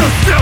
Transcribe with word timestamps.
Will 0.00 0.39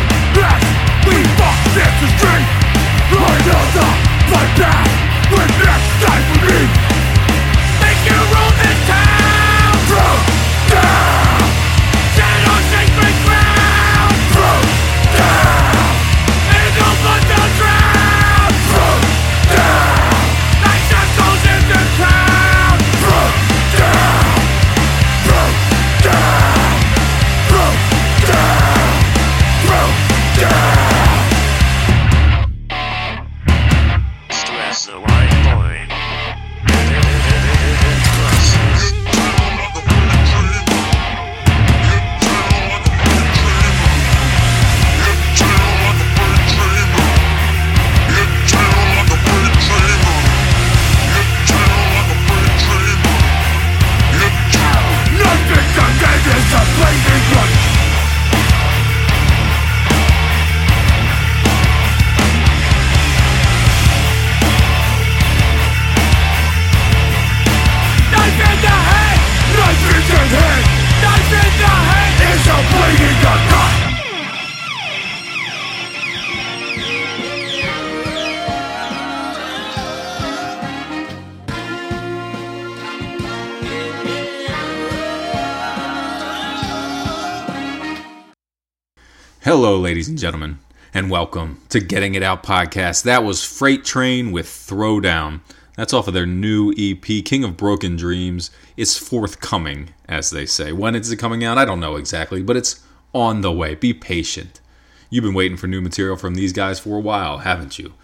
gentlemen, 90.28 90.58
and 90.92 91.10
welcome 91.10 91.58
to 91.70 91.80
Getting 91.80 92.14
It 92.14 92.22
Out 92.22 92.42
podcast. 92.42 93.02
That 93.04 93.24
was 93.24 93.42
Freight 93.42 93.82
Train 93.82 94.30
with 94.30 94.44
Throwdown. 94.44 95.40
That's 95.74 95.94
off 95.94 96.06
of 96.06 96.12
their 96.12 96.26
new 96.26 96.70
EP, 96.76 97.24
King 97.24 97.44
of 97.44 97.56
Broken 97.56 97.96
Dreams. 97.96 98.50
It's 98.76 98.98
forthcoming, 98.98 99.88
as 100.06 100.28
they 100.28 100.44
say. 100.44 100.70
When 100.70 100.94
is 100.94 101.10
it 101.10 101.16
coming 101.16 101.44
out? 101.44 101.56
I 101.56 101.64
don't 101.64 101.80
know 101.80 101.96
exactly, 101.96 102.42
but 102.42 102.58
it's 102.58 102.84
on 103.14 103.40
the 103.40 103.50
way. 103.50 103.74
Be 103.74 103.94
patient. 103.94 104.60
You've 105.08 105.24
been 105.24 105.32
waiting 105.32 105.56
for 105.56 105.66
new 105.66 105.80
material 105.80 106.18
from 106.18 106.34
these 106.34 106.52
guys 106.52 106.78
for 106.78 106.98
a 106.98 107.00
while, 107.00 107.38
haven't 107.38 107.78
you? 107.78 107.94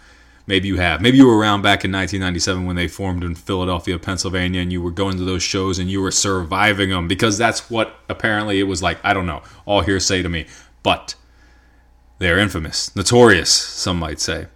Maybe 0.47 0.67
you 0.67 0.77
have. 0.77 1.01
Maybe 1.01 1.17
you 1.17 1.27
were 1.27 1.37
around 1.37 1.61
back 1.61 1.85
in 1.85 1.91
1997 1.91 2.65
when 2.65 2.75
they 2.75 2.87
formed 2.87 3.23
in 3.23 3.35
Philadelphia, 3.35 3.99
Pennsylvania, 3.99 4.61
and 4.61 4.71
you 4.71 4.81
were 4.81 4.89
going 4.89 5.17
to 5.17 5.25
those 5.25 5.43
shows 5.43 5.77
and 5.77 5.91
you 5.91 6.01
were 6.01 6.09
surviving 6.09 6.89
them 6.89 7.07
because 7.07 7.37
that's 7.37 7.69
what 7.69 7.99
apparently 8.09 8.59
it 8.59 8.63
was 8.63 8.81
like. 8.81 8.97
I 9.03 9.13
don't 9.13 9.27
know. 9.27 9.43
All 9.67 9.81
hearsay 9.81 10.23
to 10.23 10.29
me. 10.29 10.47
But 10.81 11.13
they 12.25 12.31
are 12.31 12.39
infamous, 12.39 12.95
notorious, 12.95 13.51
some 13.51 13.99
might 13.99 14.19
say. 14.19 14.47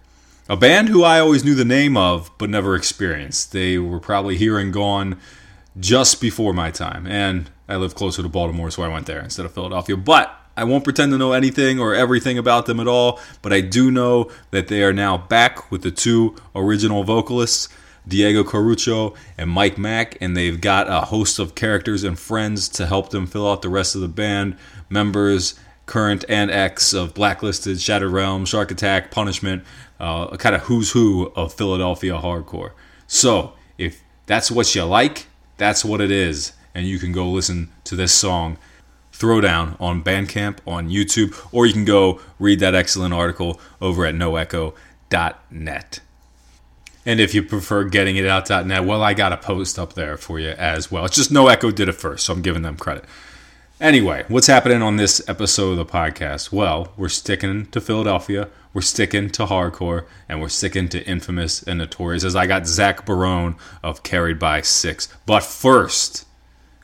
A 0.48 0.56
band 0.56 0.88
who 0.88 1.04
I 1.04 1.20
always 1.20 1.44
knew 1.44 1.54
the 1.54 1.64
name 1.64 1.96
of 1.96 2.28
but 2.36 2.50
never 2.50 2.74
experienced. 2.74 3.52
They 3.52 3.78
were 3.78 4.00
probably 4.00 4.36
here 4.36 4.58
and 4.58 4.72
gone 4.72 5.20
just 5.78 6.20
before 6.20 6.52
my 6.52 6.72
time. 6.72 7.06
And 7.06 7.48
I 7.68 7.76
live 7.76 7.94
closer 7.94 8.22
to 8.22 8.28
Baltimore, 8.28 8.72
so 8.72 8.82
I 8.82 8.88
went 8.88 9.06
there 9.06 9.20
instead 9.20 9.46
of 9.46 9.54
Philadelphia. 9.54 9.96
But 9.96 10.36
I 10.56 10.64
won't 10.64 10.82
pretend 10.82 11.12
to 11.12 11.18
know 11.18 11.30
anything 11.30 11.78
or 11.78 11.94
everything 11.94 12.38
about 12.38 12.66
them 12.66 12.80
at 12.80 12.88
all. 12.88 13.20
But 13.40 13.52
I 13.52 13.60
do 13.60 13.92
know 13.92 14.32
that 14.50 14.66
they 14.66 14.82
are 14.82 14.92
now 14.92 15.16
back 15.16 15.70
with 15.70 15.82
the 15.82 15.92
two 15.92 16.34
original 16.56 17.04
vocalists, 17.04 17.68
Diego 18.08 18.42
Carucho 18.42 19.14
and 19.38 19.48
Mike 19.48 19.78
Mack, 19.78 20.18
and 20.20 20.36
they've 20.36 20.60
got 20.60 20.90
a 20.90 21.02
host 21.02 21.38
of 21.38 21.54
characters 21.54 22.02
and 22.02 22.18
friends 22.18 22.68
to 22.70 22.86
help 22.86 23.10
them 23.10 23.28
fill 23.28 23.48
out 23.48 23.62
the 23.62 23.68
rest 23.68 23.94
of 23.94 24.00
the 24.00 24.08
band. 24.08 24.56
Members 24.88 25.54
current 25.90 26.24
and 26.28 26.52
ex 26.52 26.92
of 26.92 27.14
Blacklisted, 27.14 27.80
Shattered 27.80 28.12
Realm, 28.12 28.44
Shark 28.44 28.70
Attack, 28.70 29.10
Punishment, 29.10 29.64
uh, 29.98 30.28
a 30.30 30.38
kind 30.38 30.54
of 30.54 30.62
who's 30.62 30.92
who 30.92 31.32
of 31.34 31.52
Philadelphia 31.52 32.12
hardcore. 32.12 32.70
So, 33.08 33.54
if 33.76 34.00
that's 34.26 34.52
what 34.52 34.72
you 34.72 34.84
like, 34.84 35.26
that's 35.56 35.84
what 35.84 36.00
it 36.00 36.12
is. 36.12 36.52
And 36.76 36.86
you 36.86 37.00
can 37.00 37.10
go 37.10 37.28
listen 37.28 37.72
to 37.84 37.96
this 37.96 38.12
song, 38.12 38.56
Throwdown, 39.12 39.76
on 39.80 40.04
Bandcamp, 40.04 40.58
on 40.64 40.88
YouTube, 40.88 41.36
or 41.50 41.66
you 41.66 41.72
can 41.72 41.84
go 41.84 42.20
read 42.38 42.60
that 42.60 42.76
excellent 42.76 43.12
article 43.12 43.60
over 43.80 44.06
at 44.06 44.14
noecho.net. 44.14 46.00
And 47.04 47.18
if 47.18 47.34
you 47.34 47.42
prefer 47.42 47.82
getting 47.84 48.14
it 48.14 48.26
out.net, 48.26 48.84
well, 48.84 49.02
I 49.02 49.14
got 49.14 49.32
a 49.32 49.36
post 49.36 49.76
up 49.76 49.94
there 49.94 50.16
for 50.16 50.38
you 50.38 50.50
as 50.50 50.92
well. 50.92 51.04
It's 51.06 51.16
just 51.16 51.32
No 51.32 51.48
Echo 51.48 51.72
did 51.72 51.88
it 51.88 51.96
first, 51.96 52.26
so 52.26 52.34
I'm 52.34 52.42
giving 52.42 52.62
them 52.62 52.76
credit. 52.76 53.04
Anyway, 53.80 54.26
what's 54.28 54.46
happening 54.46 54.82
on 54.82 54.96
this 54.96 55.26
episode 55.26 55.70
of 55.70 55.78
the 55.78 55.86
podcast? 55.86 56.52
Well, 56.52 56.92
we're 56.98 57.08
sticking 57.08 57.64
to 57.72 57.80
Philadelphia, 57.80 58.50
we're 58.74 58.82
sticking 58.82 59.30
to 59.30 59.46
hardcore, 59.46 60.04
and 60.28 60.38
we're 60.38 60.50
sticking 60.50 60.86
to 60.90 61.02
infamous 61.08 61.62
and 61.62 61.78
notorious. 61.78 62.22
As 62.22 62.36
I 62.36 62.46
got 62.46 62.66
Zach 62.66 63.06
Barone 63.06 63.56
of 63.82 64.02
Carried 64.02 64.38
by 64.38 64.60
Six. 64.60 65.08
But 65.24 65.42
first, 65.42 66.26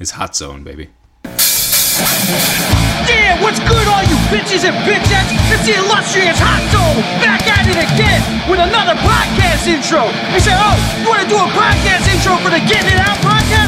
it's 0.00 0.12
Hot 0.12 0.34
Zone, 0.34 0.64
baby. 0.64 0.88
Yeah, 3.04 3.44
what's 3.44 3.60
good, 3.60 3.86
all 3.92 4.00
you 4.08 4.16
bitches 4.32 4.64
and 4.64 4.76
bitchettes? 4.88 5.36
It's 5.52 5.68
the 5.68 5.76
illustrious 5.76 6.40
Hot 6.40 6.64
Zone 6.72 7.04
back 7.20 7.44
at 7.44 7.68
it 7.68 7.76
again 7.76 8.24
with 8.48 8.58
another 8.58 8.96
podcast 9.04 9.68
intro. 9.68 10.08
They 10.32 10.40
said, 10.40 10.56
oh, 10.56 10.80
you 10.96 11.12
want 11.12 11.20
to 11.20 11.28
do 11.28 11.36
a 11.36 11.48
podcast 11.52 12.08
intro 12.08 12.40
for 12.40 12.48
the 12.48 12.64
Getting 12.64 12.88
It 12.88 13.04
Out 13.04 13.20
podcast? 13.20 13.65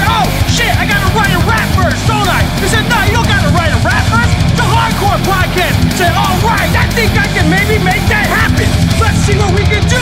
Said, 0.00 0.08
oh, 0.08 0.24
shit, 0.48 0.72
I 0.80 0.88
got 0.88 1.04
to 1.04 1.12
write 1.12 1.28
a 1.28 1.42
rap 1.44 1.68
verse, 1.76 2.00
don't 2.08 2.24
I? 2.24 2.40
They 2.56 2.68
said, 2.72 2.88
no, 2.88 2.96
you 3.04 3.12
don't 3.12 3.28
got 3.28 3.44
to 3.44 3.52
write 3.52 3.68
a 3.68 3.76
rap. 3.84 4.00
It's 4.48 4.56
a 4.56 4.64
hardcore 4.64 5.20
podcast. 5.28 5.76
I 5.76 5.92
said, 5.92 6.14
all 6.16 6.40
right, 6.40 6.72
I 6.72 6.88
think 6.96 7.12
I 7.20 7.26
can 7.36 7.50
maybe 7.50 7.76
make 7.84 8.00
that 8.08 8.24
happen. 8.24 8.64
Let's 8.96 9.18
see 9.28 9.36
what 9.36 9.52
we 9.52 9.60
can 9.68 9.84
do. 9.92 10.00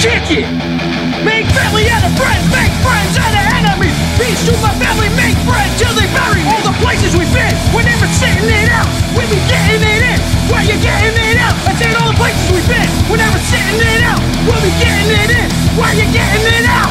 Kick 0.00 0.38
it! 0.38 0.89
Make 1.20 1.44
family 1.52 1.84
out 1.92 2.00
of 2.00 2.16
friends, 2.16 2.44
make 2.48 2.72
friends 2.80 3.12
out 3.20 3.28
of 3.28 3.44
enemies. 3.52 3.92
Peace 4.16 4.40
to 4.48 4.56
my 4.64 4.72
family, 4.80 5.12
make 5.20 5.36
friends 5.44 5.72
till 5.76 5.92
they 5.92 6.08
bury. 6.16 6.40
All 6.48 6.64
the 6.64 6.72
places 6.80 7.12
we've 7.12 7.28
been, 7.32 7.52
we're 7.76 7.84
never 7.84 8.08
sitting 8.16 8.48
it 8.48 8.68
out. 8.72 8.88
We 9.12 9.28
be 9.28 9.36
getting 9.44 9.84
it 9.84 10.00
in, 10.00 10.18
where 10.48 10.64
you 10.64 10.80
getting 10.80 11.12
it 11.12 11.36
out? 11.36 11.52
I 11.68 11.76
said 11.76 11.92
all 12.00 12.08
the 12.08 12.16
places 12.16 12.48
we've 12.48 12.64
been, 12.64 12.88
we're 13.12 13.20
never 13.20 13.36
sitting 13.52 13.80
it 13.84 14.00
out. 14.00 14.20
We'll 14.48 14.64
be 14.64 14.72
getting 14.80 15.12
it 15.12 15.30
in, 15.44 15.48
where 15.76 15.92
you 15.92 16.08
getting 16.08 16.46
it 16.56 16.64
out? 16.64 16.88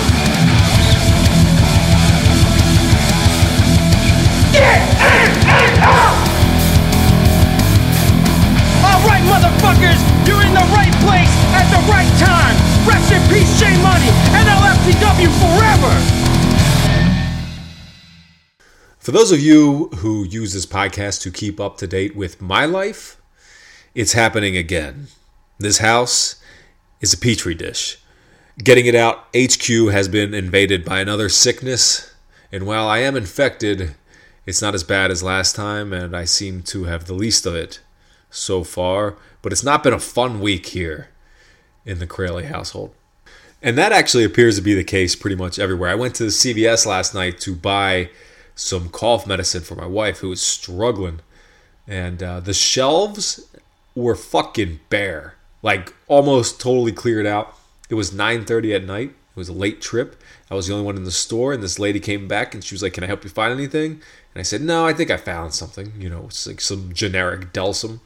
Get 4.53 4.81
in 4.93 5.29
and 5.57 5.77
out! 5.81 6.17
Alright, 8.81 9.23
motherfuckers, 9.25 10.01
you're 10.27 10.41
in 10.41 10.48
place 11.09 11.35
at 11.57 11.65
the 11.73 11.81
right 11.89 12.13
time. 12.21 12.55
Rest 12.85 13.11
in 13.11 13.21
peace, 13.33 13.49
J 13.59 13.65
Money, 13.81 14.11
and 14.37 14.45
LFTW 14.45 15.29
forever. 15.41 15.93
For 18.99 19.11
those 19.11 19.31
of 19.31 19.39
you 19.39 19.87
who 19.97 20.23
use 20.23 20.53
this 20.53 20.67
podcast 20.67 21.21
to 21.23 21.31
keep 21.31 21.59
up 21.59 21.77
to 21.77 21.87
date 21.87 22.15
with 22.15 22.41
my 22.41 22.65
life, 22.65 23.19
it's 23.95 24.13
happening 24.13 24.55
again. 24.55 25.07
This 25.57 25.79
house 25.79 26.35
is 27.01 27.13
a 27.13 27.17
petri 27.17 27.55
dish. 27.55 27.97
Getting 28.59 28.85
it 28.85 28.93
out, 28.93 29.25
HQ 29.35 29.67
has 29.91 30.07
been 30.07 30.33
invaded 30.35 30.85
by 30.85 30.99
another 30.99 31.27
sickness, 31.27 32.13
and 32.51 32.67
while 32.67 32.87
I 32.87 32.99
am 32.99 33.15
infected, 33.15 33.95
it's 34.45 34.61
not 34.61 34.75
as 34.75 34.83
bad 34.83 35.09
as 35.09 35.23
last 35.23 35.55
time, 35.55 35.91
and 35.91 36.15
I 36.15 36.25
seem 36.25 36.61
to 36.63 36.83
have 36.83 37.05
the 37.05 37.13
least 37.13 37.47
of 37.47 37.55
it 37.55 37.79
so 38.29 38.63
far. 38.63 39.15
But 39.41 39.51
it's 39.51 39.63
not 39.63 39.83
been 39.83 39.93
a 39.93 39.99
fun 39.99 40.41
week 40.41 40.67
here 40.67 41.09
in 41.85 41.99
the 41.99 42.07
Crayley 42.07 42.45
household. 42.45 42.93
And 43.61 43.77
that 43.77 43.91
actually 43.91 44.23
appears 44.23 44.55
to 44.55 44.61
be 44.61 44.73
the 44.73 44.83
case 44.83 45.15
pretty 45.15 45.35
much 45.35 45.59
everywhere. 45.59 45.89
I 45.89 45.95
went 45.95 46.15
to 46.15 46.23
the 46.23 46.29
CVS 46.29 46.85
last 46.85 47.13
night 47.13 47.39
to 47.41 47.55
buy 47.55 48.09
some 48.55 48.89
cough 48.89 49.27
medicine 49.27 49.63
for 49.63 49.75
my 49.75 49.85
wife 49.85 50.19
who 50.19 50.29
was 50.29 50.41
struggling. 50.41 51.19
And 51.87 52.21
uh, 52.23 52.39
the 52.39 52.53
shelves 52.53 53.49
were 53.95 54.15
fucking 54.15 54.79
bare. 54.89 55.35
Like 55.61 55.93
almost 56.07 56.61
totally 56.61 56.91
cleared 56.91 57.25
out. 57.25 57.55
It 57.89 57.95
was 57.95 58.11
9:30 58.11 58.75
at 58.75 58.83
night. 58.85 59.09
It 59.09 59.35
was 59.35 59.49
a 59.49 59.53
late 59.53 59.81
trip. 59.81 60.21
I 60.49 60.55
was 60.55 60.67
the 60.67 60.73
only 60.73 60.85
one 60.85 60.95
in 60.95 61.03
the 61.03 61.11
store, 61.11 61.53
and 61.53 61.61
this 61.61 61.79
lady 61.79 61.99
came 61.99 62.27
back 62.27 62.53
and 62.53 62.63
she 62.63 62.75
was 62.75 62.81
like, 62.81 62.93
"Can 62.93 63.03
I 63.03 63.07
help 63.07 63.23
you 63.23 63.29
find 63.29 63.53
anything?" 63.53 64.01
And 64.33 64.39
I 64.39 64.43
said, 64.43 64.61
"No, 64.61 64.85
I 64.85 64.93
think 64.93 65.11
I 65.11 65.17
found 65.17 65.53
something. 65.53 65.93
You 65.97 66.09
know, 66.09 66.25
it's 66.27 66.47
like 66.47 66.61
some 66.61 66.93
generic 66.93 67.51
Delsym." 67.51 67.99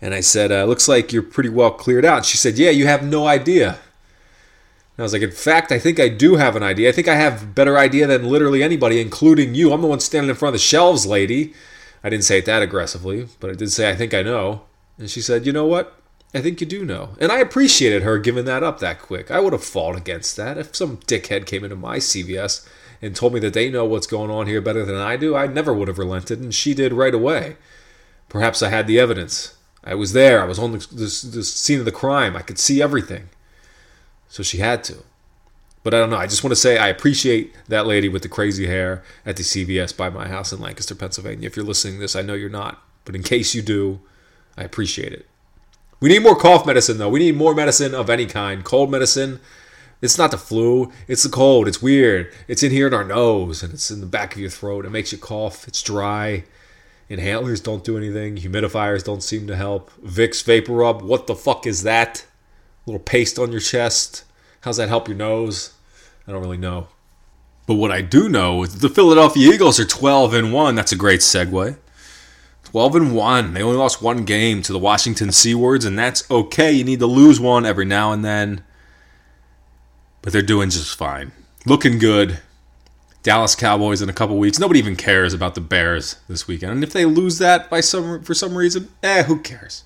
And 0.00 0.14
I 0.14 0.20
said, 0.20 0.50
uh, 0.50 0.64
"Looks 0.64 0.88
like 0.88 1.12
you're 1.12 1.22
pretty 1.22 1.50
well 1.50 1.70
cleared 1.70 2.04
out." 2.04 2.18
And 2.18 2.26
she 2.26 2.36
said, 2.36 2.58
"Yeah, 2.58 2.70
you 2.70 2.86
have 2.86 3.02
no 3.02 3.26
idea." 3.26 3.68
And 3.68 4.98
I 4.98 5.02
was 5.02 5.12
like, 5.12 5.22
"In 5.22 5.30
fact, 5.30 5.72
I 5.72 5.78
think 5.78 6.00
I 6.00 6.08
do 6.08 6.36
have 6.36 6.56
an 6.56 6.62
idea. 6.62 6.88
I 6.88 6.92
think 6.92 7.08
I 7.08 7.16
have 7.16 7.54
better 7.54 7.78
idea 7.78 8.06
than 8.06 8.28
literally 8.28 8.62
anybody, 8.62 9.00
including 9.00 9.54
you. 9.54 9.72
I'm 9.72 9.82
the 9.82 9.88
one 9.88 10.00
standing 10.00 10.30
in 10.30 10.36
front 10.36 10.54
of 10.54 10.60
the 10.60 10.64
shelves, 10.64 11.06
lady." 11.06 11.54
I 12.02 12.08
didn't 12.08 12.24
say 12.24 12.38
it 12.38 12.46
that 12.46 12.62
aggressively, 12.62 13.28
but 13.40 13.50
I 13.50 13.54
did 13.54 13.70
say, 13.70 13.90
"I 13.90 13.94
think 13.94 14.14
I 14.14 14.22
know." 14.22 14.62
And 14.98 15.10
she 15.10 15.20
said, 15.20 15.44
"You 15.46 15.52
know 15.52 15.66
what? 15.66 15.96
I 16.34 16.40
think 16.40 16.60
you 16.60 16.66
do 16.66 16.84
know." 16.84 17.10
And 17.20 17.30
I 17.30 17.40
appreciated 17.40 18.02
her 18.02 18.18
giving 18.18 18.46
that 18.46 18.62
up 18.62 18.78
that 18.80 19.02
quick. 19.02 19.30
I 19.30 19.40
would 19.40 19.52
have 19.52 19.64
fought 19.64 19.96
against 19.96 20.36
that 20.36 20.56
if 20.56 20.74
some 20.74 20.98
dickhead 21.06 21.44
came 21.44 21.64
into 21.64 21.76
my 21.76 21.98
CVS 21.98 22.66
and 23.02 23.14
told 23.14 23.34
me 23.34 23.40
that 23.40 23.52
they 23.52 23.70
know 23.70 23.84
what's 23.84 24.06
going 24.06 24.30
on 24.30 24.46
here 24.46 24.60
better 24.60 24.84
than 24.84 24.96
I 24.96 25.16
do. 25.16 25.34
I 25.34 25.46
never 25.46 25.72
would 25.72 25.88
have 25.88 25.98
relented, 25.98 26.40
and 26.40 26.54
she 26.54 26.74
did 26.74 26.92
right 26.92 27.14
away. 27.14 27.56
Perhaps 28.28 28.62
I 28.62 28.68
had 28.68 28.86
the 28.86 28.98
evidence. 28.98 29.54
I 29.90 29.94
was 29.96 30.12
there. 30.12 30.40
I 30.40 30.44
was 30.44 30.60
on 30.60 30.70
the, 30.70 30.78
the, 30.78 31.04
the 31.04 31.42
scene 31.42 31.80
of 31.80 31.84
the 31.84 31.90
crime. 31.90 32.36
I 32.36 32.42
could 32.42 32.60
see 32.60 32.80
everything. 32.80 33.28
So 34.28 34.44
she 34.44 34.58
had 34.58 34.84
to. 34.84 34.98
But 35.82 35.94
I 35.94 35.98
don't 35.98 36.10
know. 36.10 36.16
I 36.16 36.28
just 36.28 36.44
want 36.44 36.52
to 36.52 36.60
say 36.60 36.78
I 36.78 36.86
appreciate 36.86 37.52
that 37.66 37.86
lady 37.86 38.08
with 38.08 38.22
the 38.22 38.28
crazy 38.28 38.68
hair 38.68 39.02
at 39.26 39.36
the 39.36 39.42
CVS 39.42 39.96
by 39.96 40.08
my 40.08 40.28
house 40.28 40.52
in 40.52 40.60
Lancaster, 40.60 40.94
Pennsylvania. 40.94 41.46
If 41.46 41.56
you're 41.56 41.64
listening 41.64 41.94
to 41.94 42.00
this, 42.00 42.14
I 42.14 42.22
know 42.22 42.34
you're 42.34 42.48
not. 42.48 42.80
But 43.04 43.16
in 43.16 43.24
case 43.24 43.52
you 43.52 43.62
do, 43.62 43.98
I 44.56 44.62
appreciate 44.62 45.12
it. 45.12 45.26
We 45.98 46.08
need 46.08 46.22
more 46.22 46.36
cough 46.36 46.64
medicine, 46.64 46.98
though. 46.98 47.08
We 47.08 47.18
need 47.18 47.36
more 47.36 47.54
medicine 47.54 47.92
of 47.92 48.08
any 48.08 48.26
kind. 48.26 48.64
Cold 48.64 48.92
medicine. 48.92 49.40
It's 50.00 50.16
not 50.16 50.30
the 50.30 50.38
flu. 50.38 50.92
It's 51.08 51.24
the 51.24 51.28
cold. 51.28 51.66
It's 51.66 51.82
weird. 51.82 52.32
It's 52.46 52.62
in 52.62 52.70
here 52.70 52.86
in 52.86 52.94
our 52.94 53.04
nose 53.04 53.64
and 53.64 53.74
it's 53.74 53.90
in 53.90 54.00
the 54.00 54.06
back 54.06 54.34
of 54.34 54.40
your 54.40 54.50
throat. 54.50 54.86
It 54.86 54.90
makes 54.90 55.10
you 55.10 55.18
cough. 55.18 55.66
It's 55.66 55.82
dry. 55.82 56.44
Inhalers 57.10 57.62
don't 57.62 57.82
do 57.82 57.96
anything. 57.96 58.36
Humidifiers 58.36 59.04
don't 59.04 59.22
seem 59.22 59.48
to 59.48 59.56
help. 59.56 59.90
Vicks 60.00 60.44
VapoRub. 60.44 61.02
What 61.02 61.26
the 61.26 61.34
fuck 61.34 61.66
is 61.66 61.82
that? 61.82 62.24
A 62.86 62.90
little 62.90 63.00
paste 63.00 63.38
on 63.38 63.50
your 63.50 63.60
chest. 63.60 64.24
How's 64.60 64.76
that 64.76 64.88
help 64.88 65.08
your 65.08 65.16
nose? 65.16 65.74
I 66.26 66.32
don't 66.32 66.40
really 66.40 66.56
know. 66.56 66.88
But 67.66 67.74
what 67.74 67.90
I 67.90 68.00
do 68.00 68.28
know 68.28 68.62
is 68.62 68.78
the 68.78 68.88
Philadelphia 68.88 69.52
Eagles 69.52 69.80
are 69.80 69.84
12 69.84 70.34
and 70.34 70.52
1. 70.52 70.74
That's 70.76 70.92
a 70.92 70.96
great 70.96 71.20
segue. 71.20 71.76
12 72.64 72.94
and 72.94 73.14
1. 73.14 73.54
They 73.54 73.62
only 73.62 73.76
lost 73.76 74.00
one 74.00 74.24
game 74.24 74.62
to 74.62 74.72
the 74.72 74.78
Washington 74.78 75.28
Seawards, 75.30 75.84
and 75.84 75.98
that's 75.98 76.30
okay. 76.30 76.70
You 76.70 76.84
need 76.84 77.00
to 77.00 77.06
lose 77.06 77.40
one 77.40 77.66
every 77.66 77.84
now 77.84 78.12
and 78.12 78.24
then. 78.24 78.62
But 80.22 80.32
they're 80.32 80.42
doing 80.42 80.70
just 80.70 80.96
fine. 80.96 81.32
Looking 81.66 81.98
good. 81.98 82.40
Dallas 83.22 83.54
Cowboys 83.54 84.00
in 84.00 84.08
a 84.08 84.14
couple 84.14 84.38
weeks. 84.38 84.58
Nobody 84.58 84.78
even 84.78 84.96
cares 84.96 85.34
about 85.34 85.54
the 85.54 85.60
Bears 85.60 86.16
this 86.28 86.48
weekend. 86.48 86.72
And 86.72 86.84
if 86.84 86.92
they 86.92 87.04
lose 87.04 87.38
that 87.38 87.68
by 87.68 87.80
some 87.80 88.22
for 88.22 88.34
some 88.34 88.56
reason, 88.56 88.88
eh, 89.02 89.24
who 89.24 89.40
cares? 89.40 89.84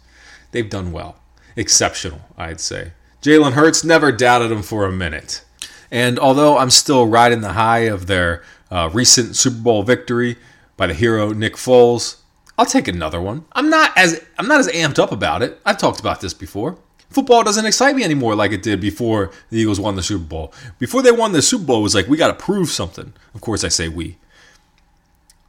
They've 0.53 0.71
done 0.71 0.93
well. 0.93 1.21
Exceptional, 1.57 2.21
I'd 2.39 2.61
say. 2.61 2.93
Jalen 3.23 3.53
Hurts 3.53 3.83
never 3.85 4.13
doubted 4.13 4.53
him 4.53 4.63
for 4.63 4.85
a 4.85 4.93
minute. 4.93 5.45
And 5.91 6.19
although 6.19 6.59
I'm 6.59 6.71
still 6.71 7.07
riding 7.07 7.41
the 7.41 7.55
high 7.55 7.81
of 7.81 8.07
their 8.07 8.43
uh, 8.71 8.91
recent 8.93 9.37
Super 9.37 9.61
Bowl 9.61 9.83
victory 9.83 10.37
by 10.77 10.87
the 10.87 10.95
hero 10.95 11.33
Nick 11.33 11.55
Foles, 11.55 12.21
I'll 12.57 12.67
take 12.67 12.87
another 12.87 13.21
one. 13.21 13.45
I'm 13.53 13.69
not 13.69 13.93
as 13.97 14.25
I'm 14.39 14.47
not 14.47 14.61
as 14.61 14.69
amped 14.69 14.99
up 14.99 15.11
about 15.11 15.43
it. 15.43 15.61
I've 15.65 15.79
talked 15.79 16.01
about 16.01 16.21
this 16.21 16.35
before. 16.35 16.79
Football 17.11 17.45
doesn't 17.45 17.67
excite 17.67 17.95
me 17.95 18.03
anymore 18.03 18.35
like 18.35 18.51
it 18.51 18.63
did 18.63 18.81
before 18.81 19.31
the 19.51 19.59
Eagles 19.59 19.79
won 19.79 19.95
the 19.95 20.03
Super 20.03 20.25
Bowl. 20.25 20.53
Before 20.79 21.03
they 21.03 21.13
won 21.13 21.33
the 21.33 21.43
Super 21.43 21.65
Bowl, 21.65 21.81
it 21.81 21.83
was 21.83 21.95
like 21.95 22.09
we 22.09 22.17
got 22.17 22.29
to 22.29 22.45
prove 22.45 22.71
something. 22.71 23.13
Of 23.35 23.41
course, 23.41 23.63
I 23.63 23.69
say 23.69 23.89
we, 23.89 24.17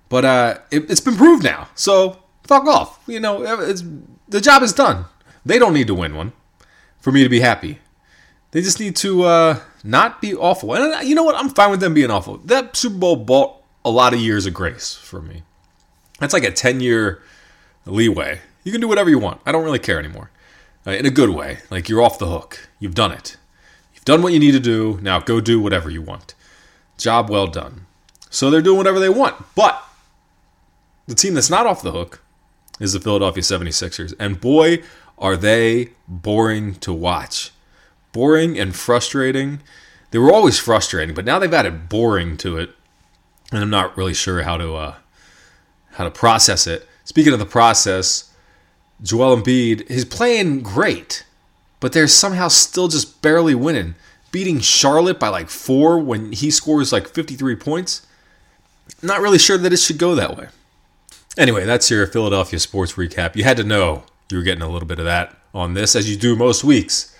but 0.09 0.25
uh, 0.25 0.57
it, 0.71 0.89
it's 0.89 1.01
been 1.01 1.15
proved 1.15 1.43
now. 1.43 1.69
So 1.75 2.19
fuck 2.43 2.65
off. 2.65 3.01
You 3.07 3.19
know, 3.19 3.41
the 4.27 4.41
job 4.41 4.61
is 4.61 4.73
done. 4.73 5.05
They 5.45 5.59
don't 5.59 5.73
need 5.73 5.87
to 5.87 5.95
win 5.95 6.15
one 6.15 6.33
for 6.99 7.11
me 7.11 7.23
to 7.23 7.29
be 7.29 7.39
happy. 7.39 7.79
They 8.51 8.61
just 8.61 8.79
need 8.79 8.95
to 8.97 9.23
uh, 9.23 9.59
not 9.83 10.21
be 10.21 10.33
awful. 10.33 10.73
And 10.73 10.93
uh, 10.93 10.99
you 10.99 11.13
know 11.13 11.23
what? 11.23 11.35
I'm 11.35 11.49
fine 11.49 11.71
with 11.71 11.81
them 11.81 11.93
being 11.93 12.09
awful. 12.09 12.37
That 12.37 12.75
Super 12.75 12.97
Bowl 12.97 13.15
bought 13.15 13.61
a 13.83 13.89
lot 13.89 14.13
of 14.13 14.19
years 14.19 14.45
of 14.45 14.53
grace 14.53 14.93
for 14.93 15.21
me. 15.21 15.43
That's 16.19 16.33
like 16.33 16.43
a 16.43 16.51
10 16.51 16.79
year 16.79 17.21
leeway. 17.85 18.39
You 18.63 18.71
can 18.71 18.81
do 18.81 18.87
whatever 18.87 19.09
you 19.09 19.19
want. 19.19 19.41
I 19.45 19.51
don't 19.51 19.63
really 19.63 19.79
care 19.79 19.99
anymore. 19.99 20.31
In 20.85 21.05
a 21.05 21.11
good 21.11 21.31
way. 21.31 21.59
Like 21.69 21.89
you're 21.89 22.01
off 22.01 22.19
the 22.19 22.27
hook. 22.27 22.69
You've 22.79 22.95
done 22.95 23.11
it. 23.11 23.37
You've 23.93 24.05
done 24.05 24.21
what 24.21 24.33
you 24.33 24.39
need 24.39 24.51
to 24.51 24.59
do. 24.59 24.99
Now 25.01 25.19
go 25.19 25.41
do 25.41 25.59
whatever 25.59 25.89
you 25.89 26.01
want. 26.01 26.35
Job 26.97 27.29
well 27.29 27.47
done. 27.47 27.87
So 28.29 28.49
they're 28.49 28.61
doing 28.61 28.77
whatever 28.77 28.99
they 28.99 29.09
want. 29.09 29.35
But 29.55 29.83
the 31.07 31.15
team 31.15 31.33
that's 31.33 31.49
not 31.49 31.65
off 31.65 31.81
the 31.81 31.91
hook 31.91 32.21
is 32.79 32.93
the 32.93 32.99
Philadelphia 32.99 33.41
76ers. 33.41 34.13
And 34.19 34.39
boy, 34.39 34.83
are 35.17 35.37
they 35.37 35.91
boring 36.07 36.75
to 36.75 36.93
watch. 36.93 37.51
Boring 38.11 38.59
and 38.59 38.75
frustrating. 38.75 39.61
They 40.11 40.19
were 40.19 40.33
always 40.33 40.59
frustrating, 40.59 41.15
but 41.15 41.25
now 41.25 41.39
they've 41.39 41.53
added 41.53 41.89
boring 41.89 42.37
to 42.37 42.57
it. 42.57 42.71
And 43.51 43.61
I'm 43.61 43.69
not 43.69 43.97
really 43.97 44.13
sure 44.13 44.43
how 44.43 44.57
to 44.57 44.75
uh, 44.75 44.95
how 45.91 46.03
to 46.03 46.11
process 46.11 46.67
it. 46.67 46.87
Speaking 47.03 47.33
of 47.33 47.39
the 47.39 47.45
process, 47.45 48.24
Joel 49.01 49.37
Embiid 49.37 49.89
is 49.89 50.05
playing 50.05 50.61
great, 50.61 51.25
but 51.79 51.93
they're 51.93 52.07
somehow 52.07 52.47
still 52.47 52.87
just 52.87 53.21
barely 53.21 53.55
winning. 53.55 53.95
beating 54.31 54.59
Charlotte 54.59 55.17
by 55.17 55.29
like 55.29 55.49
four 55.49 55.97
when 55.97 56.33
he 56.33 56.51
scores 56.51 56.91
like 56.91 57.07
53 57.07 57.55
points. 57.55 58.05
Not 59.01 59.21
really 59.21 59.37
sure 59.37 59.57
that 59.57 59.71
it 59.71 59.77
should 59.77 59.97
go 59.97 60.13
that 60.15 60.35
way. 60.37 60.47
Anyway, 61.37 61.65
that's 61.65 61.89
your 61.89 62.05
Philadelphia 62.05 62.59
sports 62.59 62.93
recap. 62.93 63.35
You 63.37 63.45
had 63.45 63.57
to 63.57 63.63
know 63.63 64.03
you 64.29 64.37
were 64.37 64.43
getting 64.43 64.61
a 64.61 64.69
little 64.69 64.87
bit 64.87 64.99
of 64.99 65.05
that 65.05 65.37
on 65.53 65.73
this, 65.73 65.95
as 65.95 66.09
you 66.09 66.17
do 66.17 66.35
most 66.35 66.63
weeks. 66.65 67.15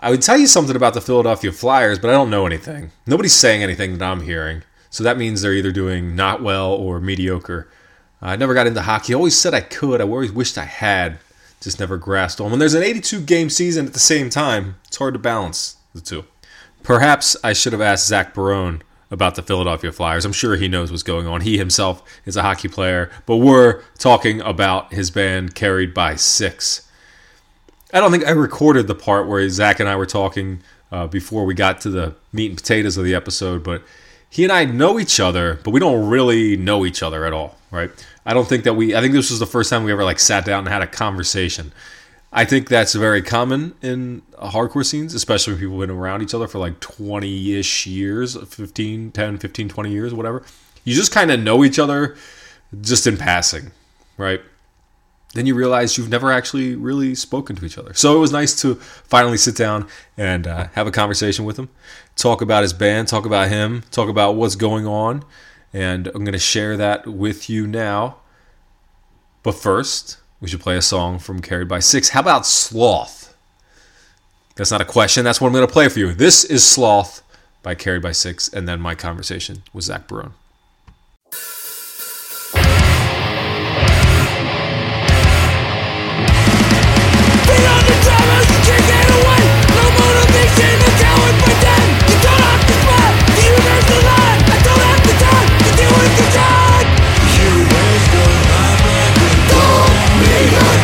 I 0.00 0.10
would 0.10 0.22
tell 0.22 0.38
you 0.38 0.46
something 0.46 0.76
about 0.76 0.94
the 0.94 1.00
Philadelphia 1.02 1.52
Flyers, 1.52 1.98
but 1.98 2.08
I 2.08 2.14
don't 2.14 2.30
know 2.30 2.46
anything. 2.46 2.90
Nobody's 3.06 3.34
saying 3.34 3.62
anything 3.62 3.98
that 3.98 4.04
I'm 4.10 4.22
hearing. 4.22 4.62
So 4.90 5.04
that 5.04 5.18
means 5.18 5.42
they're 5.42 5.52
either 5.52 5.72
doing 5.72 6.14
not 6.16 6.42
well 6.42 6.70
or 6.72 7.00
mediocre. 7.00 7.68
I 8.24 8.36
never 8.36 8.54
got 8.54 8.66
into 8.66 8.80
hockey. 8.82 9.12
I 9.12 9.16
always 9.16 9.38
said 9.38 9.52
I 9.52 9.60
could. 9.60 10.00
I 10.00 10.04
always 10.04 10.32
wished 10.32 10.56
I 10.56 10.64
had. 10.64 11.18
Just 11.60 11.78
never 11.78 11.96
grasped 11.96 12.40
on. 12.40 12.50
When 12.50 12.58
there's 12.58 12.74
an 12.74 12.82
82 12.82 13.20
game 13.22 13.50
season 13.50 13.86
at 13.86 13.92
the 13.92 13.98
same 13.98 14.30
time, 14.30 14.76
it's 14.86 14.96
hard 14.96 15.14
to 15.14 15.20
balance 15.20 15.76
the 15.94 16.00
two. 16.00 16.24
Perhaps 16.82 17.36
I 17.42 17.52
should 17.52 17.72
have 17.72 17.80
asked 17.80 18.06
Zach 18.06 18.34
Barone 18.34 18.82
about 19.10 19.34
the 19.34 19.42
Philadelphia 19.42 19.92
Flyers. 19.92 20.24
I'm 20.24 20.32
sure 20.32 20.56
he 20.56 20.68
knows 20.68 20.90
what's 20.90 21.02
going 21.02 21.26
on. 21.26 21.42
He 21.42 21.56
himself 21.56 22.02
is 22.26 22.36
a 22.36 22.42
hockey 22.42 22.68
player, 22.68 23.10
but 23.26 23.36
we're 23.36 23.82
talking 23.98 24.40
about 24.40 24.92
his 24.92 25.10
band 25.10 25.54
Carried 25.54 25.94
by 25.94 26.16
Six. 26.16 26.86
I 27.92 28.00
don't 28.00 28.10
think 28.10 28.26
I 28.26 28.32
recorded 28.32 28.86
the 28.86 28.94
part 28.94 29.28
where 29.28 29.48
Zach 29.48 29.80
and 29.80 29.88
I 29.88 29.96
were 29.96 30.06
talking 30.06 30.60
uh, 30.90 31.06
before 31.06 31.44
we 31.44 31.54
got 31.54 31.80
to 31.82 31.90
the 31.90 32.14
meat 32.32 32.50
and 32.50 32.56
potatoes 32.56 32.96
of 32.96 33.04
the 33.04 33.14
episode, 33.14 33.62
but 33.62 33.82
he 34.28 34.42
and 34.42 34.52
I 34.52 34.64
know 34.64 34.98
each 34.98 35.20
other, 35.20 35.60
but 35.62 35.70
we 35.70 35.78
don't 35.78 36.08
really 36.08 36.56
know 36.56 36.84
each 36.84 37.02
other 37.02 37.24
at 37.24 37.32
all, 37.32 37.56
right? 37.70 37.90
I 38.26 38.34
don't 38.34 38.48
think 38.48 38.64
that 38.64 38.74
we. 38.74 38.94
I 38.94 39.00
think 39.00 39.12
this 39.12 39.30
was 39.30 39.38
the 39.38 39.46
first 39.46 39.70
time 39.70 39.84
we 39.84 39.92
ever 39.92 40.04
like 40.04 40.18
sat 40.18 40.44
down 40.44 40.60
and 40.60 40.68
had 40.68 40.82
a 40.82 40.86
conversation. 40.86 41.72
I 42.32 42.44
think 42.44 42.68
that's 42.68 42.94
very 42.94 43.22
common 43.22 43.74
in 43.80 44.22
hardcore 44.42 44.84
scenes, 44.84 45.14
especially 45.14 45.52
when 45.52 45.60
people 45.60 45.80
have 45.80 45.88
been 45.88 45.96
around 45.96 46.22
each 46.22 46.34
other 46.34 46.48
for 46.48 46.58
like 46.58 46.80
20 46.80 47.54
ish 47.54 47.86
years 47.86 48.36
15, 48.36 49.12
10, 49.12 49.38
15, 49.38 49.68
20 49.68 49.90
years, 49.90 50.12
whatever. 50.12 50.42
You 50.82 50.94
just 50.94 51.12
kind 51.12 51.30
of 51.30 51.38
know 51.38 51.62
each 51.64 51.78
other 51.78 52.16
just 52.80 53.06
in 53.06 53.16
passing, 53.16 53.70
right? 54.16 54.40
Then 55.34 55.46
you 55.46 55.54
realize 55.54 55.96
you've 55.96 56.08
never 56.08 56.32
actually 56.32 56.74
really 56.74 57.14
spoken 57.14 57.54
to 57.56 57.64
each 57.64 57.78
other. 57.78 57.94
So 57.94 58.16
it 58.16 58.20
was 58.20 58.32
nice 58.32 58.60
to 58.62 58.74
finally 58.76 59.36
sit 59.36 59.56
down 59.56 59.88
and 60.16 60.46
uh, 60.46 60.68
have 60.74 60.86
a 60.86 60.92
conversation 60.92 61.44
with 61.44 61.56
him, 61.56 61.68
talk 62.16 62.40
about 62.40 62.62
his 62.62 62.72
band, 62.72 63.08
talk 63.08 63.26
about 63.26 63.48
him, 63.48 63.82
talk 63.92 64.08
about 64.08 64.34
what's 64.34 64.56
going 64.56 64.86
on. 64.86 65.24
And 65.74 66.06
I'm 66.06 66.24
going 66.24 66.32
to 66.32 66.38
share 66.38 66.76
that 66.76 67.04
with 67.04 67.50
you 67.50 67.66
now. 67.66 68.18
But 69.42 69.56
first, 69.56 70.18
we 70.40 70.46
should 70.48 70.60
play 70.60 70.76
a 70.76 70.82
song 70.82 71.18
from 71.18 71.42
Carried 71.42 71.68
by 71.68 71.80
Six. 71.80 72.10
How 72.10 72.20
about 72.20 72.46
Sloth? 72.46 73.36
That's 74.54 74.70
not 74.70 74.80
a 74.80 74.84
question. 74.84 75.24
That's 75.24 75.40
what 75.40 75.48
I'm 75.48 75.52
going 75.52 75.66
to 75.66 75.72
play 75.72 75.88
for 75.88 75.98
you. 75.98 76.14
This 76.14 76.44
is 76.44 76.64
Sloth 76.64 77.22
by 77.64 77.74
Carried 77.74 78.02
by 78.02 78.12
Six, 78.12 78.48
and 78.48 78.68
then 78.68 78.80
my 78.80 78.94
conversation 78.94 79.64
with 79.72 79.84
Zach 79.84 80.06
Barone. 80.06 80.34
Alive. 93.86 94.33
Your 96.16 96.30
life 96.30 96.44
like 100.66 100.83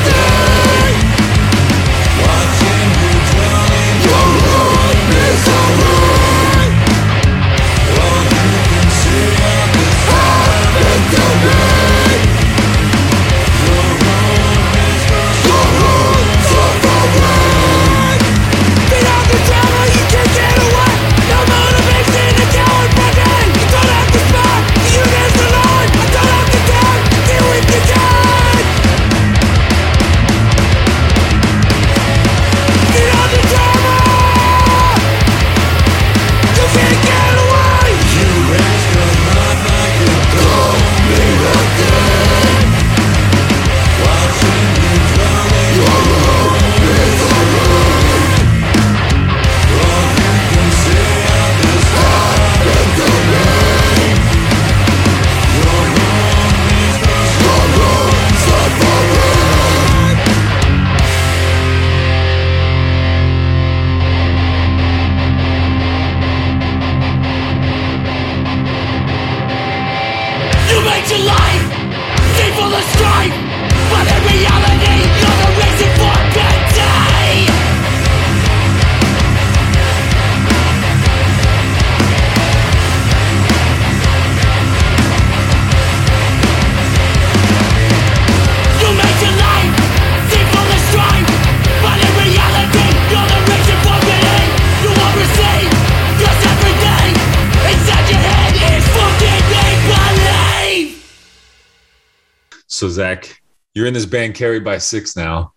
in 103.90 103.94
this 103.94 104.06
band 104.06 104.36
Carried 104.36 104.62
by 104.62 104.78
Six 104.78 105.16
now. 105.16 105.52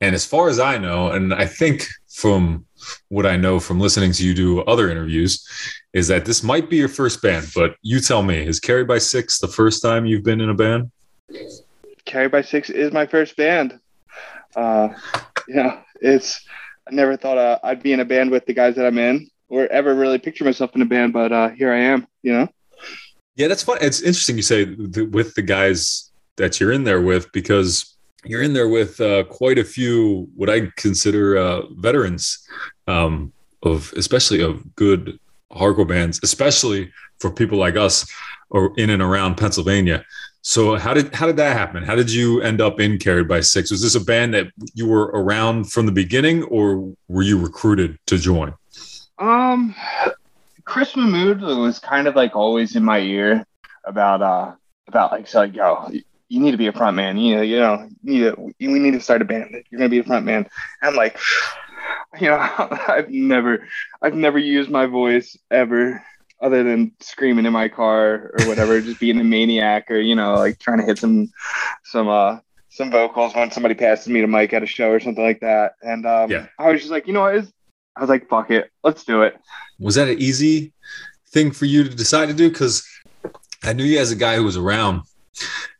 And 0.00 0.12
as 0.14 0.26
far 0.26 0.48
as 0.48 0.58
I 0.58 0.76
know, 0.76 1.12
and 1.12 1.32
I 1.32 1.46
think 1.46 1.86
from 2.08 2.66
what 3.08 3.24
I 3.26 3.36
know 3.36 3.60
from 3.60 3.78
listening 3.78 4.10
to 4.12 4.26
you 4.26 4.34
do 4.34 4.60
other 4.62 4.90
interviews, 4.90 5.46
is 5.92 6.08
that 6.08 6.24
this 6.24 6.42
might 6.42 6.68
be 6.68 6.76
your 6.76 6.88
first 6.88 7.22
band. 7.22 7.46
But 7.54 7.76
you 7.82 8.00
tell 8.00 8.24
me, 8.24 8.44
is 8.44 8.58
Carried 8.58 8.88
by 8.88 8.98
Six 8.98 9.38
the 9.38 9.48
first 9.48 9.82
time 9.82 10.04
you've 10.04 10.24
been 10.24 10.40
in 10.40 10.50
a 10.50 10.54
band? 10.54 10.90
Carried 12.04 12.32
by 12.32 12.42
Six 12.42 12.70
is 12.70 12.92
my 12.92 13.06
first 13.06 13.36
band. 13.36 13.78
Uh, 14.56 14.88
yeah, 15.48 15.82
it's. 16.00 16.44
I 16.88 16.94
never 16.94 17.16
thought 17.16 17.38
uh, 17.38 17.58
I'd 17.62 17.82
be 17.82 17.92
in 17.92 18.00
a 18.00 18.04
band 18.04 18.32
with 18.32 18.46
the 18.46 18.52
guys 18.52 18.74
that 18.74 18.86
I'm 18.86 18.98
in, 18.98 19.28
or 19.48 19.66
ever 19.68 19.94
really 19.94 20.18
picture 20.18 20.44
myself 20.44 20.74
in 20.74 20.82
a 20.82 20.86
band, 20.86 21.12
but 21.12 21.32
uh, 21.32 21.50
here 21.50 21.72
I 21.72 21.78
am. 21.78 22.06
You 22.22 22.32
know. 22.32 22.48
Yeah, 23.36 23.46
that's 23.46 23.62
fun. 23.62 23.78
It's 23.80 24.00
interesting 24.00 24.36
you 24.36 24.42
say 24.42 24.64
th- 24.64 25.08
with 25.10 25.34
the 25.34 25.42
guys 25.42 26.05
that 26.36 26.60
you're 26.60 26.72
in 26.72 26.84
there 26.84 27.00
with 27.00 27.30
because 27.32 27.96
you're 28.24 28.42
in 28.42 28.52
there 28.52 28.68
with 28.68 29.00
uh, 29.00 29.24
quite 29.24 29.58
a 29.58 29.64
few 29.64 30.28
what 30.34 30.50
I 30.50 30.70
consider 30.76 31.36
uh, 31.36 31.62
veterans 31.76 32.46
um, 32.86 33.32
of, 33.62 33.92
especially 33.96 34.40
of 34.42 34.74
good 34.74 35.18
hardcore 35.52 35.88
bands, 35.88 36.20
especially 36.22 36.92
for 37.18 37.30
people 37.30 37.58
like 37.58 37.76
us 37.76 38.10
or 38.50 38.72
in 38.76 38.90
and 38.90 39.02
around 39.02 39.36
Pennsylvania. 39.36 40.04
So 40.42 40.76
how 40.76 40.94
did 40.94 41.12
how 41.12 41.26
did 41.26 41.36
that 41.38 41.56
happen? 41.56 41.82
How 41.82 41.96
did 41.96 42.12
you 42.12 42.40
end 42.40 42.60
up 42.60 42.78
in 42.78 42.98
Carried 42.98 43.26
by 43.26 43.40
Six? 43.40 43.72
Was 43.72 43.82
this 43.82 43.96
a 43.96 44.00
band 44.00 44.32
that 44.34 44.46
you 44.74 44.86
were 44.86 45.06
around 45.06 45.72
from 45.72 45.86
the 45.86 45.92
beginning, 45.92 46.44
or 46.44 46.94
were 47.08 47.22
you 47.22 47.36
recruited 47.36 47.98
to 48.06 48.16
join? 48.16 48.54
Um, 49.18 49.74
Chris 50.64 50.94
Mahmood 50.94 51.40
was 51.40 51.80
kind 51.80 52.06
of 52.06 52.14
like 52.14 52.36
always 52.36 52.76
in 52.76 52.84
my 52.84 53.00
ear 53.00 53.44
about 53.84 54.22
uh 54.22 54.52
about 54.86 55.10
like 55.10 55.26
so 55.26 55.40
like 55.40 55.54
yo 55.54 55.90
you 56.28 56.40
need 56.40 56.50
to 56.52 56.56
be 56.56 56.66
a 56.66 56.72
front 56.72 56.96
man 56.96 57.16
you 57.16 57.36
know 57.36 57.42
you 57.42 57.58
know 57.58 57.88
you 58.02 58.12
need 58.12 58.34
to 58.34 58.54
we 58.72 58.78
need 58.78 58.92
to 58.92 59.00
start 59.00 59.22
a 59.22 59.24
band 59.24 59.62
you're 59.70 59.78
gonna 59.78 59.88
be 59.88 59.98
a 59.98 60.04
front 60.04 60.24
man 60.24 60.46
I'm 60.82 60.94
like 60.94 61.18
you 62.20 62.28
know 62.28 62.36
I've 62.88 63.10
never 63.10 63.66
I've 64.02 64.14
never 64.14 64.38
used 64.38 64.70
my 64.70 64.86
voice 64.86 65.36
ever 65.50 66.02
other 66.40 66.62
than 66.62 66.92
screaming 67.00 67.46
in 67.46 67.52
my 67.52 67.68
car 67.68 68.32
or 68.38 68.46
whatever 68.46 68.80
just 68.82 69.00
being 69.00 69.20
a 69.20 69.24
maniac 69.24 69.90
or 69.90 69.98
you 69.98 70.14
know 70.14 70.34
like 70.34 70.58
trying 70.58 70.78
to 70.78 70.84
hit 70.84 70.98
some 70.98 71.30
some 71.84 72.08
uh 72.08 72.38
some 72.68 72.90
vocals 72.90 73.34
when 73.34 73.50
somebody 73.50 73.74
passes 73.74 74.08
me 74.08 74.20
the 74.20 74.26
mic 74.26 74.52
at 74.52 74.62
a 74.62 74.66
show 74.66 74.90
or 74.90 75.00
something 75.00 75.24
like 75.24 75.40
that 75.40 75.72
and 75.82 76.06
um 76.06 76.30
Yeah. 76.30 76.46
I 76.58 76.70
was 76.70 76.80
just 76.80 76.92
like 76.92 77.06
you 77.06 77.12
know 77.12 77.22
what 77.22 77.46
I 77.96 78.00
was 78.00 78.10
like, 78.10 78.28
fuck 78.28 78.50
it, 78.50 78.70
let's 78.84 79.04
do 79.04 79.22
it. 79.22 79.38
Was 79.78 79.94
that 79.94 80.08
an 80.08 80.18
easy 80.18 80.74
thing 81.30 81.50
for 81.50 81.64
you 81.64 81.82
to 81.82 81.88
decide 81.88 82.26
to 82.26 82.34
do? 82.34 82.50
Because 82.50 82.86
I 83.62 83.72
knew 83.72 83.84
you 83.84 83.98
as 83.98 84.12
a 84.12 84.16
guy 84.16 84.36
who 84.36 84.44
was 84.44 84.58
around, 84.58 85.00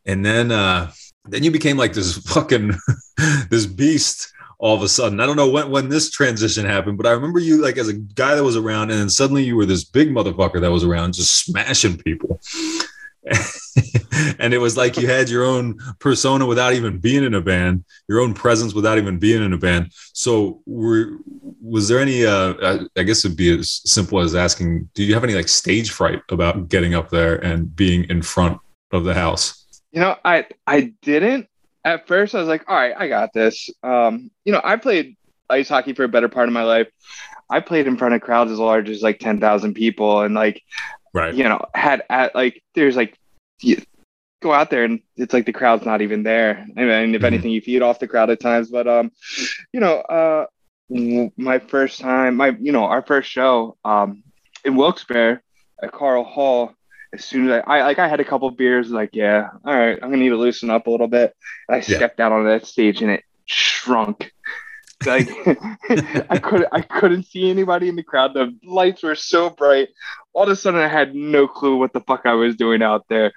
and 0.06 0.24
then 0.24 0.50
uh, 0.50 0.90
then 1.28 1.42
you 1.42 1.50
became 1.50 1.76
like 1.76 1.92
this 1.92 2.18
fucking 2.18 2.72
this 3.50 3.66
beast 3.66 4.32
all 4.58 4.74
of 4.74 4.82
a 4.82 4.88
sudden. 4.88 5.20
I 5.20 5.26
don't 5.26 5.36
know 5.36 5.50
when 5.50 5.70
when 5.70 5.88
this 5.88 6.10
transition 6.10 6.64
happened, 6.64 6.96
but 6.96 7.06
I 7.06 7.10
remember 7.10 7.38
you 7.38 7.60
like 7.60 7.76
as 7.76 7.88
a 7.88 7.94
guy 7.94 8.34
that 8.34 8.44
was 8.44 8.56
around, 8.56 8.90
and 8.90 9.00
then 9.00 9.10
suddenly 9.10 9.44
you 9.44 9.56
were 9.56 9.66
this 9.66 9.84
big 9.84 10.08
motherfucker 10.08 10.60
that 10.60 10.70
was 10.70 10.84
around, 10.84 11.14
just 11.14 11.44
smashing 11.44 11.98
people. 11.98 12.40
and 14.38 14.54
it 14.54 14.58
was 14.58 14.76
like 14.76 14.96
you 14.96 15.08
had 15.08 15.28
your 15.28 15.44
own 15.44 15.76
persona 15.98 16.46
without 16.46 16.74
even 16.74 16.98
being 16.98 17.24
in 17.24 17.34
a 17.34 17.40
band, 17.40 17.84
your 18.08 18.20
own 18.20 18.32
presence 18.32 18.72
without 18.72 18.98
even 18.98 19.18
being 19.18 19.42
in 19.42 19.52
a 19.52 19.58
band. 19.58 19.92
So, 20.12 20.62
were 20.64 21.18
was 21.60 21.88
there 21.88 21.98
any? 21.98 22.24
Uh, 22.24 22.54
I, 22.62 23.00
I 23.00 23.02
guess 23.02 23.24
it'd 23.24 23.36
be 23.36 23.58
as 23.58 23.82
simple 23.84 24.20
as 24.20 24.34
asking, 24.34 24.88
do 24.94 25.02
you 25.02 25.14
have 25.14 25.24
any 25.24 25.34
like 25.34 25.48
stage 25.48 25.90
fright 25.90 26.22
about 26.30 26.68
getting 26.68 26.94
up 26.94 27.10
there 27.10 27.44
and 27.44 27.74
being 27.74 28.04
in 28.04 28.22
front 28.22 28.58
of 28.92 29.04
the 29.04 29.14
house? 29.14 29.65
You 29.92 30.00
know, 30.00 30.16
I 30.24 30.46
I 30.66 30.92
didn't 31.02 31.48
at 31.84 32.06
first. 32.06 32.34
I 32.34 32.38
was 32.40 32.48
like, 32.48 32.64
all 32.68 32.76
right, 32.76 32.94
I 32.96 33.08
got 33.08 33.32
this. 33.32 33.70
Um, 33.82 34.30
you 34.44 34.52
know, 34.52 34.60
I 34.62 34.76
played 34.76 35.16
ice 35.48 35.68
hockey 35.68 35.92
for 35.94 36.04
a 36.04 36.08
better 36.08 36.28
part 36.28 36.48
of 36.48 36.52
my 36.54 36.64
life. 36.64 36.88
I 37.50 37.60
played 37.60 37.86
in 37.86 37.96
front 37.96 38.14
of 38.14 38.20
crowds 38.20 38.50
as 38.50 38.58
large 38.58 38.88
as 38.90 39.02
like 39.02 39.18
ten 39.18 39.40
thousand 39.40 39.74
people, 39.74 40.22
and 40.22 40.34
like 40.34 40.62
Right. 41.14 41.34
you 41.34 41.44
know 41.44 41.64
had 41.74 42.02
at 42.10 42.34
like 42.34 42.62
there's 42.74 42.96
like 42.96 43.16
you 43.62 43.76
go 44.42 44.52
out 44.52 44.70
there 44.70 44.84
and 44.84 45.00
it's 45.16 45.32
like 45.32 45.46
the 45.46 45.52
crowd's 45.52 45.86
not 45.86 46.02
even 46.02 46.22
there 46.22 46.66
I 46.76 46.80
mean, 46.84 47.14
if 47.14 47.22
Mhm. 47.22 47.24
anything 47.24 47.50
you 47.52 47.60
feed 47.60 47.82
off 47.82 47.98
the 47.98 48.08
crowd 48.08 48.30
at 48.30 48.40
times 48.40 48.70
but 48.70 48.86
um 48.86 49.10
you 49.72 49.80
know 49.80 49.96
uh 50.00 50.46
my 51.36 51.58
first 51.58 52.00
time 52.00 52.36
my 52.36 52.48
you 52.60 52.72
know 52.72 52.84
our 52.84 53.02
first 53.02 53.30
show 53.30 53.76
um 53.84 54.22
in 54.64 54.76
wilkes-barre 54.76 55.40
at 55.82 55.92
karl 55.92 56.24
hall 56.24 56.72
as 57.16 57.24
soon 57.24 57.48
as 57.50 57.62
I, 57.66 57.78
I 57.78 57.82
like 57.82 57.98
i 57.98 58.08
had 58.08 58.20
a 58.20 58.24
couple 58.24 58.50
beers 58.50 58.90
like 58.90 59.10
yeah 59.12 59.48
all 59.64 59.74
right 59.76 59.98
i'm 60.02 60.10
gonna 60.10 60.18
need 60.22 60.28
to 60.30 60.36
loosen 60.36 60.70
up 60.70 60.86
a 60.86 60.90
little 60.90 61.08
bit 61.08 61.34
and 61.68 61.74
i 61.76 61.78
Yeah. 61.78 61.96
stepped 61.96 62.20
out 62.20 62.32
on 62.32 62.44
that 62.44 62.66
stage 62.66 63.02
and 63.02 63.10
it 63.10 63.24
shrunk 63.46 64.32
like 65.04 65.28
I 66.30 66.38
couldn't 66.42 66.68
I 66.72 66.80
couldn't 66.80 67.24
see 67.24 67.50
anybody 67.50 67.88
in 67.90 67.96
the 67.96 68.02
crowd. 68.02 68.32
The 68.32 68.56
lights 68.64 69.02
were 69.02 69.14
so 69.14 69.50
bright. 69.50 69.88
All 70.32 70.44
of 70.44 70.48
a 70.48 70.56
sudden 70.56 70.80
I 70.80 70.88
had 70.88 71.14
no 71.14 71.46
clue 71.46 71.76
what 71.76 71.92
the 71.92 72.00
fuck 72.00 72.22
I 72.24 72.32
was 72.32 72.56
doing 72.56 72.82
out 72.82 73.04
there. 73.08 73.32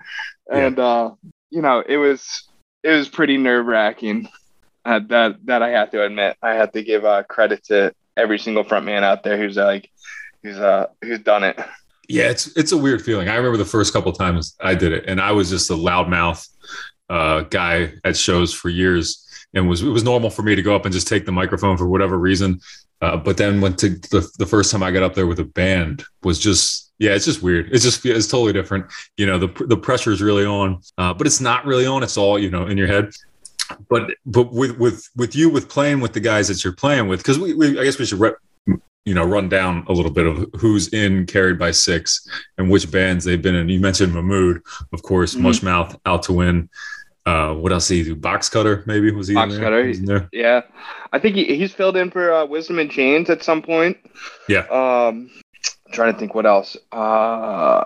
And 0.50 0.80
uh, 0.80 1.12
you 1.52 1.62
know, 1.62 1.84
it 1.86 1.98
was 1.98 2.48
it 2.82 2.92
was 2.92 3.10
pretty 3.10 3.36
nerve 3.38 3.66
wracking. 3.66 4.30
Uh, 4.86 5.02
that 5.10 5.36
that 5.46 5.62
I 5.62 5.72
have 5.72 5.92
to 5.92 6.04
admit. 6.04 6.38
I 6.42 6.54
have 6.54 6.72
to 6.72 6.82
give 6.82 7.04
uh, 7.04 7.24
credit 7.24 7.66
to 7.66 7.94
every 8.16 8.40
single 8.40 8.64
front 8.64 8.86
man 8.86 9.04
out 9.04 9.24
there 9.24 9.38
who's 9.38 9.58
like 9.58 9.92
who's 10.42 10.58
uh 10.58 10.88
who's 11.02 11.20
done 11.20 11.44
it. 11.44 11.60
Yeah, 12.10 12.30
it's 12.30 12.48
it's 12.58 12.72
a 12.72 12.78
weird 12.78 13.04
feeling. 13.04 13.30
I 13.30 13.36
remember 13.36 13.58
the 13.58 13.66
first 13.66 13.94
couple 13.94 14.12
times 14.12 14.56
I 14.60 14.74
did 14.74 14.92
it, 14.94 15.06
and 15.08 15.22
I 15.22 15.32
was 15.32 15.52
just 15.52 15.70
a 15.70 15.74
loudmouth 15.74 16.46
uh, 17.08 17.42
guy 17.42 17.94
at 18.04 18.18
shows 18.18 18.52
for 18.52 18.70
years, 18.70 19.26
and 19.54 19.70
was 19.70 19.84
it 19.84 19.90
was 19.90 20.04
normal 20.04 20.32
for 20.32 20.42
me 20.42 20.56
to 20.56 20.64
go 20.64 20.76
up 20.76 20.86
and 20.86 20.94
just 20.94 21.08
take 21.08 21.28
the 21.28 21.32
microphone 21.32 21.78
for 21.78 21.88
whatever 21.88 22.18
reason. 22.18 22.60
Uh, 23.00 23.16
but 23.16 23.38
then 23.38 23.62
when 23.62 23.76
to 23.76 23.90
the 23.90 24.28
the 24.40 24.46
first 24.48 24.72
time 24.72 24.82
I 24.82 24.90
got 24.90 25.04
up 25.04 25.14
there 25.14 25.28
with 25.28 25.40
a 25.40 25.46
band 25.46 26.04
was 26.24 26.40
just 26.40 26.92
yeah, 26.98 27.12
it's 27.12 27.26
just 27.26 27.44
weird. 27.44 27.70
It's 27.72 27.84
just 27.84 28.04
it's 28.04 28.28
totally 28.28 28.54
different. 28.54 28.88
You 29.16 29.28
know, 29.28 29.38
the 29.38 29.66
the 29.68 29.78
pressure 29.78 30.12
is 30.12 30.20
really 30.20 30.46
on, 30.46 30.82
uh, 30.98 31.14
but 31.14 31.28
it's 31.28 31.40
not 31.40 31.64
really 31.66 31.86
on. 31.86 32.02
It's 32.02 32.18
all 32.18 32.40
you 32.40 32.50
know 32.50 32.66
in 32.66 32.76
your 32.76 32.88
head. 32.88 33.12
But 33.88 34.10
but 34.26 34.52
with 34.52 34.80
with 34.80 35.08
with 35.16 35.36
you 35.36 35.52
with 35.52 35.70
playing 35.70 36.02
with 36.02 36.14
the 36.14 36.20
guys 36.20 36.48
that 36.48 36.64
you're 36.64 36.74
playing 36.74 37.08
with, 37.08 37.20
because 37.20 37.38
we, 37.38 37.54
we 37.54 37.80
I 37.80 37.84
guess 37.84 38.00
we 38.00 38.06
should. 38.06 38.20
Rep, 38.20 38.38
you 39.06 39.14
know, 39.14 39.24
run 39.24 39.50
down 39.50 39.84
a 39.88 39.94
little 39.94 40.12
bit 40.12 40.26
of 40.28 40.46
who's 40.60 40.90
in 40.94 41.26
Carried 41.26 41.58
by 41.58 41.72
Six 41.72 42.28
and 42.58 42.70
which 42.70 42.92
bands 42.92 43.26
they've 43.26 43.42
been 43.42 43.56
in. 43.56 43.70
You 43.70 43.80
mentioned 43.80 44.14
Mahmood, 44.14 44.62
of 44.94 45.02
course, 45.04 45.36
Mhm. 45.36 45.42
Mushmouth, 45.42 46.00
Out 46.06 46.24
to 46.24 46.34
Win. 46.34 46.70
Uh, 47.26 47.54
what 47.54 47.72
else 47.72 47.88
did 47.88 47.96
he 47.96 48.04
do? 48.06 48.16
Box 48.16 48.50
Cutter, 48.50 48.84
maybe 48.88 49.12
was 49.12 49.28
he 49.28 49.36
Box? 49.36 49.58
Cutter. 49.58 49.86
He 49.86 49.98
in 49.98 50.06
there? 50.06 50.30
Yeah. 50.34 50.62
I 51.14 51.20
think 51.20 51.36
he, 51.36 51.46
he's 51.56 51.74
filled 51.74 51.96
in 51.98 52.10
for 52.12 52.32
uh, 52.34 52.46
Wisdom 52.46 52.80
in 52.80 52.90
Chains 52.90 53.30
at 53.30 53.44
some 53.44 53.62
point. 53.62 53.98
Yeah. 54.48 54.62
Um, 54.70 55.30
I'm 55.88 55.94
trying 55.94 56.14
to 56.14 56.20
think 56.20 56.34
what 56.34 56.46
else. 56.46 56.76
Uh, 56.92 57.86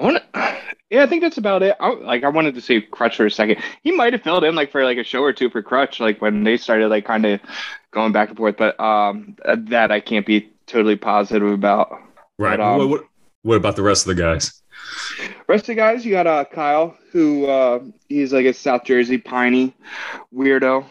I 0.00 0.02
want. 0.02 0.22
Yeah, 0.90 1.04
I 1.04 1.06
think 1.06 1.22
that's 1.22 1.38
about 1.38 1.62
it. 1.62 1.76
I, 1.78 1.90
like, 1.90 2.24
I 2.24 2.28
wanted 2.28 2.56
to 2.56 2.60
say 2.60 2.80
Crutch 2.80 3.16
for 3.16 3.26
a 3.26 3.30
second. 3.30 3.58
He 3.84 3.92
might 3.92 4.12
have 4.12 4.22
filled 4.22 4.42
in 4.42 4.56
like 4.56 4.72
for 4.72 4.82
like 4.82 4.98
a 4.98 5.04
show 5.04 5.22
or 5.22 5.32
two 5.32 5.48
for 5.48 5.62
Crutch, 5.62 6.00
like 6.00 6.20
when 6.20 6.42
they 6.42 6.56
started 6.56 6.88
like 6.88 7.04
kind 7.04 7.24
of 7.24 7.40
going 7.92 8.10
back 8.10 8.30
and 8.30 8.36
forth. 8.36 8.56
But 8.56 8.78
um, 8.80 9.36
that 9.44 9.92
I 9.92 10.00
can't 10.00 10.26
be 10.26 10.50
totally 10.66 10.96
positive 10.96 11.48
about. 11.48 11.92
Right. 12.38 12.56
But, 12.56 12.60
um, 12.60 12.78
what, 12.78 12.88
what, 12.88 13.04
what 13.42 13.56
about 13.56 13.76
the 13.76 13.82
rest 13.82 14.08
of 14.08 14.16
the 14.16 14.20
guys? 14.20 14.60
Rest 15.46 15.64
of 15.64 15.66
the 15.68 15.74
guys, 15.74 16.04
you 16.04 16.12
got 16.12 16.26
uh, 16.26 16.44
Kyle, 16.44 16.96
who 17.12 17.46
uh, 17.46 17.80
he's 18.08 18.32
like 18.32 18.46
a 18.46 18.52
South 18.52 18.84
Jersey 18.84 19.18
piney 19.18 19.76
weirdo, 20.34 20.84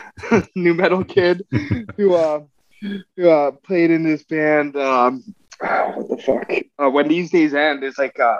nu 0.54 0.72
metal 0.72 1.04
kid, 1.04 1.44
who 1.96 2.14
uh, 2.14 2.42
who 2.80 3.28
uh, 3.28 3.50
played 3.50 3.90
in 3.90 4.04
this 4.04 4.22
band. 4.22 4.76
Um, 4.76 5.34
what 5.60 6.08
the 6.08 6.16
fuck? 6.18 6.50
Uh, 6.78 6.90
when 6.90 7.08
these 7.08 7.30
days 7.30 7.54
end, 7.54 7.82
it's 7.84 7.98
like 7.98 8.18
uh, 8.18 8.38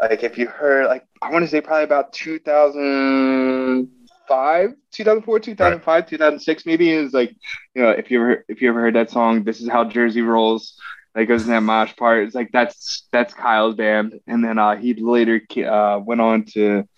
like 0.00 0.22
if 0.22 0.38
you 0.38 0.46
heard 0.46 0.86
like 0.86 1.04
I 1.22 1.30
want 1.30 1.44
to 1.44 1.48
say 1.48 1.60
probably 1.60 1.84
about 1.84 2.12
2005, 2.12 4.74
2004, 4.92 5.40
2005, 5.40 6.06
2006 6.06 6.66
maybe 6.66 6.90
is 6.90 7.12
like 7.12 7.34
you 7.74 7.82
know 7.82 7.90
if 7.90 8.10
you 8.10 8.20
ever 8.20 8.44
if 8.48 8.62
you 8.62 8.68
ever 8.68 8.80
heard 8.80 8.94
that 8.94 9.10
song, 9.10 9.44
this 9.44 9.60
is 9.60 9.68
how 9.68 9.84
Jersey 9.84 10.22
rolls 10.22 10.78
Like 11.14 11.28
goes 11.28 11.44
in 11.44 11.50
that 11.50 11.60
mosh 11.60 11.94
part. 11.96 12.24
It's 12.24 12.34
like 12.34 12.50
that's 12.52 13.06
that's 13.12 13.34
Kyle's 13.34 13.76
band, 13.76 14.20
and 14.26 14.44
then 14.44 14.58
uh, 14.58 14.76
he 14.76 14.94
later 14.94 15.40
uh, 15.66 16.00
went 16.04 16.20
on 16.20 16.44
to 16.54 16.88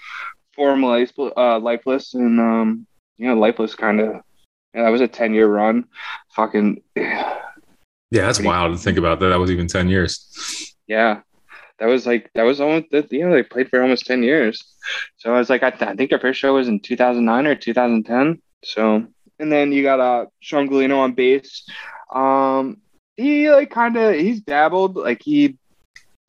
form 0.54 0.82
Life, 0.82 1.12
uh, 1.18 1.58
Lifeless, 1.58 2.14
and 2.14 2.40
um, 2.40 2.86
you 3.18 3.28
know, 3.28 3.34
Lifeless 3.34 3.74
kind 3.74 4.00
of. 4.00 4.16
Yeah, 4.74 4.82
that 4.84 4.90
was 4.90 5.00
a 5.00 5.08
ten 5.08 5.34
year 5.34 5.46
run. 5.46 5.84
Fucking 6.34 6.82
Yeah, 6.96 7.40
that's 8.10 8.38
Pretty- 8.38 8.48
wild 8.48 8.76
to 8.76 8.82
think 8.82 8.98
about 8.98 9.20
that. 9.20 9.28
That 9.28 9.38
was 9.38 9.50
even 9.50 9.66
10 9.68 9.88
years. 9.88 10.74
yeah, 10.86 11.20
that 11.78 11.86
was 11.86 12.06
like 12.06 12.30
that 12.34 12.44
was 12.44 12.60
almost 12.60 12.86
you 13.10 13.26
know 13.28 13.32
they 13.34 13.42
played 13.42 13.68
for 13.68 13.82
almost 13.82 14.06
ten 14.06 14.22
years. 14.22 14.64
So 15.18 15.34
I 15.34 15.38
was 15.38 15.50
like, 15.50 15.62
I, 15.62 15.70
th- 15.70 15.90
I 15.90 15.94
think 15.94 16.10
their 16.10 16.18
first 16.20 16.38
show 16.40 16.54
was 16.54 16.68
in 16.68 16.80
two 16.80 16.96
thousand 16.96 17.24
nine 17.24 17.46
or 17.46 17.54
two 17.54 17.74
thousand 17.74 18.04
ten. 18.04 18.40
So 18.64 19.06
and 19.38 19.52
then 19.52 19.72
you 19.72 19.82
got 19.82 20.00
uh 20.00 20.26
Sean 20.40 20.68
Galino 20.68 20.98
on 20.98 21.12
bass. 21.12 21.68
Um, 22.14 22.78
he 23.16 23.50
like 23.50 23.70
kind 23.70 23.96
of 23.96 24.14
he's 24.14 24.40
dabbled 24.40 24.96
like 24.96 25.20
he 25.22 25.58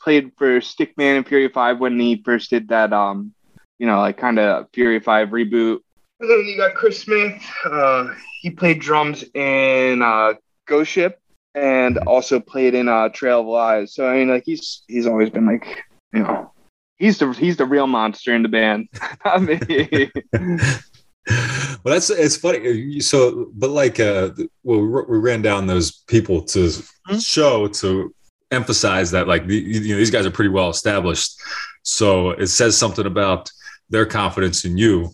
played 0.02 0.32
for 0.38 0.60
Stickman 0.60 1.18
and 1.18 1.28
Fury 1.28 1.48
Five 1.50 1.80
when 1.80 2.00
he 2.00 2.22
first 2.24 2.50
did 2.50 2.68
that 2.70 2.92
um 2.94 3.34
you 3.80 3.88
know 3.88 4.00
like 4.00 4.18
kind 4.18 4.40
of 4.40 4.68
Fury 4.74 5.00
Five 5.00 5.30
reboot. 5.30 5.80
And 6.20 6.30
then 6.30 6.46
you 6.46 6.58
got 6.58 6.74
Chris 6.74 7.00
Smith. 7.02 7.42
Uh, 7.64 8.14
he 8.42 8.50
played 8.50 8.80
drums 8.82 9.24
in 9.36 10.02
uh, 10.02 10.34
Ghost 10.66 10.92
Ship 10.92 11.18
and 11.58 11.98
also 12.00 12.40
played 12.40 12.76
in 12.76 12.88
uh, 12.88 13.10
Trail 13.10 13.42
of 13.42 13.48
Lies. 13.48 13.94
So 13.94 14.08
I 14.08 14.18
mean, 14.18 14.30
like 14.30 14.44
he's 14.46 14.84
he's 14.88 15.08
always 15.08 15.30
been 15.30 15.46
like 15.46 15.66
you 16.14 16.20
know 16.22 16.52
he's 16.98 17.18
the 17.18 17.32
he's 17.32 17.58
the 17.58 17.66
real 17.66 17.88
monster 17.88 18.34
in 18.34 18.44
the 18.44 18.50
band. 18.50 18.88
Not 19.26 19.42
me. 19.42 20.12
well, 20.34 21.94
that's 21.94 22.10
it's 22.10 22.38
funny. 22.38 23.00
So, 23.00 23.52
but 23.54 23.72
like, 23.72 24.00
uh, 24.00 24.32
well, 24.64 24.82
we 24.82 25.02
we 25.08 25.18
ran 25.18 25.42
down 25.42 25.68
those 25.68 25.92
people 26.08 26.42
to 26.44 26.72
Hmm? 27.08 27.18
show 27.20 27.68
to 27.68 28.14
emphasize 28.52 29.12
that, 29.12 29.28
like, 29.28 29.48
the, 29.48 29.56
you 29.56 29.94
know, 29.94 29.98
these 29.98 30.12
guys 30.12 30.26
are 30.26 30.32
pretty 30.32 30.50
well 30.50 30.70
established. 30.70 31.40
So 31.84 32.32
it 32.32 32.48
says 32.48 32.78
something 32.78 33.06
about 33.06 33.50
their 33.90 34.06
confidence 34.06 34.66
in 34.66 34.78
you 34.78 35.10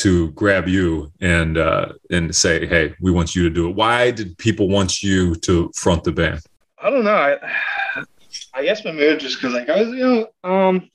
to 0.00 0.30
grab 0.32 0.68
you 0.68 1.12
and 1.20 1.58
uh, 1.58 1.92
and 2.10 2.34
say, 2.34 2.66
"Hey, 2.66 2.94
we 3.00 3.10
want 3.10 3.34
you 3.34 3.44
to 3.44 3.50
do 3.50 3.68
it." 3.68 3.76
Why 3.76 4.10
did 4.10 4.36
people 4.38 4.68
want 4.68 5.02
you 5.02 5.34
to 5.36 5.70
front 5.76 6.04
the 6.04 6.12
band? 6.12 6.40
I 6.82 6.90
don't 6.90 7.04
know. 7.04 7.14
I, 7.14 8.04
I 8.54 8.64
guess 8.64 8.84
Mahmood 8.84 9.20
just 9.20 9.36
because 9.40 9.54
like 9.54 9.68
I 9.68 9.80
was, 9.82 9.88
you 9.88 10.00
know, 10.44 10.48
um, 10.50 10.88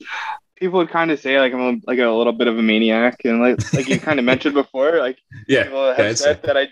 people 0.56 0.80
would 0.80 0.90
kind 0.90 1.12
of 1.12 1.20
say 1.20 1.40
like 1.40 1.54
I'm 1.54 1.62
a, 1.62 1.80
like 1.88 2.00
a 2.00 2.10
little 2.10 2.34
bit 2.34 2.48
of 2.48 2.58
a 2.58 2.62
maniac, 2.64 3.22
and 3.26 3.40
like 3.42 3.60
like 3.74 3.90
you 3.90 4.00
kind 4.00 4.20
of 4.20 4.26
mentioned 4.26 4.56
before, 4.56 4.98
like 5.00 5.20
Yeah, 5.48 5.64
people 5.64 5.94
have 5.94 5.98
yeah, 5.98 6.14
said 6.14 6.42
that 6.44 6.58
I 6.58 6.68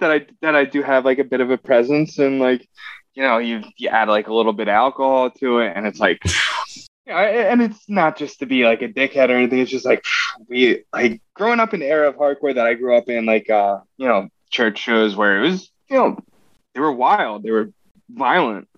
that 0.00 0.10
I 0.10 0.26
that 0.42 0.56
I 0.56 0.64
do 0.64 0.82
have 0.82 1.04
like 1.04 1.18
a 1.18 1.24
bit 1.24 1.40
of 1.40 1.50
a 1.50 1.58
presence, 1.58 2.18
and 2.18 2.38
like 2.40 2.68
you 3.14 3.22
know 3.22 3.38
you 3.38 3.62
you 3.76 3.88
add 3.88 4.08
like 4.08 4.28
a 4.28 4.34
little 4.34 4.52
bit 4.52 4.68
of 4.68 4.72
alcohol 4.74 5.30
to 5.32 5.58
it, 5.60 5.72
and 5.76 5.86
it's 5.86 6.00
like. 6.00 6.20
Yeah, 7.08 7.20
and 7.20 7.62
it's 7.62 7.88
not 7.88 8.16
just 8.16 8.40
to 8.40 8.46
be 8.46 8.64
like 8.64 8.82
a 8.82 8.88
dickhead 8.88 9.30
or 9.30 9.36
anything. 9.36 9.60
It's 9.60 9.70
just 9.70 9.86
like 9.86 10.04
we 10.46 10.84
like 10.92 11.22
growing 11.34 11.58
up 11.58 11.72
in 11.74 11.80
the 11.80 11.86
era 11.86 12.08
of 12.08 12.16
hardcore 12.16 12.54
that 12.54 12.66
I 12.66 12.74
grew 12.74 12.96
up 12.96 13.08
in, 13.08 13.24
like 13.24 13.48
uh, 13.48 13.78
you 13.96 14.06
know, 14.06 14.28
church 14.50 14.78
shows 14.78 15.16
where 15.16 15.38
it 15.38 15.48
was, 15.48 15.70
you 15.88 15.96
know, 15.96 16.18
they 16.74 16.80
were 16.80 16.92
wild, 16.92 17.42
they 17.42 17.50
were 17.50 17.72
violent, 18.10 18.68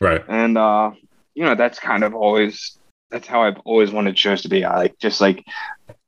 right. 0.00 0.24
and 0.28 0.56
uh 0.56 0.92
you 1.34 1.44
know 1.44 1.54
that's 1.54 1.78
kind 1.78 2.04
of 2.04 2.14
always 2.14 2.78
that's 3.10 3.28
how 3.28 3.42
i've 3.42 3.58
always 3.64 3.90
wanted 3.90 4.18
shows 4.18 4.42
to 4.42 4.48
be 4.48 4.64
I 4.64 4.76
like 4.76 4.98
just 4.98 5.20
like 5.20 5.44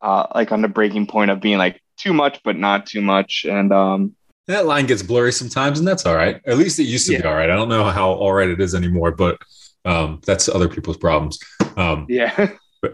uh 0.00 0.26
like 0.34 0.50
on 0.50 0.62
the 0.62 0.68
breaking 0.68 1.06
point 1.06 1.30
of 1.30 1.40
being 1.40 1.58
like 1.58 1.80
too 1.96 2.12
much 2.12 2.40
but 2.42 2.56
not 2.56 2.86
too 2.86 3.02
much 3.02 3.44
and 3.44 3.72
um 3.72 4.16
that 4.46 4.66
line 4.66 4.86
gets 4.86 5.02
blurry 5.02 5.32
sometimes, 5.32 5.78
and 5.78 5.86
that's 5.86 6.04
all 6.04 6.16
right. 6.16 6.40
At 6.44 6.58
least 6.58 6.80
it 6.80 6.84
used 6.84 7.06
to 7.06 7.16
be 7.16 7.24
all 7.24 7.34
right. 7.34 7.50
I 7.50 7.54
don't 7.54 7.68
know 7.68 7.84
how 7.84 8.12
all 8.12 8.32
right 8.32 8.48
it 8.48 8.60
is 8.60 8.74
anymore, 8.74 9.12
but 9.12 9.38
um, 9.84 10.20
that's 10.26 10.48
other 10.48 10.68
people's 10.68 10.96
problems. 10.98 11.38
Um, 11.76 12.06
Yeah. 12.08 12.50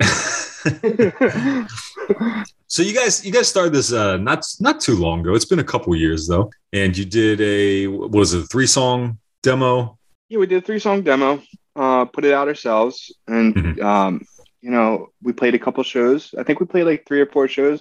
so 2.66 2.82
you 2.82 2.92
guys, 2.94 3.24
you 3.24 3.32
guys 3.32 3.48
started 3.48 3.72
this 3.72 3.92
uh, 3.92 4.16
not 4.16 4.44
not 4.60 4.80
too 4.80 4.96
long 4.96 5.20
ago. 5.20 5.34
It's 5.34 5.44
been 5.44 5.58
a 5.60 5.64
couple 5.64 5.94
years 5.94 6.26
though, 6.26 6.50
and 6.72 6.96
you 6.96 7.04
did 7.04 7.40
a 7.40 7.86
what 7.86 8.10
was 8.10 8.34
it, 8.34 8.42
a 8.42 8.46
three 8.46 8.66
song 8.66 9.18
demo? 9.42 9.98
yeah, 10.28 10.38
we 10.38 10.46
did 10.46 10.62
a 10.62 10.66
three 10.66 10.80
song 10.80 11.02
demo, 11.02 11.40
uh, 11.76 12.04
put 12.06 12.24
it 12.24 12.32
out 12.32 12.48
ourselves, 12.48 13.14
and 13.28 13.54
Mhm. 13.54 13.82
um, 13.82 14.22
you 14.60 14.70
know, 14.72 15.10
we 15.22 15.32
played 15.32 15.54
a 15.54 15.58
couple 15.58 15.84
shows. 15.84 16.34
I 16.36 16.42
think 16.42 16.58
we 16.58 16.66
played 16.66 16.84
like 16.84 17.04
three 17.06 17.20
or 17.20 17.26
four 17.26 17.46
shows, 17.46 17.80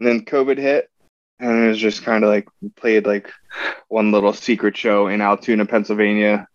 and 0.00 0.08
then 0.08 0.24
COVID 0.24 0.58
hit, 0.58 0.90
and 1.38 1.64
it 1.64 1.68
was 1.68 1.78
just 1.78 2.02
kind 2.02 2.24
of 2.24 2.30
like 2.30 2.48
we 2.60 2.70
played 2.70 3.06
like 3.06 3.30
one 3.88 4.10
little 4.10 4.32
secret 4.32 4.76
show 4.76 5.06
in 5.06 5.20
Altoona, 5.20 5.66
Pennsylvania, 5.66 6.48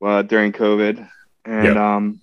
uh, 0.00 0.22
during 0.22 0.52
COVID, 0.52 1.08
and 1.48 1.78
um, 1.78 2.20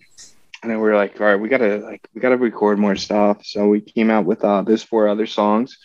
and 0.62 0.72
then 0.72 0.80
we 0.80 0.90
were 0.90 0.96
like, 0.96 1.20
all 1.20 1.28
right, 1.28 1.36
we 1.36 1.50
gotta 1.50 1.78
like 1.78 2.08
we 2.14 2.22
gotta 2.22 2.38
record 2.38 2.80
more 2.80 2.96
stuff. 2.96 3.46
So 3.46 3.68
we 3.68 3.82
came 3.82 4.10
out 4.10 4.26
with 4.26 4.44
uh, 4.44 4.62
those 4.62 4.84
four 4.84 5.08
other 5.08 5.26
songs, 5.26 5.78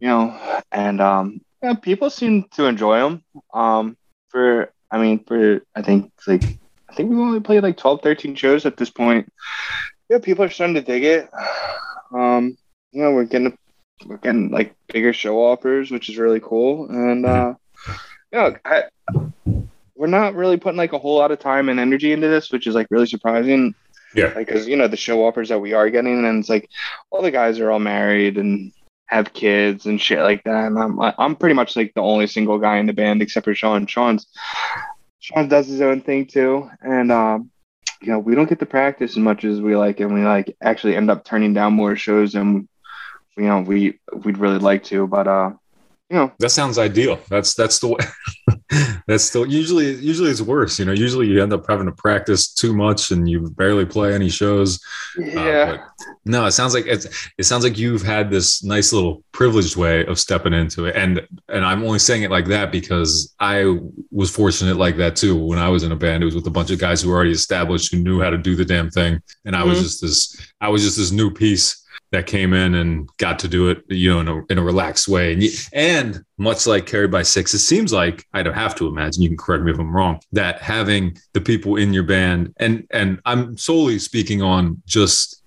you 0.00 0.08
know, 0.08 0.62
and 0.70 1.00
um, 1.00 1.40
yeah, 1.62 1.74
people 1.74 2.10
seem 2.10 2.44
to 2.54 2.66
enjoy 2.66 3.00
them. 3.00 3.24
Um, 3.52 3.96
for 4.28 4.72
I 4.90 4.98
mean, 4.98 5.24
for 5.24 5.62
I 5.74 5.82
think 5.82 6.12
like 6.26 6.44
I 6.88 6.94
think 6.94 7.10
we've 7.10 7.18
only 7.18 7.40
played 7.40 7.62
like 7.62 7.76
12, 7.76 8.02
13 8.02 8.34
shows 8.34 8.66
at 8.66 8.76
this 8.76 8.90
point. 8.90 9.32
Yeah, 10.08 10.18
people 10.18 10.44
are 10.44 10.50
starting 10.50 10.74
to 10.74 10.82
dig 10.82 11.04
it. 11.04 11.28
Um, 12.14 12.56
you 12.92 13.02
know, 13.02 13.12
we're 13.12 13.24
getting 13.24 13.56
we're 14.06 14.16
getting 14.16 14.50
like 14.50 14.74
bigger 14.92 15.12
show 15.12 15.44
offers, 15.44 15.90
which 15.90 16.08
is 16.08 16.18
really 16.18 16.40
cool. 16.40 16.88
And 16.88 17.26
uh, 17.26 17.54
yeah, 18.32 18.56
I, 18.64 18.84
we're 19.98 20.06
not 20.06 20.36
really 20.36 20.56
putting 20.56 20.78
like 20.78 20.92
a 20.92 20.98
whole 20.98 21.18
lot 21.18 21.32
of 21.32 21.40
time 21.40 21.68
and 21.68 21.80
energy 21.80 22.12
into 22.12 22.28
this, 22.28 22.52
which 22.52 22.66
is 22.68 22.74
like 22.74 22.86
really 22.88 23.06
surprising. 23.06 23.74
Yeah. 24.14 24.32
Like, 24.34 24.48
cause 24.48 24.66
you 24.66 24.76
know 24.76 24.88
the 24.88 24.96
show 24.96 25.26
offers 25.26 25.48
that 25.50 25.58
we 25.58 25.74
are 25.74 25.90
getting, 25.90 26.24
and 26.24 26.38
it's 26.38 26.48
like 26.48 26.70
all 27.10 27.20
the 27.20 27.32
guys 27.32 27.58
are 27.58 27.70
all 27.70 27.80
married 27.80 28.38
and 28.38 28.72
have 29.06 29.32
kids 29.32 29.86
and 29.86 30.00
shit 30.00 30.20
like 30.20 30.44
that. 30.44 30.66
And 30.66 30.78
I'm 30.78 30.98
I'm 31.00 31.36
pretty 31.36 31.54
much 31.54 31.76
like 31.76 31.92
the 31.94 32.00
only 32.00 32.28
single 32.28 32.58
guy 32.58 32.78
in 32.78 32.86
the 32.86 32.92
band 32.92 33.20
except 33.20 33.44
for 33.44 33.54
Sean. 33.54 33.86
Sean's 33.86 34.28
Sean 35.18 35.48
does 35.48 35.66
his 35.66 35.80
own 35.80 36.00
thing 36.00 36.26
too, 36.26 36.70
and 36.80 37.10
um, 37.10 37.50
you 38.00 38.08
know 38.08 38.20
we 38.20 38.34
don't 38.34 38.48
get 38.48 38.60
to 38.60 38.66
practice 38.66 39.10
as 39.12 39.18
much 39.18 39.44
as 39.44 39.60
we 39.60 39.76
like, 39.76 39.98
and 40.00 40.14
we 40.14 40.22
like 40.22 40.56
actually 40.62 40.94
end 40.94 41.10
up 41.10 41.24
turning 41.24 41.52
down 41.52 41.74
more 41.74 41.96
shows 41.96 42.32
than 42.32 42.68
you 43.36 43.44
know 43.44 43.60
we 43.60 43.98
we'd 44.24 44.38
really 44.38 44.58
like 44.58 44.84
to. 44.84 45.08
But 45.08 45.26
uh, 45.26 45.50
you 46.08 46.16
know, 46.16 46.32
That 46.38 46.50
sounds 46.50 46.78
ideal. 46.78 47.20
That's 47.28 47.54
that's 47.54 47.80
the 47.80 47.88
way. 47.88 47.98
that's 49.06 49.24
still 49.24 49.46
usually 49.46 49.94
usually 49.94 50.30
it's 50.30 50.42
worse. 50.42 50.78
You 50.78 50.84
know, 50.84 50.92
usually 50.92 51.26
you 51.26 51.42
end 51.42 51.52
up 51.52 51.64
having 51.68 51.86
to 51.86 51.92
practice 51.92 52.52
too 52.52 52.74
much 52.76 53.10
and 53.10 53.28
you 53.28 53.48
barely 53.50 53.86
play 53.86 54.14
any 54.14 54.28
shows. 54.28 54.78
Uh, 55.18 55.22
yeah, 55.24 55.66
but 55.76 56.06
no, 56.26 56.44
it 56.44 56.52
sounds 56.52 56.74
like 56.74 56.86
it's, 56.86 57.06
it 57.38 57.44
sounds 57.44 57.64
like 57.64 57.78
you've 57.78 58.02
had 58.02 58.30
this 58.30 58.62
nice 58.62 58.92
little 58.92 59.22
privileged 59.32 59.76
way 59.76 60.04
of 60.04 60.18
stepping 60.18 60.52
into 60.52 60.84
it, 60.84 60.96
and 60.96 61.26
and 61.48 61.64
I'm 61.64 61.82
only 61.82 61.98
saying 61.98 62.22
it 62.24 62.30
like 62.30 62.46
that 62.46 62.70
because 62.70 63.34
I 63.40 63.78
was 64.10 64.30
fortunate 64.30 64.76
like 64.76 64.96
that 64.98 65.16
too. 65.16 65.36
When 65.36 65.58
I 65.58 65.68
was 65.70 65.82
in 65.82 65.92
a 65.92 65.96
band, 65.96 66.22
it 66.22 66.26
was 66.26 66.34
with 66.34 66.46
a 66.46 66.50
bunch 66.50 66.70
of 66.70 66.78
guys 66.78 67.00
who 67.00 67.08
were 67.08 67.16
already 67.16 67.32
established 67.32 67.90
who 67.92 67.98
knew 68.00 68.20
how 68.20 68.28
to 68.30 68.38
do 68.38 68.54
the 68.54 68.64
damn 68.64 68.90
thing, 68.90 69.20
and 69.46 69.56
I 69.56 69.64
was 69.64 69.78
Mhm. 69.78 69.82
just 69.82 70.02
this 70.02 70.36
I 70.60 70.68
was 70.68 70.82
just 70.82 70.98
this 70.98 71.10
new 71.10 71.30
piece 71.30 71.84
that 72.10 72.26
came 72.26 72.54
in 72.54 72.74
and 72.74 73.08
got 73.18 73.38
to 73.40 73.48
do 73.48 73.68
it, 73.68 73.84
you 73.88 74.10
know, 74.10 74.20
in 74.20 74.28
a, 74.28 74.52
in 74.52 74.58
a 74.58 74.62
relaxed 74.62 75.08
way. 75.08 75.34
And, 75.34 75.42
and 75.72 76.24
much 76.38 76.66
like 76.66 76.86
Carried 76.86 77.10
by 77.10 77.22
Six, 77.22 77.52
it 77.52 77.58
seems 77.58 77.92
like 77.92 78.26
I 78.32 78.42
don't 78.42 78.54
have 78.54 78.74
to 78.76 78.86
imagine. 78.86 79.22
You 79.22 79.28
can 79.28 79.36
correct 79.36 79.64
me 79.64 79.72
if 79.72 79.78
I'm 79.78 79.94
wrong. 79.94 80.20
That 80.32 80.60
having 80.62 81.18
the 81.34 81.40
people 81.40 81.76
in 81.76 81.92
your 81.92 82.04
band, 82.04 82.54
and 82.58 82.86
and 82.90 83.20
I'm 83.24 83.56
solely 83.56 83.98
speaking 83.98 84.42
on 84.42 84.82
just 84.86 85.42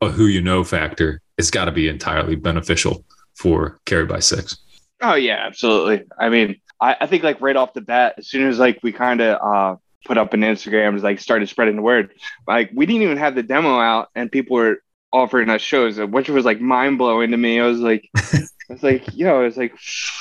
a 0.00 0.10
who 0.10 0.26
you 0.26 0.42
know 0.42 0.64
factor. 0.64 1.22
It's 1.38 1.50
got 1.50 1.66
to 1.66 1.72
be 1.72 1.88
entirely 1.88 2.34
beneficial 2.34 3.04
for 3.34 3.78
Carried 3.86 4.08
by 4.08 4.18
Six. 4.20 4.56
Oh 5.00 5.14
yeah, 5.14 5.44
absolutely. 5.46 6.04
I 6.18 6.28
mean, 6.28 6.60
I, 6.80 6.96
I 7.00 7.06
think 7.06 7.22
like 7.22 7.40
right 7.40 7.56
off 7.56 7.72
the 7.72 7.80
bat, 7.80 8.16
as 8.18 8.28
soon 8.28 8.48
as 8.48 8.58
like 8.58 8.80
we 8.82 8.92
kind 8.92 9.20
of 9.20 9.40
uh 9.40 9.76
put 10.04 10.18
up 10.18 10.34
an 10.34 10.40
Instagram, 10.40 11.00
like 11.02 11.20
started 11.20 11.48
spreading 11.48 11.76
the 11.76 11.82
word. 11.82 12.12
Like 12.46 12.70
we 12.74 12.86
didn't 12.86 13.02
even 13.02 13.18
have 13.18 13.34
the 13.34 13.42
demo 13.42 13.78
out, 13.78 14.08
and 14.14 14.30
people 14.30 14.56
were 14.56 14.82
offering 15.12 15.48
us 15.48 15.62
shows, 15.62 15.98
which 15.98 16.28
was 16.28 16.44
like 16.44 16.60
mind 16.60 16.98
blowing 16.98 17.30
to 17.30 17.36
me. 17.36 17.60
I 17.60 17.66
was 17.66 17.80
like, 17.80 18.08
I 18.16 18.74
was 18.74 18.82
like, 18.82 19.04
yo, 19.14 19.40
I 19.40 19.44
was 19.44 19.56
like, 19.56 19.74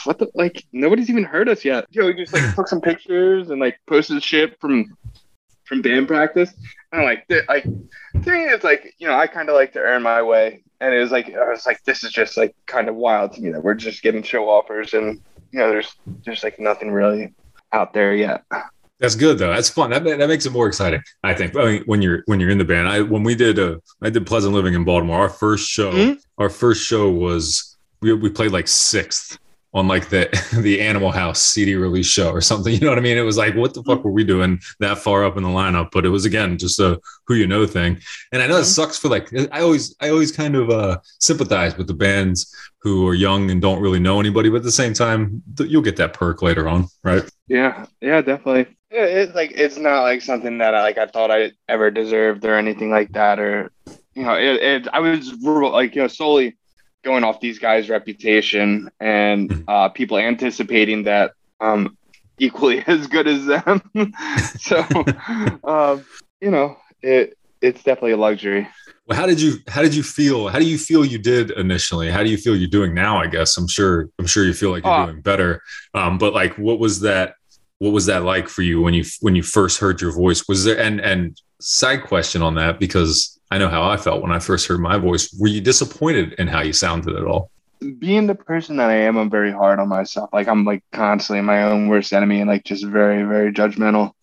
what 0.05 0.19
the 0.19 0.29
like? 0.33 0.65
Nobody's 0.71 1.09
even 1.09 1.23
heard 1.23 1.49
us 1.49 1.65
yet. 1.65 1.85
Yo, 1.91 2.05
we 2.05 2.13
just 2.13 2.33
like 2.33 2.55
took 2.55 2.67
some 2.67 2.81
pictures 2.81 3.49
and 3.49 3.59
like 3.59 3.79
posted 3.87 4.23
shit 4.23 4.59
from 4.59 4.97
from 5.65 5.81
band 5.81 6.07
practice. 6.07 6.53
And 6.93 7.03
like, 7.03 7.27
th- 7.27 7.43
like, 7.49 7.63
to 7.63 8.31
me, 8.31 8.45
it's 8.45 8.63
like 8.63 8.95
you 8.99 9.07
know, 9.07 9.17
I 9.17 9.27
kind 9.27 9.49
of 9.49 9.55
like 9.55 9.73
to 9.73 9.79
earn 9.79 10.01
my 10.01 10.21
way, 10.21 10.63
and 10.79 10.93
it 10.93 10.99
was 10.99 11.11
like 11.11 11.33
I 11.33 11.49
was 11.49 11.65
like, 11.65 11.83
this 11.83 12.03
is 12.03 12.11
just 12.11 12.37
like 12.37 12.55
kind 12.65 12.87
of 12.87 12.95
wild 12.95 13.33
to 13.33 13.41
me 13.41 13.51
that 13.51 13.63
we're 13.63 13.73
just 13.73 14.01
getting 14.01 14.23
show 14.23 14.49
offers, 14.49 14.93
and 14.93 15.21
you 15.51 15.59
know, 15.59 15.69
there's 15.69 15.95
there's 16.25 16.43
like 16.43 16.59
nothing 16.59 16.91
really 16.91 17.33
out 17.73 17.93
there 17.93 18.15
yet. 18.15 18.45
That's 18.99 19.15
good 19.15 19.37
though. 19.37 19.51
That's 19.53 19.69
fun. 19.69 19.91
That, 19.91 20.03
that 20.03 20.27
makes 20.27 20.45
it 20.45 20.51
more 20.51 20.67
exciting. 20.67 21.01
I 21.23 21.33
think. 21.33 21.55
I 21.55 21.65
mean, 21.65 21.83
when 21.85 22.01
you're 22.01 22.23
when 22.25 22.39
you're 22.39 22.49
in 22.49 22.57
the 22.57 22.65
band, 22.65 22.87
I 22.87 23.01
when 23.01 23.23
we 23.23 23.35
did 23.35 23.59
uh, 23.59 23.77
I 24.01 24.09
did 24.09 24.25
Pleasant 24.25 24.53
Living 24.55 24.73
in 24.73 24.83
Baltimore. 24.83 25.19
Our 25.19 25.29
first 25.29 25.69
show, 25.69 25.91
Mhm. 25.91 26.17
our 26.39 26.49
first 26.49 26.83
show 26.85 27.09
was 27.11 27.77
we 28.01 28.13
we 28.13 28.29
played 28.29 28.51
like 28.51 28.67
sixth 28.67 29.37
on 29.73 29.87
like 29.87 30.09
the 30.09 30.27
the 30.63 30.81
Animal 30.81 31.11
House 31.11 31.39
CD 31.39 31.75
release 31.75 32.07
show 32.07 32.31
or 32.31 32.41
something. 32.41 32.73
You 32.73 32.79
know 32.79 32.89
what 32.89 32.97
I 32.97 33.01
mean? 33.01 33.17
It 33.17 33.21
was 33.21 33.37
like, 33.37 33.53
what 33.55 33.75
the 33.75 33.83
fuck 33.83 34.03
were 34.03 34.11
we 34.11 34.23
doing 34.23 34.59
that 34.79 34.97
far 34.97 35.23
up 35.25 35.37
in 35.37 35.43
the 35.43 35.49
lineup? 35.49 35.89
But 35.91 36.03
it 36.05 36.09
was 36.09 36.25
again 36.25 36.57
just 36.57 36.79
a 36.79 36.99
who 37.27 37.35
you 37.35 37.45
know 37.45 37.67
thing. 37.67 37.99
And 38.31 38.41
I 38.41 38.47
know 38.47 38.57
it 38.57 38.65
sucks 38.65 38.97
for 38.97 39.09
like 39.09 39.29
I 39.51 39.61
always 39.61 39.95
I 40.01 40.09
always 40.09 40.31
kind 40.31 40.55
of 40.55 40.71
uh, 40.71 40.97
sympathize 41.19 41.77
with 41.77 41.85
the 41.85 41.93
bands 41.93 42.51
who 42.81 43.05
are 43.07 43.13
young 43.13 43.51
and 43.51 43.61
don't 43.61 43.81
really 43.81 43.99
know 43.99 44.19
anybody, 44.19 44.49
but 44.49 44.57
at 44.57 44.63
the 44.63 44.71
same 44.71 44.93
time, 44.93 45.43
you'll 45.59 45.81
get 45.83 45.97
that 45.97 46.13
perk 46.13 46.41
later 46.41 46.67
on, 46.69 46.87
right? 47.03 47.23
Yeah, 47.47 47.85
yeah, 48.01 48.21
definitely. 48.21 48.73
Yeah, 48.91 49.03
it's 49.03 49.35
like 49.35 49.51
it's 49.51 49.77
not 49.77 50.03
like 50.03 50.21
something 50.21 50.59
that 50.59 50.73
I 50.73 50.81
like 50.81 50.97
I 50.97 51.07
thought 51.07 51.29
I 51.29 51.51
ever 51.67 51.91
deserved 51.91 52.45
or 52.45 52.55
anything 52.55 52.89
like 52.89 53.11
that, 53.13 53.37
or 53.39 53.71
you 54.15 54.23
know, 54.23 54.35
it, 54.35 54.61
it 54.63 54.87
I 54.93 54.99
was 54.99 55.33
like 55.43 55.95
you 55.95 56.01
know 56.01 56.07
solely 56.07 56.55
going 57.03 57.23
off 57.23 57.39
these 57.41 57.59
guys' 57.59 57.89
reputation 57.89 58.89
and 58.99 59.63
uh, 59.67 59.89
people 59.89 60.17
anticipating 60.17 61.03
that 61.03 61.33
um 61.59 61.97
equally 62.39 62.79
as 62.87 63.07
good 63.07 63.27
as 63.27 63.45
them. 63.45 63.81
so, 64.59 64.79
um, 65.63 66.05
you 66.39 66.51
know, 66.51 66.77
it 67.01 67.37
it's 67.61 67.83
definitely 67.83 68.11
a 68.11 68.17
luxury. 68.17 68.67
Well, 69.05 69.17
how 69.17 69.25
did 69.25 69.41
you 69.41 69.57
how 69.67 69.81
did 69.81 69.95
you 69.95 70.03
feel? 70.03 70.47
How 70.47 70.59
do 70.59 70.65
you 70.65 70.77
feel 70.77 71.03
you 71.03 71.17
did 71.17 71.51
initially? 71.51 72.09
How 72.09 72.23
do 72.23 72.29
you 72.29 72.37
feel 72.37 72.55
you're 72.55 72.69
doing 72.69 72.93
now? 72.93 73.17
I 73.17 73.27
guess 73.27 73.57
I'm 73.57 73.67
sure 73.67 74.09
I'm 74.19 74.27
sure 74.27 74.45
you 74.45 74.53
feel 74.53 74.71
like 74.71 74.83
you're 74.83 74.93
Uh, 74.93 75.05
doing 75.07 75.21
better. 75.21 75.61
Um, 75.93 76.17
but 76.17 76.33
like, 76.33 76.57
what 76.57 76.79
was 76.79 77.01
that? 77.01 77.33
What 77.79 77.93
was 77.93 78.07
that 78.07 78.23
like 78.23 78.47
for 78.47 78.63
you 78.63 78.81
when 78.81 78.93
you 78.93 79.05
when 79.21 79.35
you 79.35 79.43
first 79.43 79.79
heard 79.79 80.01
your 80.01 80.11
voice? 80.11 80.47
Was 80.47 80.63
there 80.65 80.79
and 80.79 80.99
and 80.99 81.39
side 81.59 82.03
question 82.03 82.41
on 82.41 82.55
that 82.55 82.79
because 82.79 83.39
I 83.51 83.57
know 83.57 83.69
how 83.69 83.89
I 83.89 83.97
felt 83.97 84.21
when 84.21 84.31
I 84.31 84.39
first 84.39 84.67
heard 84.67 84.79
my 84.79 84.97
voice. 84.97 85.33
Were 85.39 85.47
you 85.47 85.61
disappointed 85.61 86.33
in 86.33 86.47
how 86.47 86.61
you 86.61 86.73
sounded 86.73 87.15
at 87.15 87.23
all? 87.23 87.51
being 87.99 88.27
the 88.27 88.35
person 88.35 88.77
that 88.77 88.89
I 88.89 88.95
am, 88.95 89.17
I'm 89.17 89.29
very 89.29 89.51
hard 89.51 89.79
on 89.79 89.87
myself. 89.87 90.29
Like 90.33 90.47
I'm 90.47 90.65
like 90.65 90.83
constantly 90.91 91.41
my 91.41 91.63
own 91.63 91.87
worst 91.87 92.13
enemy 92.13 92.39
and 92.39 92.49
like 92.49 92.63
just 92.63 92.85
very, 92.85 93.23
very 93.23 93.51
judgmental 93.51 94.13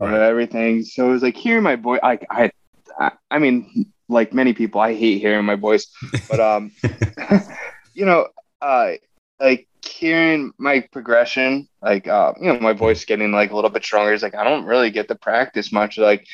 of 0.00 0.12
everything. 0.12 0.82
So 0.84 1.08
it 1.08 1.12
was 1.12 1.22
like 1.22 1.36
hearing 1.36 1.62
my 1.62 1.76
voice. 1.76 2.00
I, 2.02 2.18
I, 2.30 2.50
I, 2.98 3.12
I 3.30 3.38
mean, 3.38 3.92
like 4.08 4.32
many 4.32 4.52
people, 4.52 4.80
I 4.80 4.94
hate 4.94 5.20
hearing 5.20 5.44
my 5.44 5.54
voice, 5.54 5.86
but 6.28 6.40
um, 6.40 6.72
you 7.94 8.04
know, 8.04 8.28
uh, 8.60 8.92
like 9.40 9.66
hearing 9.86 10.52
my 10.58 10.80
progression, 10.92 11.68
like 11.82 12.06
uh, 12.08 12.32
you 12.40 12.48
know, 12.52 12.58
my 12.60 12.72
voice 12.72 13.04
getting 13.04 13.32
like 13.32 13.50
a 13.52 13.54
little 13.54 13.70
bit 13.70 13.84
stronger. 13.84 14.12
Is 14.12 14.22
like 14.22 14.34
I 14.34 14.44
don't 14.44 14.64
really 14.64 14.90
get 14.90 15.08
to 15.08 15.14
practice 15.16 15.72
much. 15.72 15.98
Like, 15.98 16.26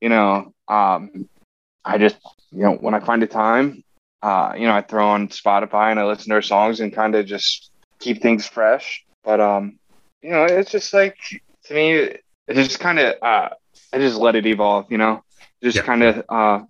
you 0.00 0.08
know, 0.08 0.52
um, 0.68 1.28
I 1.84 1.98
just 1.98 2.16
you 2.52 2.62
know 2.62 2.72
when 2.74 2.94
I 2.94 3.00
find 3.00 3.22
a 3.22 3.26
time, 3.26 3.82
uh, 4.22 4.52
you 4.56 4.66
know, 4.66 4.74
I 4.74 4.82
throw 4.82 5.08
on 5.08 5.28
Spotify 5.28 5.90
and 5.90 5.98
I 6.00 6.04
listen 6.04 6.28
to 6.30 6.36
her 6.36 6.42
songs 6.42 6.80
and 6.80 6.92
kind 6.94 7.14
of 7.14 7.26
just 7.26 7.70
keep 8.00 8.22
things 8.22 8.46
fresh. 8.46 9.04
But 9.24 9.40
um, 9.40 9.78
you 10.22 10.30
know, 10.30 10.44
it's 10.44 10.70
just 10.70 10.92
like 10.92 11.16
to 11.66 11.74
me, 11.74 11.92
it 11.94 12.54
just 12.54 12.80
kind 12.80 12.98
of 12.98 13.14
uh, 13.22 13.48
I 13.92 13.98
just 13.98 14.18
let 14.18 14.36
it 14.36 14.46
evolve. 14.46 14.86
You 14.90 14.98
know, 14.98 15.22
just 15.62 15.82
Yeah. 15.82 15.82
kind 15.82 16.02
of 16.02 16.24
uh, 16.28 16.60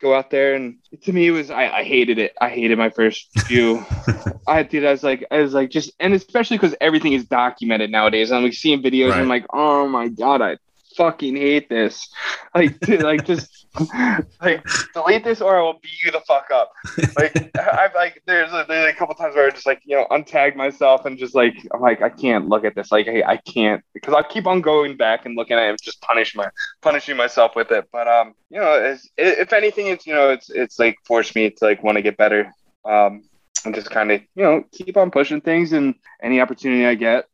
go 0.00 0.14
out 0.14 0.30
there 0.30 0.54
and 0.54 0.76
to 1.02 1.12
me 1.12 1.28
it 1.28 1.30
was 1.30 1.50
I, 1.50 1.68
I 1.68 1.84
hated 1.84 2.18
it. 2.18 2.34
I 2.40 2.48
hated 2.48 2.78
my 2.78 2.90
first 2.90 3.28
few. 3.46 3.84
I 4.46 4.62
did. 4.62 4.84
I 4.84 4.90
was 4.90 5.02
like, 5.02 5.24
I 5.30 5.38
was 5.38 5.54
like, 5.54 5.70
just 5.70 5.92
and 6.00 6.14
especially 6.14 6.56
because 6.56 6.74
everything 6.80 7.12
is 7.12 7.24
documented 7.26 7.90
nowadays. 7.90 8.32
I'm 8.32 8.42
like 8.42 8.54
seeing 8.54 8.82
videos. 8.82 9.10
Right. 9.10 9.20
I'm 9.20 9.28
like, 9.28 9.46
oh 9.52 9.88
my 9.88 10.08
god, 10.08 10.42
I 10.42 10.56
fucking 10.96 11.36
hate 11.36 11.68
this. 11.68 12.08
Like, 12.52 12.80
dude, 12.80 13.04
like 13.04 13.24
just 13.24 13.60
like 14.42 14.66
delete 14.92 15.22
this 15.22 15.40
or 15.40 15.56
I 15.56 15.62
will 15.62 15.78
beat 15.80 16.02
you 16.04 16.10
the 16.10 16.20
fuck 16.26 16.48
up. 16.52 16.72
Like, 17.16 17.56
I've 17.72 17.94
like 17.94 18.20
there's 18.26 18.52
a, 18.52 18.64
there's 18.66 18.92
a 18.92 18.96
couple 18.96 19.14
times 19.14 19.36
where 19.36 19.46
I 19.46 19.50
just 19.50 19.66
like 19.66 19.80
you 19.84 19.96
know 19.96 20.04
untagged 20.10 20.56
myself 20.56 21.06
and 21.06 21.16
just 21.16 21.32
like 21.32 21.54
I'm 21.72 21.80
like 21.80 22.02
I 22.02 22.08
can't 22.08 22.48
look 22.48 22.64
at 22.64 22.74
this. 22.74 22.90
Like, 22.90 23.06
hey, 23.06 23.22
I 23.22 23.36
can't 23.36 23.84
because 23.94 24.14
I 24.14 24.22
keep 24.24 24.48
on 24.48 24.62
going 24.62 24.96
back 24.96 25.26
and 25.26 25.36
looking 25.36 25.56
at 25.56 25.62
it 25.62 25.68
and 25.68 25.78
just 25.80 26.00
punish 26.00 26.34
my 26.34 26.48
punishing 26.82 27.16
myself 27.16 27.54
with 27.54 27.70
it. 27.70 27.86
But 27.92 28.08
um, 28.08 28.34
you 28.50 28.58
know, 28.58 28.96
if 29.16 29.52
anything, 29.52 29.86
it's 29.86 30.08
you 30.08 30.14
know, 30.14 30.30
it's 30.30 30.50
it's 30.50 30.80
like 30.80 30.96
forced 31.04 31.36
me 31.36 31.50
to 31.50 31.64
like 31.64 31.84
want 31.84 31.98
to 31.98 32.02
get 32.02 32.16
better. 32.16 32.52
Um, 32.84 33.22
and 33.64 33.74
just 33.74 33.90
kind 33.90 34.10
of 34.10 34.22
you 34.34 34.42
know 34.42 34.64
keep 34.72 34.96
on 34.96 35.12
pushing 35.12 35.40
things 35.40 35.72
and 35.72 35.94
any 36.20 36.40
opportunity 36.40 36.84
I 36.84 36.96
get, 36.96 37.26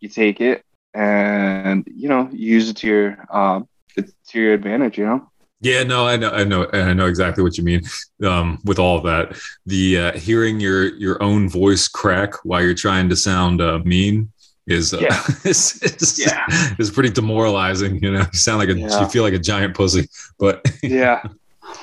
you 0.00 0.08
take 0.08 0.40
it 0.40 0.64
and 0.94 1.86
you 1.94 2.08
know 2.08 2.28
use 2.32 2.70
it 2.70 2.76
to 2.78 2.86
your 2.86 3.26
um 3.34 3.68
to 3.96 4.40
your 4.40 4.54
advantage. 4.54 4.98
You 4.98 5.06
know. 5.06 5.30
Yeah, 5.60 5.82
no, 5.82 6.06
I 6.06 6.16
know, 6.16 6.30
I 6.30 6.44
know, 6.44 6.68
I 6.72 6.92
know 6.92 7.06
exactly 7.06 7.42
what 7.42 7.58
you 7.58 7.64
mean. 7.64 7.82
Um, 8.22 8.60
with 8.64 8.78
all 8.78 8.96
of 8.96 9.02
that, 9.04 9.36
the 9.66 9.98
uh, 9.98 10.12
hearing 10.12 10.60
your 10.60 10.94
your 10.96 11.20
own 11.20 11.48
voice 11.48 11.88
crack 11.88 12.32
while 12.44 12.62
you're 12.62 12.74
trying 12.74 13.08
to 13.08 13.16
sound 13.16 13.60
uh, 13.60 13.80
mean 13.80 14.30
is 14.68 14.94
uh, 14.94 14.98
Yeah. 15.00 15.20
is, 15.44 15.82
is, 15.82 16.16
Yeah. 16.18 16.46
is 16.78 16.90
pretty 16.92 17.10
demoralizing. 17.10 17.98
You 18.00 18.12
know, 18.12 18.20
you 18.32 18.38
sound 18.38 18.58
like 18.58 18.68
a 18.68 18.78
Yeah. 18.78 19.00
you 19.00 19.08
feel 19.08 19.24
like 19.24 19.34
a 19.34 19.38
giant 19.40 19.74
pussy, 19.74 20.06
but 20.38 20.64
Yeah. 20.82 21.24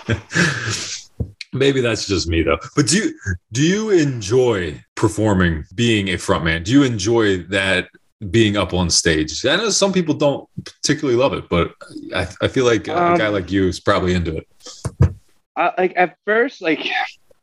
maybe 1.54 1.82
that's 1.82 2.08
just 2.08 2.28
me 2.28 2.44
though. 2.44 2.60
But 2.76 2.88
do 2.88 2.98
you 2.98 3.13
do 3.52 3.62
you 3.62 3.89
enjoy 3.89 4.82
performing, 4.96 5.65
being 5.76 6.10
a 6.10 6.13
frontman? 6.13 6.63
Do 6.63 6.72
you 6.72 6.84
enjoy 6.84 7.39
that? 7.50 7.89
Being 8.32 8.56
up 8.56 8.73
on 8.73 8.89
stage, 8.89 9.45
I 9.45 9.58
know 9.58 9.69
some 9.69 9.91
people 9.91 10.13
don't 10.15 10.47
particularly 10.63 11.19
love 11.19 11.34
it, 11.34 11.49
but 11.49 11.73
I, 12.15 12.28
I 12.41 12.47
feel 12.47 12.63
like 12.65 12.88
a 12.88 12.97
Um, 12.97 13.17
guy 13.17 13.28
like 13.28 13.51
you 13.51 13.67
is 13.67 13.80
probably 13.80 14.13
into 14.13 14.38
it. 14.38 14.47
I, 15.58 15.73
like 15.78 15.93
at 15.97 16.17
first, 16.25 16.62
like, 16.62 16.88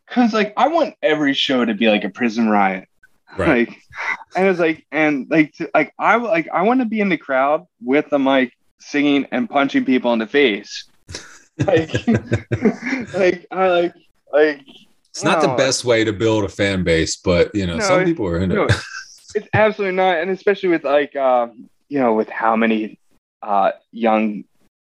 cause 0.09 0.33
like 0.33 0.55
I 0.57 0.69
want 0.69 0.95
every 1.03 1.35
show 1.35 1.65
to 1.65 1.75
be 1.75 1.89
like 1.89 2.05
a 2.05 2.09
prison 2.09 2.49
riot. 2.49 2.89
Right. 3.37 3.69
Like, 3.69 3.79
and 4.35 4.49
it's 4.49 4.59
like, 4.61 4.87
and 4.91 5.27
like, 5.31 5.53
to, 5.55 5.71
like 5.75 5.93
I 5.99 6.17
like 6.17 6.49
I 6.53 6.63
want 6.63 6.81
to 6.81 6.87
be 6.87 7.01
in 7.01 7.11
the 7.11 7.19
crowd 7.19 7.67
with 7.83 8.09
the 8.11 8.19
mic, 8.19 8.53
singing 8.81 9.27
and 9.31 9.49
punching 9.49 9.85
people 9.85 10.13
in 10.15 10.19
the 10.19 10.27
face. 10.27 10.85
Like, 11.59 11.93
like 13.15 13.47
I 13.51 13.69
like 13.69 13.95
like 14.33 14.61
It's 15.11 15.23
not 15.23 15.43
the 15.43 15.55
best 15.57 15.85
way 15.85 16.05
to 16.05 16.13
build 16.15 16.45
a 16.45 16.49
fan 16.49 16.83
base, 16.83 17.17
but 17.17 17.55
you 17.55 17.67
know, 17.67 17.77
No, 17.77 17.85
some 17.85 18.05
people 18.05 18.27
are 18.27 18.39
into 18.39 18.57
no, 18.57 18.65
it. 18.65 18.73
it's 19.35 19.49
absolutely 19.53 19.97
not, 19.97 20.19
and 20.19 20.31
especially 20.31 20.69
with 20.69 20.85
like 20.85 21.15
um, 21.17 21.69
you 21.89 21.99
know, 21.99 22.15
with 22.15 22.29
how 22.29 22.57
many 22.57 22.99
uh 23.43 23.73
young 23.91 24.45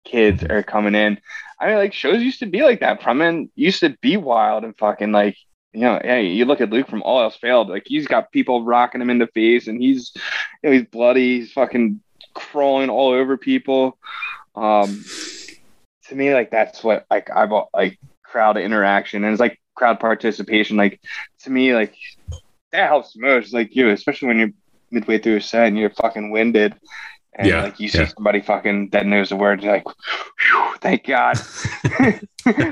kids 0.04 0.44
are 0.44 0.62
coming 0.62 0.94
in. 0.94 1.18
I 1.60 1.66
mean, 1.66 1.76
like 1.76 1.92
shows 1.92 2.22
used 2.22 2.40
to 2.40 2.46
be 2.46 2.62
like 2.62 2.80
that. 2.80 3.00
Frontman 3.00 3.48
used 3.54 3.80
to 3.80 3.96
be 4.00 4.16
wild 4.16 4.64
and 4.64 4.76
fucking 4.76 5.12
like 5.12 5.36
you 5.72 5.80
know, 5.80 6.00
hey, 6.02 6.26
you 6.28 6.44
look 6.44 6.60
at 6.60 6.70
Luke 6.70 6.88
from 6.88 7.02
All 7.02 7.20
Else 7.20 7.36
Failed, 7.36 7.68
like 7.68 7.82
he's 7.86 8.06
got 8.06 8.30
people 8.30 8.64
rocking 8.64 9.00
him 9.00 9.10
in 9.10 9.18
the 9.18 9.26
face, 9.26 9.66
and 9.66 9.82
he's 9.82 10.12
you 10.14 10.70
know 10.70 10.72
he's 10.72 10.86
bloody, 10.86 11.40
he's 11.40 11.52
fucking 11.52 12.00
crawling 12.32 12.90
all 12.90 13.10
over 13.10 13.36
people. 13.36 13.98
Um, 14.54 15.04
to 16.08 16.14
me, 16.14 16.32
like 16.32 16.50
that's 16.50 16.84
what 16.84 17.06
like 17.10 17.28
I've 17.34 17.50
al- 17.50 17.70
like 17.74 17.98
crowd 18.22 18.56
interaction 18.56 19.22
and 19.24 19.32
it's 19.32 19.40
like 19.40 19.60
crowd 19.74 20.00
participation. 20.00 20.76
Like 20.76 21.00
to 21.40 21.50
me, 21.50 21.74
like 21.74 21.96
that 22.74 22.88
helps 22.88 23.16
most. 23.16 23.54
Like 23.54 23.74
you, 23.74 23.88
especially 23.90 24.28
when 24.28 24.38
you're 24.38 24.50
midway 24.90 25.18
through 25.18 25.37
a 25.37 25.40
set 25.40 25.66
and 25.68 25.78
you're 25.78 25.90
fucking 25.90 26.30
winded. 26.30 26.74
And 27.37 27.48
Yeah, 27.48 27.62
like 27.64 27.80
you 27.80 27.88
see 27.88 27.98
yeah. 27.98 28.06
somebody 28.06 28.40
fucking 28.40 28.90
that 28.90 29.06
knows 29.06 29.28
the 29.30 29.37
words, 29.37 29.64
you're 29.64 29.72
like, 29.72 29.84
thank 30.80 31.06
God. 31.06 31.37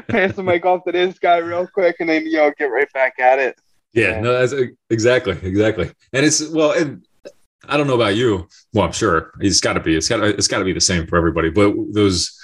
Pass 0.09 0.35
the 0.37 0.43
mic 0.45 0.65
off 0.67 0.85
to 0.85 0.93
this 0.93 1.19
guy 1.19 1.38
real 1.38 1.67
quick 1.67 1.97
and 2.01 2.09
then 2.09 2.27
you 2.27 2.37
know 2.37 2.53
get 2.59 2.67
right 2.67 2.93
back 2.93 3.19
at 3.19 3.38
it. 3.38 3.59
Yeah, 3.93 4.11
Yeah. 4.11 4.21
no, 4.21 4.33
that's 4.38 4.53
uh, 4.53 4.67
exactly, 4.91 5.37
exactly. 5.43 5.91
And 6.12 6.25
it's 6.27 6.47
well, 6.49 6.73
and 6.73 7.05
I 7.69 7.77
don't 7.77 7.87
know 7.87 7.95
about 7.95 8.17
you. 8.17 8.49
Well, 8.73 8.85
I'm 8.85 8.93
sure 8.93 9.33
it's 9.41 9.61
got 9.61 9.75
to 9.75 9.81
be. 9.81 9.97
It's 9.97 10.09
got. 10.09 10.23
It's 10.23 10.49
got 10.49 10.59
to 10.59 10.65
be 10.65 10.73
the 10.73 10.81
same 10.81 11.07
for 11.07 11.17
everybody. 11.17 11.51
But 11.51 11.75
those 11.93 12.38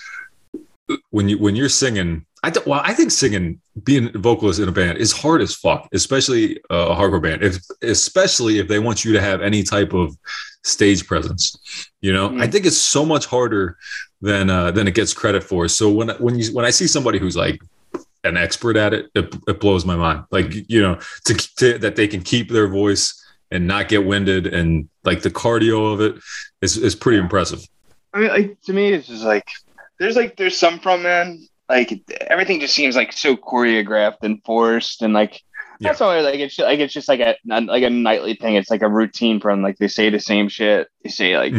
when 1.11 1.29
you 1.29 1.39
when 1.39 1.57
you're 1.57 1.69
singing, 1.69 2.25
I 2.43 2.53
well, 2.67 2.81
I 2.85 2.95
think 2.95 3.11
singing, 3.11 3.61
being 3.85 4.11
a 4.15 4.19
vocalist 4.19 4.61
in 4.61 4.69
a 4.69 4.73
band 4.73 4.99
is 4.99 5.13
hard 5.13 5.41
as 5.43 5.55
fuck, 5.55 5.89
especially 5.93 6.59
uh, 6.71 6.89
a 6.91 6.95
hardcore 6.97 7.23
band. 7.23 7.43
If 7.43 7.59
especially 7.83 8.59
if 8.59 8.69
they 8.69 8.79
want 8.79 9.05
you 9.05 9.13
to 9.13 9.21
have 9.21 9.43
any 9.43 9.63
type 9.63 9.93
of 9.93 10.17
stage 10.65 11.07
presence, 11.07 11.57
you 12.01 12.13
know, 12.13 12.29
Mhm. 12.31 12.43
I 12.43 12.47
think 12.47 12.67
it's 12.67 12.77
so 12.77 13.05
much 13.05 13.27
harder 13.27 13.77
than 14.21 14.51
uh, 14.51 14.71
than 14.71 14.89
it 14.89 14.95
gets 14.95 15.13
credit 15.15 15.43
for. 15.45 15.69
So 15.69 15.91
when 15.91 16.11
when 16.11 16.39
you 16.39 16.53
when 16.53 16.65
I 16.65 16.71
see 16.71 16.87
somebody 16.87 17.19
who's 17.19 17.37
like 17.37 17.61
an 18.25 18.37
expert 18.37 18.77
at 18.77 18.93
it, 18.93 19.07
it, 19.15 19.35
it 19.47 19.61
blows 19.61 19.85
my 19.85 19.97
mind. 19.97 20.25
Like 20.31 20.53
you 20.69 20.83
know, 20.83 20.99
to, 21.27 21.35
to 21.57 21.79
that 21.79 21.97
they 21.97 22.09
can 22.09 22.23
keep 22.23 22.51
their 22.51 22.69
voice 22.69 23.15
and 23.51 23.67
not 23.67 23.89
get 23.89 24.05
winded, 24.05 24.47
and 24.47 24.89
like 25.05 25.23
the 25.23 25.31
cardio 25.31 25.93
of 25.93 26.01
it 26.01 26.17
is 26.61 26.77
is 26.77 26.95
pretty 26.95 27.19
impressive. 27.19 27.67
I 28.15 28.19
mean, 28.21 28.29
like 28.29 28.61
to 28.63 28.73
me, 28.73 28.93
it's 28.93 29.07
just 29.07 29.25
like 29.25 29.49
there's 29.99 30.17
like 30.17 30.37
there's 30.37 30.57
some 30.57 30.79
frontmen 30.81 31.39
like 31.69 32.03
everything 32.29 32.61
just 32.61 32.75
seems 32.75 32.97
like 32.97 33.13
so 33.13 33.37
choreographed 33.37 34.23
and 34.23 34.43
forced 34.45 35.03
and 35.03 35.13
like 35.13 35.41
Yeah. 35.81 35.89
that's 35.91 36.01
why 36.01 36.21
like 36.21 36.41
it's 36.41 36.59
like 36.59 36.79
it's 36.81 36.95
just 36.95 37.09
like 37.09 37.21
a 37.21 37.37
like 37.47 37.83
a 37.83 37.91
nightly 37.91 38.35
thing. 38.35 38.55
It's 38.57 38.71
like 38.71 38.83
a 38.83 38.89
routine 38.89 39.39
from. 39.41 39.63
Like 39.63 39.77
they 39.79 39.89
say 39.89 40.11
the 40.11 40.19
same 40.19 40.49
shit. 40.49 40.89
They 41.05 41.11
say 41.11 41.37
like 41.39 41.53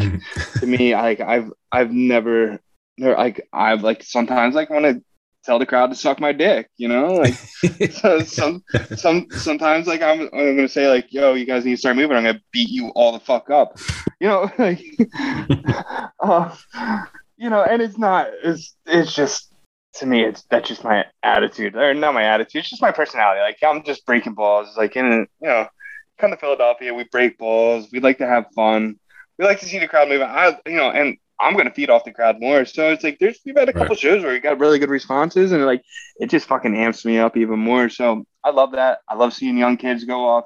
to 0.59 0.65
me, 0.67 0.93
like 0.95 1.19
I've 1.21 1.51
I've 1.71 1.91
never, 1.93 2.59
never 2.97 3.15
like 3.15 3.47
I've 3.53 3.83
like 3.83 4.03
sometimes 4.03 4.55
like 4.55 4.69
want 4.69 4.85
to 4.85 5.01
tell 5.45 5.57
the 5.57 5.65
crowd 5.65 5.87
to 5.91 5.95
suck 5.95 6.19
my 6.19 6.33
dick. 6.33 6.69
You 6.75 6.89
know, 6.89 7.13
like 7.13 7.35
so 7.93 8.19
some 8.23 8.63
some 8.97 9.27
sometimes 9.31 9.87
like 9.87 10.01
I'm 10.01 10.21
I'm 10.33 10.55
gonna 10.55 10.67
say 10.67 10.89
like 10.89 11.13
yo, 11.13 11.35
you 11.35 11.45
guys 11.45 11.63
need 11.63 11.75
to 11.75 11.77
start 11.77 11.95
moving. 11.95 12.17
I'm 12.17 12.23
gonna 12.25 12.41
beat 12.51 12.69
you 12.69 12.89
all 12.95 13.13
the 13.13 13.19
fuck 13.21 13.49
up. 13.49 13.79
You 14.19 14.27
know, 14.27 14.51
like 14.57 14.83
uh, 16.19 16.55
you 17.39 17.49
know, 17.51 17.63
and 17.63 17.81
it's 17.83 17.99
not. 17.99 18.29
It's 18.43 18.75
it's 18.87 19.15
just 19.15 19.53
to 19.95 20.07
me, 20.07 20.23
it's 20.23 20.43
that's 20.51 20.69
just 20.69 20.85
my 20.85 21.05
attitude, 21.23 21.75
or 21.77 21.93
not 21.95 22.15
my 22.15 22.23
attitude. 22.25 22.61
It's 22.61 22.71
just 22.71 22.83
my 22.83 22.91
personality. 22.91 23.41
Like 23.41 23.59
I'm 23.63 23.83
just 23.83 24.05
breaking 24.05 24.35
balls. 24.35 24.77
Like 24.77 24.97
in 24.97 25.27
you 25.41 25.49
know, 25.49 25.67
come 26.19 26.31
to 26.31 26.37
Philadelphia, 26.37 26.93
we 26.95 27.05
break 27.11 27.39
balls. 27.39 27.89
We 27.93 28.01
like 28.01 28.19
to 28.19 28.27
have 28.27 28.47
fun. 28.55 28.99
We 29.39 29.45
like 29.45 29.61
to 29.61 29.67
see 29.67 29.79
the 29.79 29.87
crowd 29.87 30.09
move. 30.09 30.21
I 30.23 30.57
you 30.67 30.77
know, 30.77 30.91
and 30.91 31.17
I'm 31.39 31.57
gonna 31.57 31.73
feed 31.73 31.91
off 31.91 32.05
the 32.05 32.13
crowd 32.13 32.37
more. 32.39 32.65
So 32.65 32.91
it's 32.91 33.03
like 33.03 33.19
there's 33.19 33.39
we've 33.45 33.57
had 33.57 33.69
a 33.69 33.73
couple 33.73 33.95
Right. 33.95 33.99
shows 33.99 34.23
where 34.23 34.33
we 34.33 34.39
got 34.39 34.59
really 34.59 34.79
good 34.79 34.89
responses, 34.91 35.51
and 35.53 35.65
like 35.65 35.83
it 36.19 36.29
just 36.29 36.47
fucking 36.47 36.75
amps 36.77 37.05
me 37.05 37.19
up 37.19 37.37
even 37.37 37.59
more. 37.59 37.89
So 37.89 38.25
I 38.45 38.51
love 38.51 38.73
that. 38.73 38.99
I 39.09 39.15
love 39.15 39.33
seeing 39.33 39.57
young 39.57 39.77
kids 39.77 40.05
go 40.05 40.27
off. 40.29 40.45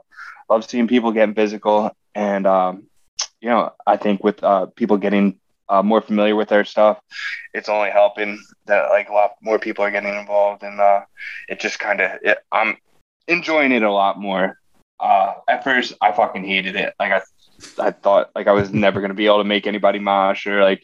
Love 0.50 0.66
seeing 0.70 0.88
people 0.88 1.12
getting 1.14 1.36
physical, 1.36 1.92
and 2.16 2.48
um, 2.48 2.88
you 3.42 3.50
know, 3.50 3.72
I 3.88 3.98
think 3.98 4.24
with 4.24 4.44
uh, 4.44 4.68
people 4.76 4.98
getting 4.98 5.40
uh, 5.69 5.82
more 5.82 6.02
familiar 6.02 6.36
with 6.36 6.52
our 6.52 6.65
stuff, 6.65 6.99
it's 7.54 7.69
only 7.69 7.89
helping 7.89 8.41
that 8.65 8.89
like 8.89 9.10
a 9.10 9.13
lot 9.13 9.32
more 9.41 9.60
people 9.60 9.84
are 9.84 9.91
getting 9.91 10.13
involved, 10.13 10.63
and 10.63 10.80
uh, 10.80 11.02
it 11.47 11.60
just 11.60 11.80
kind 11.80 12.02
of 12.02 12.12
I'm 12.52 12.78
enjoying 13.28 13.71
it 13.71 13.84
a 13.84 13.91
lot 13.91 14.19
more. 14.19 14.58
Uh, 14.99 15.34
at 15.47 15.63
first, 15.63 15.93
I 16.02 16.12
fucking 16.12 16.45
hated 16.45 16.76
it. 16.76 16.93
Like 16.99 17.12
I, 17.12 17.21
I 17.80 17.91
thought 17.91 18.32
like 18.36 18.47
I 18.47 18.54
was 18.54 18.71
never 18.71 19.02
gonna 19.02 19.13
be 19.13 19.26
able 19.26 19.39
to 19.39 19.43
make 19.43 19.67
anybody 19.67 19.99
mosh 19.99 20.47
or 20.47 20.63
like, 20.63 20.84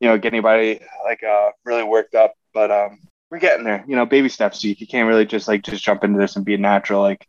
you 0.00 0.08
know, 0.08 0.18
get 0.18 0.32
anybody 0.32 0.80
like 1.04 1.22
uh 1.22 1.50
really 1.64 1.84
worked 1.84 2.14
up. 2.14 2.34
But 2.54 2.70
um, 2.70 2.98
we're 3.30 3.38
getting 3.38 3.64
there. 3.64 3.84
You 3.86 3.96
know, 3.96 4.06
baby 4.06 4.28
steps. 4.28 4.62
You, 4.64 4.74
you 4.76 4.86
can't 4.86 5.08
really 5.08 5.26
just 5.26 5.48
like 5.48 5.62
just 5.62 5.84
jump 5.84 6.04
into 6.04 6.18
this 6.18 6.36
and 6.36 6.44
be 6.44 6.56
natural 6.56 7.02
like 7.02 7.26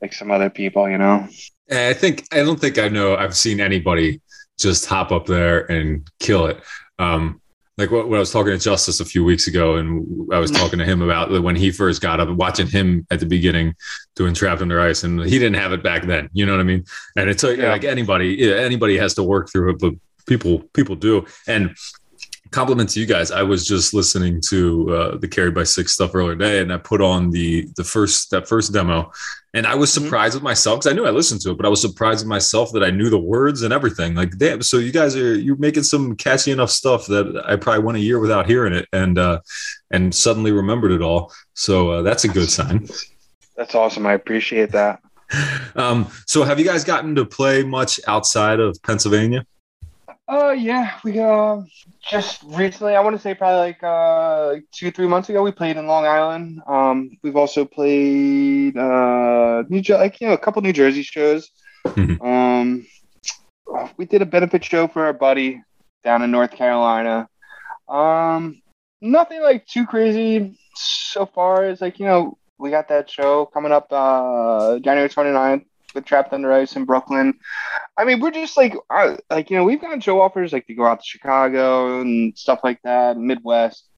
like 0.00 0.12
some 0.12 0.30
other 0.30 0.50
people. 0.50 0.88
You 0.88 0.98
know. 0.98 1.28
I 1.70 1.94
think 1.94 2.26
I 2.32 2.38
don't 2.38 2.60
think 2.60 2.78
I 2.78 2.88
know 2.88 3.16
I've 3.16 3.36
seen 3.36 3.60
anybody 3.60 4.20
just 4.58 4.86
hop 4.86 5.12
up 5.12 5.26
there 5.26 5.70
and 5.70 6.08
kill 6.20 6.46
it. 6.46 6.60
Um, 6.98 7.40
like 7.78 7.90
what, 7.90 8.08
when 8.08 8.16
I 8.16 8.20
was 8.20 8.32
talking 8.32 8.52
to 8.52 8.58
Justice 8.58 9.00
a 9.00 9.04
few 9.04 9.22
weeks 9.22 9.48
ago, 9.48 9.76
and 9.76 10.32
I 10.32 10.38
was 10.38 10.50
talking 10.50 10.78
to 10.78 10.84
him 10.86 11.02
about 11.02 11.30
when 11.42 11.56
he 11.56 11.70
first 11.70 12.00
got 12.00 12.20
up, 12.20 12.28
watching 12.30 12.66
him 12.66 13.06
at 13.10 13.20
the 13.20 13.26
beginning 13.26 13.74
doing 14.14 14.32
Trapped 14.32 14.62
Under 14.62 14.80
Ice, 14.80 15.04
and 15.04 15.20
he 15.22 15.38
didn't 15.38 15.56
have 15.56 15.72
it 15.74 15.82
back 15.82 16.06
then. 16.06 16.30
You 16.32 16.46
know 16.46 16.52
what 16.52 16.60
I 16.60 16.64
mean? 16.64 16.84
And 17.16 17.28
it's 17.28 17.42
like, 17.42 17.58
Yeah. 17.58 17.72
like 17.72 17.84
anybody, 17.84 18.50
anybody 18.50 18.96
has 18.96 19.12
to 19.14 19.22
work 19.22 19.50
through 19.52 19.72
it, 19.72 19.78
but 19.78 19.92
people 20.26 20.60
people 20.72 20.96
do. 20.96 21.26
And 21.46 21.76
compliment 22.50 22.90
to 22.90 23.00
you 23.00 23.06
guys. 23.06 23.30
I 23.30 23.42
was 23.42 23.66
just 23.66 23.94
listening 23.94 24.40
to 24.48 24.94
uh, 24.94 25.16
the 25.18 25.28
Carried 25.28 25.54
by 25.54 25.64
Six 25.64 25.92
stuff 25.92 26.14
earlier 26.14 26.34
today, 26.36 26.60
and 26.60 26.72
I 26.72 26.78
put 26.78 27.00
on 27.00 27.30
the 27.30 27.68
the 27.76 27.84
first 27.84 28.30
that 28.30 28.48
first 28.48 28.72
demo, 28.72 29.10
and 29.54 29.66
I 29.66 29.74
was 29.74 29.90
Mhm. 29.90 30.02
surprised 30.04 30.34
with 30.34 30.42
myself 30.42 30.80
because 30.80 30.92
I 30.92 30.94
knew 30.94 31.06
I 31.06 31.10
listened 31.10 31.40
to 31.42 31.50
it, 31.50 31.56
but 31.56 31.66
I 31.66 31.68
was 31.68 31.80
surprised 31.80 32.24
with 32.24 32.28
myself 32.28 32.72
that 32.72 32.82
I 32.84 32.90
knew 32.90 33.10
the 33.10 33.18
words 33.18 33.62
and 33.62 33.72
everything. 33.72 34.14
Like, 34.14 34.36
damn! 34.38 34.62
So 34.62 34.78
you 34.78 34.92
guys 34.92 35.16
are 35.16 35.34
you're 35.38 35.56
making 35.56 35.82
some 35.84 36.16
catchy 36.16 36.50
enough 36.52 36.70
stuff 36.70 37.06
that 37.06 37.42
I 37.46 37.56
probably 37.56 37.84
went 37.84 37.98
a 37.98 38.00
year 38.00 38.18
without 38.20 38.46
hearing 38.46 38.72
it, 38.72 38.86
and 38.92 39.18
uh, 39.18 39.40
and 39.90 40.14
suddenly 40.14 40.52
remembered 40.52 40.92
it 40.92 41.02
all. 41.02 41.32
So 41.54 41.90
uh, 41.90 42.02
that's 42.02 42.24
a 42.24 42.28
good 42.28 42.50
sign. 42.50 42.88
That's 43.56 43.74
awesome. 43.74 44.06
I 44.06 44.12
appreciate 44.14 44.72
that. 44.72 45.00
Um, 45.74 46.06
so 46.26 46.44
have 46.44 46.58
you 46.60 46.64
guys 46.64 46.84
gotten 46.84 47.16
to 47.16 47.26
play 47.26 47.62
much 47.62 48.00
outside 48.06 48.60
of 48.60 48.78
Pennsylvania? 48.82 49.44
Oh 50.28 50.50
yeah, 50.50 50.98
we 51.04 51.20
uh 51.20 51.62
just 52.02 52.42
recently. 52.42 52.96
I 52.96 53.00
want 53.00 53.14
to 53.14 53.22
say 53.22 53.34
probably 53.34 53.58
like 53.58 53.82
uh 53.82 54.46
like 54.54 54.64
two 54.72 54.90
three 54.90 55.06
months 55.06 55.28
ago. 55.28 55.42
We 55.42 55.52
played 55.52 55.76
in 55.76 55.86
Long 55.86 56.04
Island. 56.04 56.60
Um, 56.66 57.16
we've 57.22 57.36
also 57.36 57.64
played 57.64 58.76
uh 58.76 59.62
New 59.68 59.80
Jer- 59.80 59.98
like 59.98 60.20
you 60.20 60.26
know 60.26 60.34
a 60.34 60.38
couple 60.38 60.62
New 60.62 60.72
Jersey 60.72 61.02
shows. 61.02 61.50
Mhm. 61.86 62.20
Um, 62.24 62.86
we 63.96 64.06
did 64.06 64.20
a 64.22 64.26
benefit 64.26 64.64
show 64.64 64.88
for 64.88 65.04
our 65.06 65.12
buddy 65.12 65.62
down 66.02 66.22
in 66.22 66.32
North 66.32 66.50
Carolina. 66.50 67.28
Um, 67.88 68.60
nothing 69.00 69.40
like 69.42 69.64
too 69.66 69.86
crazy 69.86 70.58
so 70.74 71.26
far. 71.26 71.66
It's 71.66 71.80
like 71.80 72.00
you 72.00 72.06
know 72.06 72.36
we 72.58 72.70
got 72.70 72.88
that 72.88 73.08
show 73.08 73.46
coming 73.46 73.70
up 73.70 73.86
uh 73.92 74.80
January 74.80 75.08
29th 75.08 75.66
with 75.96 76.06
Trapped 76.06 76.32
Under 76.32 76.52
Ice 76.52 76.76
in 76.76 76.84
Brooklyn. 76.86 77.34
I 77.98 78.04
mean, 78.04 78.20
we're 78.20 78.30
just 78.32 78.56
like, 78.56 78.76
uh, 78.90 79.16
like 79.30 79.50
you 79.50 79.56
know, 79.56 79.64
we've 79.64 79.80
gotten 79.80 80.00
show 80.00 80.20
offers 80.20 80.52
like 80.52 80.66
to 80.68 80.74
go 80.74 80.86
out 80.86 81.00
to 81.00 81.06
Chicago 81.06 82.00
and 82.00 82.36
stuff 82.38 82.60
like 82.64 82.80
that, 82.84 83.18
Midwest, 83.18 83.88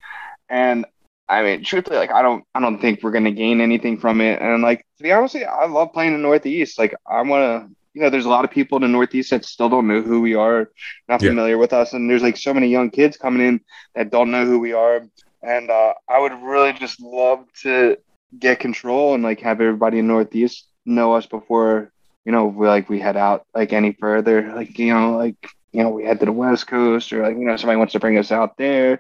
and 0.49 0.87
I 1.29 1.43
mean, 1.43 1.65
truthfully, 1.65 1.99
like 1.99 2.13
I 2.13 2.23
don't, 2.23 2.45
I 2.55 2.61
don't 2.61 2.81
think 2.81 3.03
we're 3.03 3.13
gonna 3.13 3.33
gain 3.33 3.61
anything 3.61 3.99
from 3.99 4.21
it. 4.21 4.41
And 4.41 4.63
like 4.63 4.81
to 4.99 5.05
be 5.05 5.13
honest, 5.13 5.37
I 5.37 5.67
love 5.67 5.93
playing 5.93 6.15
in 6.15 6.23
the 6.23 6.29
Northeast. 6.29 6.79
Like 6.79 6.95
I 7.11 7.23
want 7.23 7.43
to, 7.71 7.77
you 7.95 8.03
know, 8.03 8.11
there's 8.11 8.27
a 8.27 8.31
lot 8.31 8.45
of 8.45 8.51
people 8.51 8.77
in 8.77 8.83
the 8.83 8.89
Northeast 8.89 9.31
that 9.31 9.45
still 9.45 9.69
don't 9.69 9.89
know 9.89 10.03
who 10.03 10.21
we 10.21 10.35
are, 10.35 10.71
not 11.09 11.23
Yeah. 11.23 11.31
familiar 11.31 11.59
with 11.59 11.73
us, 11.73 11.93
and 11.93 12.09
there's 12.11 12.23
like 12.23 12.37
so 12.39 12.55
many 12.55 12.69
young 12.69 12.91
kids 12.91 13.17
coming 13.19 13.47
in 13.47 13.61
that 13.95 14.11
don't 14.11 14.31
know 14.31 14.47
who 14.47 14.59
we 14.59 14.73
are. 14.73 15.03
And 15.43 15.71
uh, 15.71 15.95
I 16.09 16.19
would 16.19 16.33
really 16.43 16.73
just 16.73 17.01
love 17.01 17.47
to 17.63 17.97
get 18.39 18.61
control 18.61 19.15
and 19.15 19.23
like 19.23 19.41
have 19.41 19.61
everybody 19.61 19.99
in 19.99 20.07
Northeast 20.07 20.68
know 20.89 21.15
us 21.15 21.27
before 21.27 21.93
you 22.25 22.33
know 22.33 22.47
we 22.47 22.67
like 22.67 22.89
we 22.89 22.99
head 22.99 23.17
out 23.17 23.47
like 23.55 23.73
any 23.73 23.93
further 23.93 24.53
like 24.55 24.79
you 24.79 24.93
know 24.93 25.17
like 25.17 25.37
you 25.73 25.83
know 25.83 25.91
we 25.91 26.05
head 26.05 26.19
to 26.21 26.27
the 26.27 26.33
west 26.33 26.67
coast 26.67 27.13
or 27.13 27.23
like 27.23 27.37
you 27.37 27.45
know 27.45 27.57
somebody 27.57 27.77
wants 27.77 27.93
to 27.93 28.01
bring 28.01 28.19
us 28.19 28.33
out 28.33 28.57
there. 28.57 28.97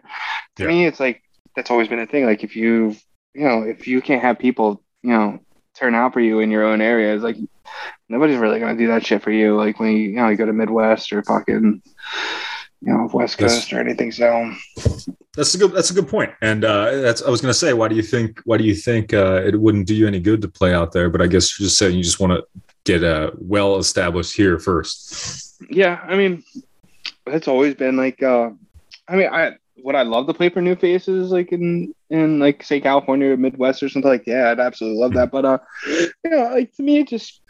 To 0.57 0.63
Yeah. 0.63 0.69
me 0.69 0.87
it's 0.87 1.01
like 1.01 1.23
that's 1.57 1.71
always 1.71 1.89
been 1.89 1.99
a 1.99 2.07
thing. 2.07 2.25
Like 2.27 2.45
if 2.45 2.55
you 2.57 2.95
you 3.35 3.45
know 3.49 3.63
if 3.63 3.87
you 3.89 4.01
can't 4.03 4.23
have 4.23 4.39
people 4.39 4.83
you 5.03 5.11
know 5.11 5.41
turn 5.75 5.95
out 5.95 6.13
for 6.13 6.21
you 6.21 6.41
in 6.41 6.51
your 6.51 6.65
own 6.65 6.81
area 6.81 7.15
it's 7.15 7.23
like 7.23 7.37
nobody's 8.09 8.39
really 8.39 8.59
gonna 8.61 8.77
do 8.77 8.89
that 8.89 9.05
shit 9.07 9.23
for 9.23 9.31
you. 9.31 9.57
Like 9.57 9.79
when 9.81 9.93
you, 9.93 9.99
you 10.11 10.17
know 10.17 10.29
you 10.29 10.37
go 10.37 10.47
to 10.47 10.53
midwest 10.53 11.13
or 11.13 11.23
fucking 11.23 11.83
you 12.81 12.93
know 12.93 13.09
west 13.13 13.39
That's- 13.39 13.55
coast 13.61 13.73
or 13.73 13.81
anything 13.81 14.13
so 14.13 14.53
That's 15.39 15.55
a 15.55 15.59
good. 15.59 15.73
That's 15.73 15.91
a 15.91 15.95
good 15.95 16.09
point. 16.09 16.33
And 16.43 16.65
uh, 16.65 16.97
that's. 16.97 17.23
I 17.23 17.31
was 17.31 17.41
going 17.41 17.51
to 17.51 17.59
say, 17.59 17.73
why 17.73 17.89
do 17.89 17.95
you 17.95 18.03
think? 18.03 18.41
Why 18.45 18.59
do 18.59 18.65
you 18.65 18.75
think 18.75 19.15
uh, 19.15 19.41
it 19.47 19.59
wouldn't 19.59 19.87
do 19.87 19.95
you 19.95 20.07
any 20.07 20.21
good 20.21 20.43
to 20.43 20.49
play 20.49 20.75
out 20.75 20.93
there? 20.93 21.09
But 21.09 21.23
I 21.23 21.29
guess 21.29 21.59
you're 21.59 21.67
just 21.67 21.79
saying 21.79 21.97
you 21.97 22.03
just 22.03 22.21
want 22.21 22.33
to 22.33 22.45
get 22.89 23.05
uh, 23.05 23.31
well 23.37 23.77
established 23.77 24.35
here 24.35 24.59
first. 24.59 25.63
yeah 25.69 26.01
i 26.09 26.17
mean 26.17 26.43
it's 27.27 27.49
always 27.49 27.75
been 27.75 27.97
like 27.97 28.23
uh 28.23 28.49
i 29.09 29.17
mean 29.17 29.29
i 29.31 29.53
would 29.85 29.95
i 29.95 30.03
love 30.03 30.27
to 30.27 30.33
play 30.33 30.49
for 30.49 30.63
new 30.63 30.75
faces 30.75 31.31
like 31.31 31.53
in 31.53 31.95
in 32.09 32.39
like 32.39 32.63
say 32.63 32.81
california 32.81 33.33
or 33.33 33.37
midwest 33.37 33.83
or 33.83 33.89
something 33.89 34.11
like 34.11 34.27
yeah, 34.27 34.51
i'd 34.51 34.61
absolutely 34.61 34.99
love 34.99 35.13
that 35.13 35.31
but 35.31 35.45
uh 35.45 35.59
you 35.87 36.31
know 36.31 36.45
like 36.45 36.73
to 36.75 36.83
me 36.83 37.01
it 37.01 37.09
just 37.09 37.43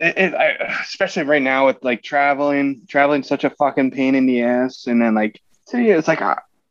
it, 0.00 0.34
I, 0.34 0.50
especially 0.82 1.24
right 1.24 1.42
now 1.42 1.66
with 1.66 1.78
like 1.82 2.02
traveling 2.02 2.82
traveling 2.88 3.22
such 3.22 3.44
a 3.44 3.50
fucking 3.50 3.92
pain 3.92 4.14
in 4.14 4.26
the 4.26 4.42
ass 4.42 4.86
and 4.86 5.00
then 5.00 5.14
like 5.14 5.40
to 5.68 5.78
me 5.78 5.90
it's 5.90 6.08
like 6.08 6.20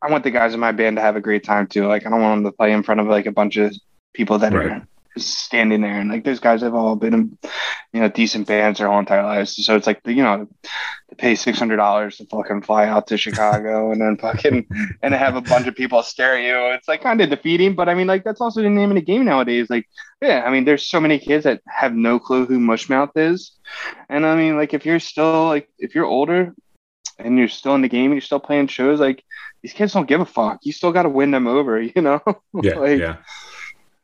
I 0.02 0.10
want 0.10 0.24
the 0.24 0.30
guys 0.30 0.54
in 0.54 0.60
my 0.60 0.72
band 0.72 0.96
to 0.96 1.02
have 1.02 1.16
a 1.16 1.20
great 1.20 1.44
time 1.44 1.66
too 1.66 1.86
like 1.86 2.06
i 2.06 2.10
don't 2.10 2.20
want 2.22 2.42
them 2.42 2.50
to 2.52 2.56
play 2.56 2.72
in 2.72 2.82
front 2.82 3.00
of 3.00 3.06
like 3.06 3.26
a 3.26 3.32
bunch 3.32 3.56
of 3.56 3.74
people 4.14 4.38
that 4.38 4.52
Right. 4.52 4.72
are 4.72 4.86
standing 5.16 5.80
there 5.80 5.98
and 5.98 6.08
like 6.10 6.22
those 6.24 6.38
guys 6.38 6.60
have 6.62 6.74
all 6.74 6.94
been 6.94 7.14
in 7.14 7.38
you 7.92 8.00
know 8.00 8.08
decent 8.08 8.46
bands 8.46 8.78
their 8.78 8.88
whole 8.88 9.00
entire 9.00 9.24
lives 9.24 9.56
so 9.64 9.74
it's 9.74 9.86
like 9.86 10.00
you 10.06 10.22
know 10.22 10.46
to 11.08 11.16
pay 11.16 11.34
six 11.34 11.58
hundred 11.58 11.76
dollars 11.76 12.18
to 12.18 12.26
fucking 12.26 12.62
fly 12.62 12.86
out 12.86 13.06
to 13.08 13.16
Chicago 13.16 13.90
and 13.92 14.00
then 14.00 14.16
fucking 14.16 14.66
and 15.02 15.14
have 15.14 15.34
a 15.34 15.40
bunch 15.40 15.66
of 15.66 15.74
people 15.74 16.02
stare 16.02 16.36
at 16.36 16.44
you. 16.44 16.74
It's 16.74 16.86
like 16.86 17.00
kind 17.02 17.20
of 17.20 17.30
defeating, 17.30 17.74
but 17.74 17.88
I 17.88 17.94
mean, 17.94 18.06
like 18.06 18.24
that's 18.24 18.40
also 18.42 18.62
the 18.62 18.68
name 18.70 18.90
of 18.90 18.94
the 18.96 19.00
game 19.02 19.24
nowadays. 19.24 19.68
Like, 19.70 19.86
yeah, 20.20 20.42
I 20.46 20.50
mean, 20.50 20.64
there's 20.66 20.86
so 20.86 21.00
many 21.00 21.18
kids 21.18 21.44
that 21.44 21.62
have 21.66 21.94
no 21.94 22.18
clue 22.20 22.44
who 22.46 22.58
Mushmouth 22.60 23.12
is, 23.16 23.52
and 24.10 24.26
I 24.26 24.36
mean, 24.36 24.56
like 24.56 24.74
if 24.74 24.84
you're 24.84 25.00
still 25.00 25.46
like 25.46 25.68
if 25.78 25.94
you're 25.94 26.04
older 26.04 26.54
and 27.18 27.38
you're 27.38 27.48
still 27.48 27.74
in 27.74 27.82
the 27.82 27.88
game, 27.88 28.06
and 28.06 28.14
you're 28.14 28.20
still 28.20 28.40
playing 28.40 28.68
shows. 28.68 29.00
Like 29.00 29.24
these 29.62 29.72
kids 29.72 29.92
don't 29.92 30.08
give 30.08 30.20
a 30.20 30.26
fuck. 30.26 30.60
You 30.62 30.72
still 30.72 30.92
got 30.92 31.02
to 31.02 31.08
win 31.08 31.30
them 31.30 31.46
over, 31.46 31.80
you 31.96 32.02
know? 32.02 32.20
Yeah, 32.62 32.74
Like, 32.78 33.00
yeah. 33.00 33.16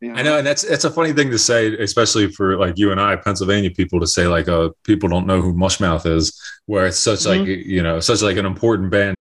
you 0.00 0.14
I 0.14 0.22
know, 0.22 0.38
and 0.38 0.46
that's 0.46 0.62
that's 0.62 0.84
a 0.84 0.90
funny 0.90 1.12
thing 1.12 1.30
to 1.30 1.38
say, 1.38 1.76
especially 1.78 2.30
for 2.30 2.56
like 2.56 2.76
you 2.76 2.90
and 2.92 3.00
I, 3.00 3.16
Pennsylvania 3.16 3.70
people, 3.70 4.00
to 4.00 4.06
say 4.06 4.26
like, 4.26 4.48
"Oh, 4.48 4.74
people 4.84 5.08
don't 5.08 5.26
know 5.26 5.40
who 5.40 5.52
Mushmouth 5.54 6.06
is," 6.06 6.38
where 6.66 6.86
it's 6.86 6.98
such 6.98 7.26
like 7.26 7.42
mm-hmm. 7.42 7.70
you 7.70 7.82
know, 7.82 8.00
such 8.00 8.22
like 8.22 8.36
an 8.36 8.46
important 8.46 8.90
band. 8.90 9.16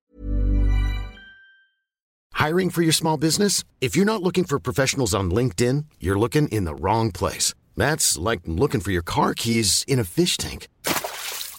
Hiring 2.34 2.72
for 2.72 2.82
your 2.82 2.92
small 2.92 3.16
business? 3.16 3.64
If 3.80 3.96
you're 3.96 4.06
not 4.06 4.22
looking 4.22 4.44
for 4.44 4.60
professionals 4.60 5.14
on 5.14 5.32
LinkedIn, 5.32 5.86
you're 6.00 6.20
looking 6.20 6.50
in 6.50 6.66
the 6.66 6.76
wrong 6.76 7.12
place. 7.12 7.54
That's 7.78 8.18
like 8.18 8.42
looking 8.46 8.82
for 8.82 8.92
your 8.92 9.02
car 9.02 9.34
keys 9.34 9.86
in 9.88 9.98
a 9.98 10.04
fish 10.04 10.36
tank. 10.36 10.68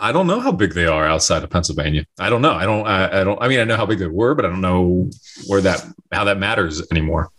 I 0.00 0.12
don't 0.12 0.26
know 0.26 0.40
how 0.40 0.52
big 0.52 0.74
they 0.74 0.86
are 0.86 1.04
outside 1.04 1.42
of 1.42 1.50
Pennsylvania. 1.50 2.04
I 2.18 2.30
don't 2.30 2.42
know. 2.42 2.52
I 2.52 2.64
don't. 2.64 2.86
I, 2.86 3.20
I 3.20 3.24
don't. 3.24 3.42
I 3.42 3.48
mean, 3.48 3.58
I 3.58 3.64
know 3.64 3.76
how 3.76 3.86
big 3.86 3.98
they 3.98 4.06
were, 4.06 4.34
but 4.34 4.44
I 4.44 4.48
don't 4.48 4.60
know 4.60 5.10
where 5.46 5.60
that 5.62 5.84
how 6.12 6.24
that 6.24 6.38
matters 6.38 6.86
anymore. 6.90 7.30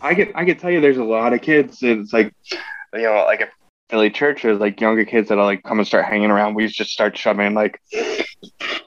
I 0.00 0.14
could 0.14 0.32
I 0.34 0.44
could 0.44 0.58
tell 0.58 0.70
you 0.70 0.80
there's 0.80 0.96
a 0.96 1.04
lot 1.04 1.32
of 1.32 1.40
kids. 1.40 1.82
It's 1.82 2.12
like 2.12 2.34
you 2.92 3.02
know, 3.02 3.24
like 3.26 3.42
at 3.42 3.50
Philly 3.90 4.10
church, 4.10 4.42
there's 4.42 4.58
like 4.58 4.80
younger 4.80 5.04
kids 5.04 5.28
that'll 5.28 5.44
like 5.44 5.62
come 5.62 5.78
and 5.78 5.86
start 5.86 6.04
hanging 6.04 6.30
around. 6.30 6.54
We 6.54 6.66
just 6.66 6.90
start 6.90 7.16
shoving 7.16 7.54
like 7.54 7.80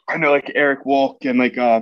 I 0.08 0.17
know 0.17 0.32
like 0.32 0.52
Eric 0.54 0.84
Wolk 0.86 1.26
and 1.26 1.39
like 1.39 1.58
uh, 1.58 1.82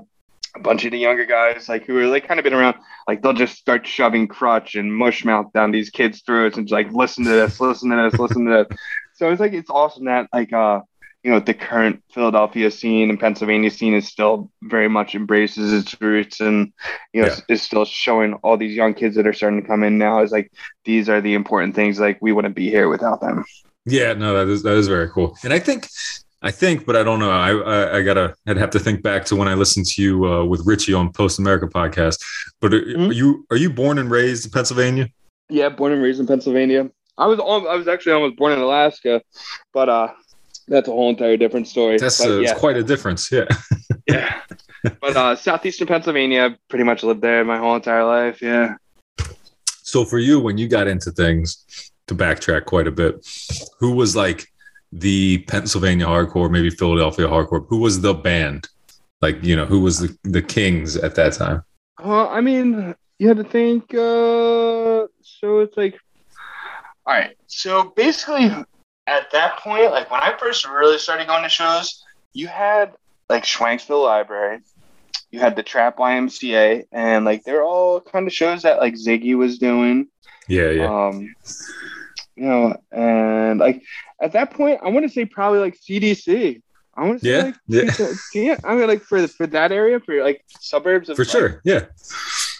a 0.55 0.59
bunch 0.59 0.85
of 0.85 0.91
the 0.91 0.99
younger 0.99 1.25
guys 1.25 1.67
like 1.67 1.85
who 1.85 1.97
are 1.97 2.07
like 2.07 2.27
kind 2.27 2.39
of 2.39 2.43
been 2.43 2.53
around. 2.53 2.75
Like 3.07 3.21
they'll 3.21 3.33
just 3.33 3.57
start 3.57 3.85
shoving 3.85 4.27
crutch 4.27 4.75
and 4.75 4.93
mush 4.93 5.25
mouth 5.25 5.51
down 5.53 5.71
these 5.71 5.89
kids' 5.89 6.21
throats 6.21 6.57
and 6.57 6.67
just 6.67 6.73
like 6.73 6.91
listen 6.91 7.23
to 7.23 7.29
this, 7.31 7.59
listen 7.59 7.89
to 7.89 8.09
this, 8.09 8.19
listen 8.19 8.45
to 8.45 8.65
this. 8.69 8.77
So 9.17 9.31
it's 9.31 9.39
like 9.39 9.53
it's 9.53 9.69
awesome 9.69 10.03
that 10.05 10.27
like 10.33 10.51
uh 10.51 10.81
you 11.25 11.31
know 11.31 11.39
the 11.39 11.55
current 11.55 12.03
Philadelphia 12.13 12.69
scene 12.69 13.09
and 13.09 13.19
Pennsylvania 13.19 13.71
scene 13.71 13.95
is 13.95 14.07
still 14.07 14.51
very 14.61 14.87
much 14.87 15.15
embraces 15.15 15.73
its 15.73 15.99
roots 15.99 16.39
and 16.39 16.71
you 17.13 17.21
know 17.23 17.27
Yeah. 17.29 17.39
is 17.49 17.63
still 17.63 17.83
showing 17.83 18.35
all 18.43 18.57
these 18.57 18.75
young 18.75 18.93
kids 18.93 19.15
that 19.15 19.25
are 19.25 19.33
starting 19.33 19.59
to 19.61 19.67
come 19.67 19.83
in 19.83 19.97
now 19.97 20.21
is 20.21 20.31
like 20.31 20.51
these 20.85 21.09
are 21.09 21.21
the 21.21 21.33
important 21.33 21.73
things 21.73 21.99
like 21.99 22.19
we 22.21 22.31
wouldn't 22.31 22.55
be 22.55 22.69
here 22.69 22.87
without 22.89 23.21
them. 23.21 23.43
Yeah, 23.85 24.13
no, 24.13 24.33
that 24.37 24.47
is 24.51 24.61
that 24.63 24.75
is 24.75 24.87
very 24.87 25.09
cool. 25.09 25.35
And 25.43 25.51
I 25.51 25.57
think, 25.59 25.87
I 26.43 26.51
think, 26.51 26.85
but 26.85 26.95
I 26.95 27.01
don't 27.03 27.19
know. 27.19 27.31
I 27.31 27.49
I, 27.53 27.97
I 27.97 28.01
gotta 28.03 28.35
I'd 28.47 28.57
have 28.57 28.69
to 28.71 28.79
think 28.79 29.01
back 29.01 29.25
to 29.25 29.35
when 29.35 29.47
I 29.47 29.55
listened 29.55 29.87
to 29.93 30.01
you 30.03 30.13
uh, 30.31 30.45
with 30.45 30.61
Richie 30.65 30.93
on 30.93 31.11
Post 31.11 31.39
America 31.39 31.65
podcast. 31.67 32.17
But 32.61 32.73
are, 32.75 32.81
Mhm. 32.81 33.09
are 33.09 33.13
you 33.21 33.45
are 33.49 33.57
you 33.57 33.71
born 33.71 33.97
and 33.97 34.11
raised 34.11 34.45
in 34.45 34.51
Pennsylvania? 34.51 35.09
Yeah, 35.49 35.69
born 35.69 35.91
and 35.91 36.01
raised 36.03 36.19
in 36.19 36.27
Pennsylvania. 36.27 36.89
I 37.17 37.25
was 37.27 37.39
I 37.39 37.75
was 37.75 37.87
actually 37.87 38.13
almost 38.13 38.35
born 38.37 38.51
in 38.53 38.59
Alaska, 38.59 39.21
but 39.73 39.87
uh 39.89 40.09
that's 40.67 40.87
a 40.87 40.91
whole 40.91 41.09
entire 41.09 41.37
different 41.37 41.67
story. 41.67 41.97
That's 41.97 42.19
but, 42.19 42.29
uh, 42.29 42.39
yeah, 42.39 42.51
it's 42.51 42.59
quite 42.59 42.77
a 42.77 42.83
difference. 42.83 43.31
Yeah. 43.31 43.45
yeah. 44.07 44.41
But 45.01 45.17
uh 45.17 45.35
southeastern 45.35 45.87
Pennsylvania, 45.87 46.57
pretty 46.69 46.85
much 46.85 47.03
lived 47.03 47.21
there 47.21 47.43
my 47.43 47.57
whole 47.57 47.75
entire 47.75 48.03
life. 48.03 48.41
Yeah. 48.41 48.75
So 49.83 50.05
for 50.05 50.19
you, 50.19 50.39
when 50.39 50.57
you 50.57 50.67
got 50.67 50.87
into 50.87 51.11
things, 51.11 51.65
to 52.07 52.15
backtrack 52.15 52.65
quite 52.65 52.87
a 52.87 52.91
bit, 52.91 53.25
who 53.79 53.91
was 53.91 54.15
like 54.15 54.47
the 54.91 55.39
Pennsylvania 55.47 56.05
hardcore, 56.05 56.49
maybe 56.49 56.69
Philadelphia 56.69 57.27
hardcore? 57.27 57.65
Who 57.69 57.79
was 57.79 58.01
the 58.01 58.13
band? 58.13 58.67
Like 59.21 59.43
you 59.43 59.55
know, 59.55 59.65
who 59.65 59.79
was 59.81 59.99
the 59.99 60.17
the 60.23 60.41
Kings 60.41 60.97
at 60.97 61.15
that 61.15 61.33
time? 61.33 61.63
Well, 62.03 62.27
I 62.27 62.41
mean, 62.41 62.95
you 63.17 63.27
had 63.27 63.37
to 63.37 63.43
think. 63.43 63.93
Uh, 63.93 65.07
so 65.21 65.59
it's 65.59 65.77
like, 65.77 65.99
all 67.05 67.13
right. 67.13 67.35
So 67.47 67.93
basically, 67.95 68.51
at 69.07 69.31
that 69.31 69.59
point, 69.59 69.91
like 69.91 70.09
when 70.09 70.21
I 70.21 70.35
first 70.37 70.67
really 70.67 70.97
started 70.97 71.27
going 71.27 71.43
to 71.43 71.49
shows, 71.49 72.03
you 72.33 72.47
had 72.47 72.93
like 73.29 73.43
Schwenksville 73.43 74.03
Library, 74.03 74.59
you 75.31 75.39
had 75.39 75.55
the 75.55 75.63
Trappe 75.63 75.97
YMCA, 75.97 76.85
and 76.91 77.25
like 77.25 77.43
they're 77.43 77.63
all 77.63 78.01
kind 78.01 78.27
of 78.27 78.33
shows 78.33 78.63
that 78.63 78.79
like 78.79 78.95
Ziggy 78.95 79.37
was 79.37 79.57
doing. 79.57 80.07
Yeah, 80.47 80.69
yeah. 80.71 81.07
Um, 81.07 81.35
you 82.35 82.45
know, 82.45 82.75
and 82.91 83.59
like 83.59 83.83
at 84.21 84.33
that 84.33 84.51
point, 84.51 84.81
I 84.83 84.89
want 84.89 85.05
to 85.05 85.11
say 85.11 85.25
probably 85.25 85.59
like 85.59 85.77
CDC. 85.77 86.61
I 86.97 87.05
want 87.05 87.21
to 87.21 87.25
say 87.25 87.43
like 87.43 87.55
yeah. 87.67 88.13
yeah. 88.33 88.57
I 88.63 88.75
mean, 88.75 88.87
like 88.87 89.01
for 89.01 89.27
for 89.27 89.47
that 89.47 89.71
area, 89.71 89.99
for 89.99 90.23
like 90.23 90.43
suburbs 90.59 91.09
of 91.09 91.17
For 91.17 91.23
like, 91.23 91.31
sure. 91.31 91.61
Yeah. 91.63 91.85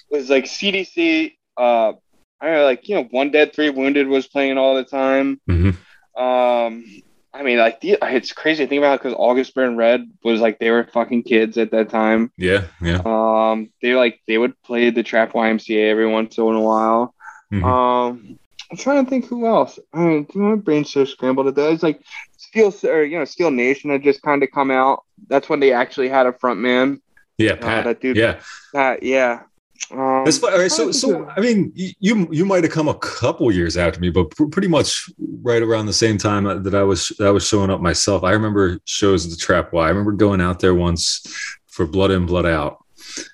was 0.10 0.30
like 0.30 0.46
CDC. 0.46 1.34
Uh, 1.58 1.94
I 2.42 2.48
don't 2.48 2.56
know, 2.56 2.66
like 2.66 2.88
you 2.88 2.96
know, 2.96 3.04
One 3.12 3.32
Dead, 3.32 3.54
Three 3.54 3.70
Wounded 3.70 4.08
was 4.08 4.28
playing 4.28 4.58
all 4.58 4.76
the 4.76 4.84
time. 4.84 5.40
hmm 5.48 5.72
Um, 6.16 6.86
I 7.34 7.44
mean, 7.44 7.58
like 7.58 7.82
the, 7.82 7.98
it's 8.02 8.32
crazy 8.32 8.64
to 8.64 8.70
think 8.70 8.80
about 8.80 9.00
because 9.02 9.16
August 9.18 9.54
Burn 9.56 9.76
Red 9.76 10.10
was 10.24 10.40
like 10.40 10.58
they 10.60 10.72
were 10.72 10.86
fucking 10.86 11.24
kids 11.24 11.58
at 11.58 11.72
that 11.72 11.90
time. 11.90 12.32
Yeah. 12.38 12.64
Yeah. 12.82 13.02
Um, 13.06 13.72
they 13.82 13.94
like 13.94 14.22
they 14.28 14.38
would 14.38 14.60
play 14.64 14.90
the 14.90 15.04
Trappe 15.04 15.34
YMCA 15.34 15.90
every 15.90 16.08
once 16.08 16.38
in 16.38 16.44
a 16.46 16.62
while. 16.62 17.14
Mhm. 17.52 17.64
Um, 17.64 18.40
I'm 18.72 18.78
trying 18.78 19.04
to 19.04 19.10
think 19.10 19.28
who 19.28 19.46
else. 19.46 19.78
I 19.94 20.00
mean, 20.00 20.28
my 20.34 20.56
brain's 20.56 20.92
so 20.92 21.06
scrambled 21.06 21.48
at 21.48 21.56
that. 21.56 21.72
It's 21.74 21.84
like 21.84 22.02
Steel 22.38 22.74
or 22.86 23.04
you 23.04 23.20
know 23.20 23.26
Steel 23.26 23.52
Nation 23.52 23.90
had 23.90 24.02
just 24.04 24.22
kind 24.22 24.42
of 24.42 24.50
come 24.52 24.72
out. 24.72 25.04
That's 25.28 25.50
when 25.50 25.60
they 25.60 25.74
actually 25.74 26.08
had 26.10 26.26
a 26.28 26.34
front 26.34 26.60
man. 26.62 27.02
Yeah. 27.38 27.56
Pat. 27.56 27.84
that 27.84 28.00
dude- 28.02 28.16
Yeah. 28.16 28.40
That 28.74 29.04
yeah. 29.04 29.42
Um, 29.92 30.24
That's 30.26 30.38
fine. 30.38 30.54
All 30.54 30.60
right, 30.60 30.72
so, 30.72 30.92
so 30.92 31.28
I 31.36 31.40
mean, 31.42 31.72
you 31.76 32.28
you 32.32 32.46
might 32.46 32.64
have 32.64 32.74
come 32.74 32.88
a 32.88 32.96
couple 32.96 33.52
years 33.52 33.78
after 33.78 34.00
me, 34.00 34.10
but 34.10 34.32
pr- 34.32 34.46
pretty 34.46 34.68
much 34.68 35.10
right 35.42 35.62
around 35.62 35.86
the 35.86 35.94
same 35.94 36.18
time 36.18 36.64
that 36.64 36.74
I 36.74 36.84
was 36.84 37.10
that 37.20 37.28
I 37.28 37.32
was 37.32 37.48
showing 37.48 37.70
up 37.70 37.82
myself. 37.82 38.24
I 38.24 38.32
remember 38.32 38.80
shows 38.86 39.26
at 39.26 39.32
the 39.32 39.38
Trappe 39.38 39.72
Y. 39.74 39.86
I 39.86 39.90
remember 39.90 40.12
going 40.14 40.42
out 40.42 40.60
there 40.60 40.74
once 40.74 41.22
for 41.68 41.86
Blood 41.86 42.12
In, 42.12 42.26
Blood 42.26 42.46
Out, 42.46 42.78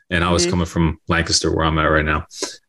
and 0.09 0.23
I 0.23 0.31
was 0.31 0.45
Mhm. 0.45 0.49
coming 0.49 0.65
from 0.65 0.99
Lancaster, 1.07 1.55
where 1.55 1.65
I'm 1.65 1.77
at 1.79 1.83
right 1.85 2.05
now, 2.05 2.25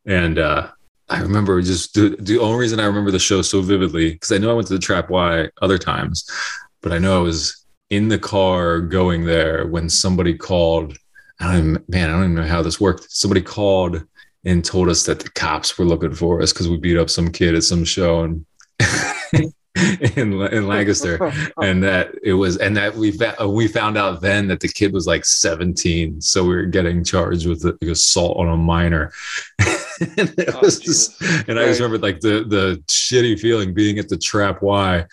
and 0.07 0.39
uh, 0.39 0.69
I 1.09 1.21
remember 1.23 1.61
just 1.63 1.95
the, 1.95 2.17
the 2.21 2.39
only 2.39 2.59
reason 2.59 2.79
I 2.79 2.85
remember 2.85 3.11
the 3.11 3.19
show 3.19 3.43
so 3.43 3.63
vividly 3.63 4.13
because 4.13 4.33
I 4.33 4.39
know 4.39 4.51
I 4.51 4.55
went 4.55 4.69
to 4.69 4.75
the 4.75 4.81
Trappe 4.81 5.09
Y 5.11 5.49
other 5.61 5.79
times, 5.79 6.25
but 6.83 6.93
I 6.93 6.99
know 6.99 7.19
I 7.19 7.23
was 7.23 7.65
in 7.91 8.09
the 8.09 8.19
car 8.19 8.81
going 8.81 9.25
there 9.25 9.67
when 9.67 9.89
somebody 9.89 10.35
called. 10.37 10.97
I 11.43 11.55
don't 11.55 11.89
man, 11.89 12.09
I 12.09 12.13
don't 12.13 12.25
even 12.25 12.35
know 12.35 12.45
how 12.45 12.63
this 12.63 12.81
worked. 12.81 13.11
Somebody 13.11 13.43
called 13.43 14.05
and 14.45 14.65
told 14.65 14.89
us 14.89 15.05
that 15.07 15.21
the 15.21 15.31
cops 15.31 15.77
were 15.79 15.85
looking 15.85 16.15
for 16.15 16.41
us 16.41 16.53
because 16.53 16.69
we 16.69 16.77
beat 16.77 16.97
up 16.97 17.11
some 17.11 17.31
kid 17.31 17.55
at 17.55 17.63
some 17.65 17.85
show 17.85 18.23
and 18.23 18.47
in, 20.17 20.33
in 20.33 20.67
Lancaster, 20.67 21.33
and 21.63 21.83
that 21.83 22.13
it 22.23 22.35
was, 22.35 22.59
and 22.59 22.77
that 22.77 22.95
we 22.95 23.19
uh, 23.19 23.49
we 23.49 23.69
found 23.69 23.97
out 23.97 24.21
then 24.21 24.49
that 24.49 24.61
the 24.61 24.69
kid 24.69 24.93
was 24.93 25.07
like 25.07 25.25
17, 25.25 26.21
so 26.21 26.43
we 26.43 26.55
were 26.55 26.65
getting 26.65 27.03
charged 27.05 27.47
with 27.47 27.65
like, 27.65 27.77
assault 27.83 28.37
on 28.37 28.49
a 28.49 28.57
minor. 28.57 29.13
and 29.61 30.35
it 30.39 30.55
Oh, 30.55 30.61
was 30.63 30.79
just, 30.79 31.21
and 31.49 31.59
I 31.59 31.67
just 31.67 31.81
remember 31.81 32.05
like 32.05 32.21
the 32.21 32.45
the 32.45 32.83
shitty 32.89 33.39
feeling 33.41 33.75
being 33.75 33.99
at 33.99 34.09
the 34.09 34.17
Trappe 34.17 34.63
Y. 34.63 35.07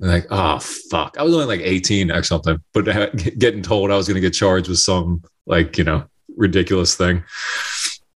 and 0.00 0.10
Like, 0.10 0.26
oh 0.30 0.58
fuck! 0.58 1.16
I 1.18 1.22
was 1.22 1.34
only 1.34 1.46
like 1.46 1.60
18 1.60 2.10
or 2.10 2.22
something, 2.22 2.58
but 2.72 2.84
getting 3.38 3.62
told 3.62 3.90
I 3.90 3.96
was 3.96 4.06
going 4.08 4.16
to 4.16 4.20
get 4.20 4.32
charged 4.34 4.68
with 4.68 4.78
some 4.78 5.22
like 5.46 5.78
you 5.78 5.84
know 5.84 6.04
ridiculous 6.36 6.94
thing. 6.94 7.18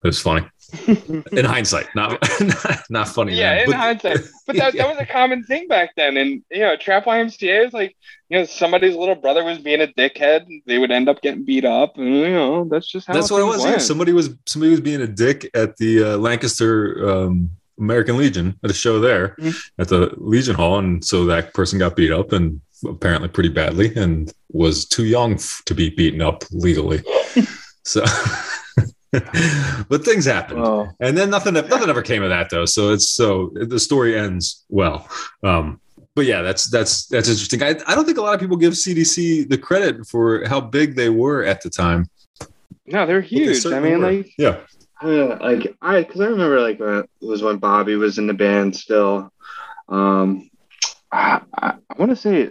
It 0.02 0.06
was 0.06 0.20
funny 0.20 0.46
in 1.32 1.44
hindsight, 1.44 1.86
not 1.94 2.12
not, 2.40 2.82
not 2.90 3.08
funny. 3.08 3.34
yeah, 3.34 3.62
in 3.62 3.66
but- 3.66 3.76
hindsight. 3.76 4.18
But 4.46 4.56
that, 4.56 4.74
that 4.74 4.88
was 4.88 4.98
a 4.98 5.06
common 5.06 5.44
thing 5.44 5.68
back 5.68 5.90
then. 5.96 6.16
And, 6.16 6.42
you 6.50 6.60
know, 6.60 6.76
Trappe 6.76 7.04
YMCA 7.04 7.66
is 7.66 7.72
like, 7.72 7.96
you 8.28 8.38
know, 8.38 8.44
somebody's 8.44 8.96
little 8.96 9.14
brother 9.14 9.44
was 9.44 9.58
being 9.58 9.80
a 9.80 9.86
dickhead. 9.86 10.46
They 10.66 10.78
would 10.78 10.90
end 10.90 11.08
up 11.08 11.22
getting 11.22 11.44
beat 11.44 11.64
up. 11.64 11.96
And, 11.98 12.08
you 12.08 12.30
know, 12.30 12.64
that's 12.64 12.90
just 12.90 13.06
how 13.06 13.12
That's 13.12 13.30
what 13.30 13.40
it 13.40 13.44
was. 13.44 13.64
Yeah. 13.64 13.78
Somebody 13.78 14.12
was 14.12 14.34
somebody 14.46 14.70
was 14.70 14.80
being 14.80 15.02
a 15.02 15.06
dick 15.06 15.48
at 15.54 15.76
the 15.76 16.02
uh, 16.02 16.16
Lancaster 16.16 17.08
um, 17.08 17.50
American 17.80 18.16
Legion 18.18 18.54
at 18.62 18.70
a 18.70 18.74
show 18.74 19.00
there 19.00 19.34
Mhm. 19.40 19.56
at 19.78 19.88
the 19.88 20.12
Legion 20.18 20.54
Hall, 20.54 20.78
and 20.78 21.04
so 21.04 21.24
that 21.26 21.52
person 21.54 21.78
got 21.78 21.96
beat 21.96 22.12
up 22.12 22.32
and 22.32 22.60
apparently 22.86 23.28
pretty 23.28 23.48
badly, 23.48 23.94
and 23.96 24.32
was 24.52 24.84
too 24.84 25.04
young 25.04 25.34
f- 25.34 25.62
to 25.66 25.74
be 25.74 25.90
beaten 25.90 26.20
up 26.20 26.44
legally. 26.52 27.02
so, 27.84 28.04
but 29.88 30.04
things 30.04 30.24
happened. 30.24 30.60
Oh, 30.60 30.88
and 31.00 31.16
then 31.16 31.30
nothing 31.30 31.54
nothing 31.54 31.88
ever 31.88 32.02
came 32.02 32.22
of 32.22 32.28
that 32.30 32.48
though 32.50 32.64
so 32.64 32.92
it's 32.92 33.10
so 33.10 33.50
the 33.54 33.78
story 33.80 34.16
ends 34.16 34.64
well 34.68 35.08
um 35.42 35.80
but 36.14 36.26
yeah 36.26 36.42
that's 36.42 36.70
that's 36.70 37.06
that's 37.06 37.28
interesting 37.28 37.62
I, 37.62 37.70
I 37.86 37.94
don't 37.96 38.04
think 38.04 38.18
a 38.18 38.22
lot 38.22 38.34
of 38.34 38.40
people 38.40 38.56
give 38.56 38.74
cdc 38.74 39.48
the 39.48 39.58
credit 39.58 40.06
for 40.06 40.44
how 40.46 40.60
big 40.60 40.94
they 40.94 41.08
were 41.08 41.42
at 41.44 41.60
the 41.62 41.70
time 41.70 42.06
no, 42.86 43.06
they're 43.06 43.20
but 43.20 43.30
they 43.30 43.36
huge. 43.36 43.66
I 43.66 43.78
mean, 43.80 44.00
were. 44.00 44.12
like, 44.12 44.32
yeah 44.38 44.58
uh, 45.02 45.38
like 45.40 45.76
I, 45.80 46.02
because 46.02 46.20
I 46.20 46.26
remember 46.26 46.60
like 46.60 46.78
when 46.78 46.98
it 46.98 47.08
was 47.20 47.42
when 47.42 47.58
Bobby 47.58 47.96
was 47.96 48.18
in 48.18 48.26
the 48.26 48.34
band 48.34 48.76
still. 48.76 49.32
Um, 49.88 50.50
I, 51.10 51.40
I, 51.56 51.74
I 51.90 51.94
want 51.98 52.10
to 52.10 52.16
say, 52.16 52.50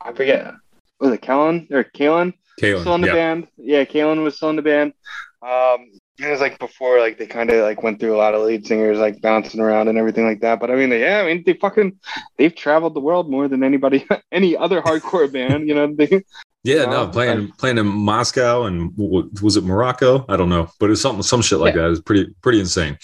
I 0.00 0.12
forget, 0.12 0.54
was 0.98 1.12
it 1.12 1.22
Kellen 1.22 1.68
or 1.70 1.84
Kalen? 1.84 2.34
Kalen, 2.60 2.80
still 2.80 2.94
in 2.96 3.00
the 3.02 3.08
yeah. 3.08 3.12
band. 3.12 3.48
Yeah, 3.56 3.84
Kalen 3.84 4.24
was 4.24 4.36
still 4.36 4.50
in 4.50 4.56
the 4.56 4.62
band. 4.62 4.92
Um, 5.40 5.92
it 6.18 6.28
was 6.28 6.40
like 6.40 6.58
before, 6.58 6.98
like 6.98 7.18
they 7.18 7.26
kind 7.26 7.50
of 7.50 7.62
like 7.62 7.82
went 7.82 8.00
through 8.00 8.16
a 8.16 8.18
lot 8.18 8.34
of 8.34 8.42
lead 8.42 8.66
singers 8.66 8.98
like 8.98 9.20
bouncing 9.22 9.60
around 9.60 9.86
and 9.86 9.96
everything 9.96 10.26
like 10.26 10.40
that. 10.40 10.58
But 10.58 10.70
I 10.70 10.74
mean, 10.74 10.90
yeah, 10.90 11.20
I 11.20 11.26
mean 11.26 11.44
they 11.46 11.52
fucking 11.52 11.98
they've 12.36 12.54
traveled 12.54 12.94
the 12.94 13.00
world 13.00 13.30
more 13.30 13.46
than 13.46 13.62
anybody, 13.62 14.04
any 14.32 14.56
other 14.56 14.82
hardcore 14.82 15.32
band. 15.32 15.68
You 15.68 15.74
know, 15.74 15.94
they, 15.94 16.24
yeah 16.68 16.84
no 16.84 17.06
playing 17.08 17.50
playing 17.52 17.78
in 17.78 17.86
moscow 17.86 18.64
and 18.64 18.92
was 18.96 19.56
it 19.56 19.64
morocco 19.64 20.24
i 20.28 20.36
don't 20.36 20.48
know 20.48 20.68
but 20.78 20.90
it's 20.90 21.00
something 21.00 21.22
some 21.22 21.42
shit 21.42 21.58
like 21.58 21.74
Yeah. 21.74 21.82
that 21.82 21.90
is 21.90 22.00
pretty 22.00 22.32
pretty 22.42 22.60
insane 22.60 22.98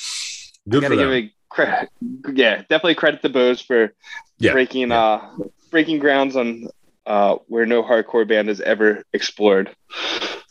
good 0.69 0.83
for 0.83 0.89
gotta 0.91 0.97
give 0.97 1.11
them 1.11 1.31
credit. 1.49 1.89
Yeah, 2.33 2.57
definitely 2.63 2.97
credit 2.97 3.23
the 3.23 3.29
Bose 3.29 3.61
for 3.61 3.93
yeah 4.39 4.53
breaking 4.53 4.91
yeah. 4.91 5.01
uh 5.01 5.29
breaking 5.71 6.01
grounds 6.01 6.35
on 6.37 6.69
uh 7.07 7.37
where 7.47 7.65
no 7.65 7.83
hardcore 7.83 8.27
band 8.27 8.49
has 8.49 8.61
ever 8.63 9.05
explored. 9.13 9.71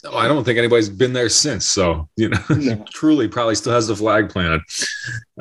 Oh, 0.06 0.18
I 0.18 0.28
don't 0.30 0.44
think 0.44 0.58
anybody's 0.58 0.90
been 0.90 1.14
there 1.14 1.30
since. 1.30 1.66
So, 1.66 2.08
you 2.18 2.30
know, 2.30 2.40
No. 2.50 2.86
truly 2.92 3.28
probably 3.28 3.56
still 3.56 3.74
has 3.74 3.88
the 3.88 3.96
flag 3.96 4.30
planted. 4.30 4.62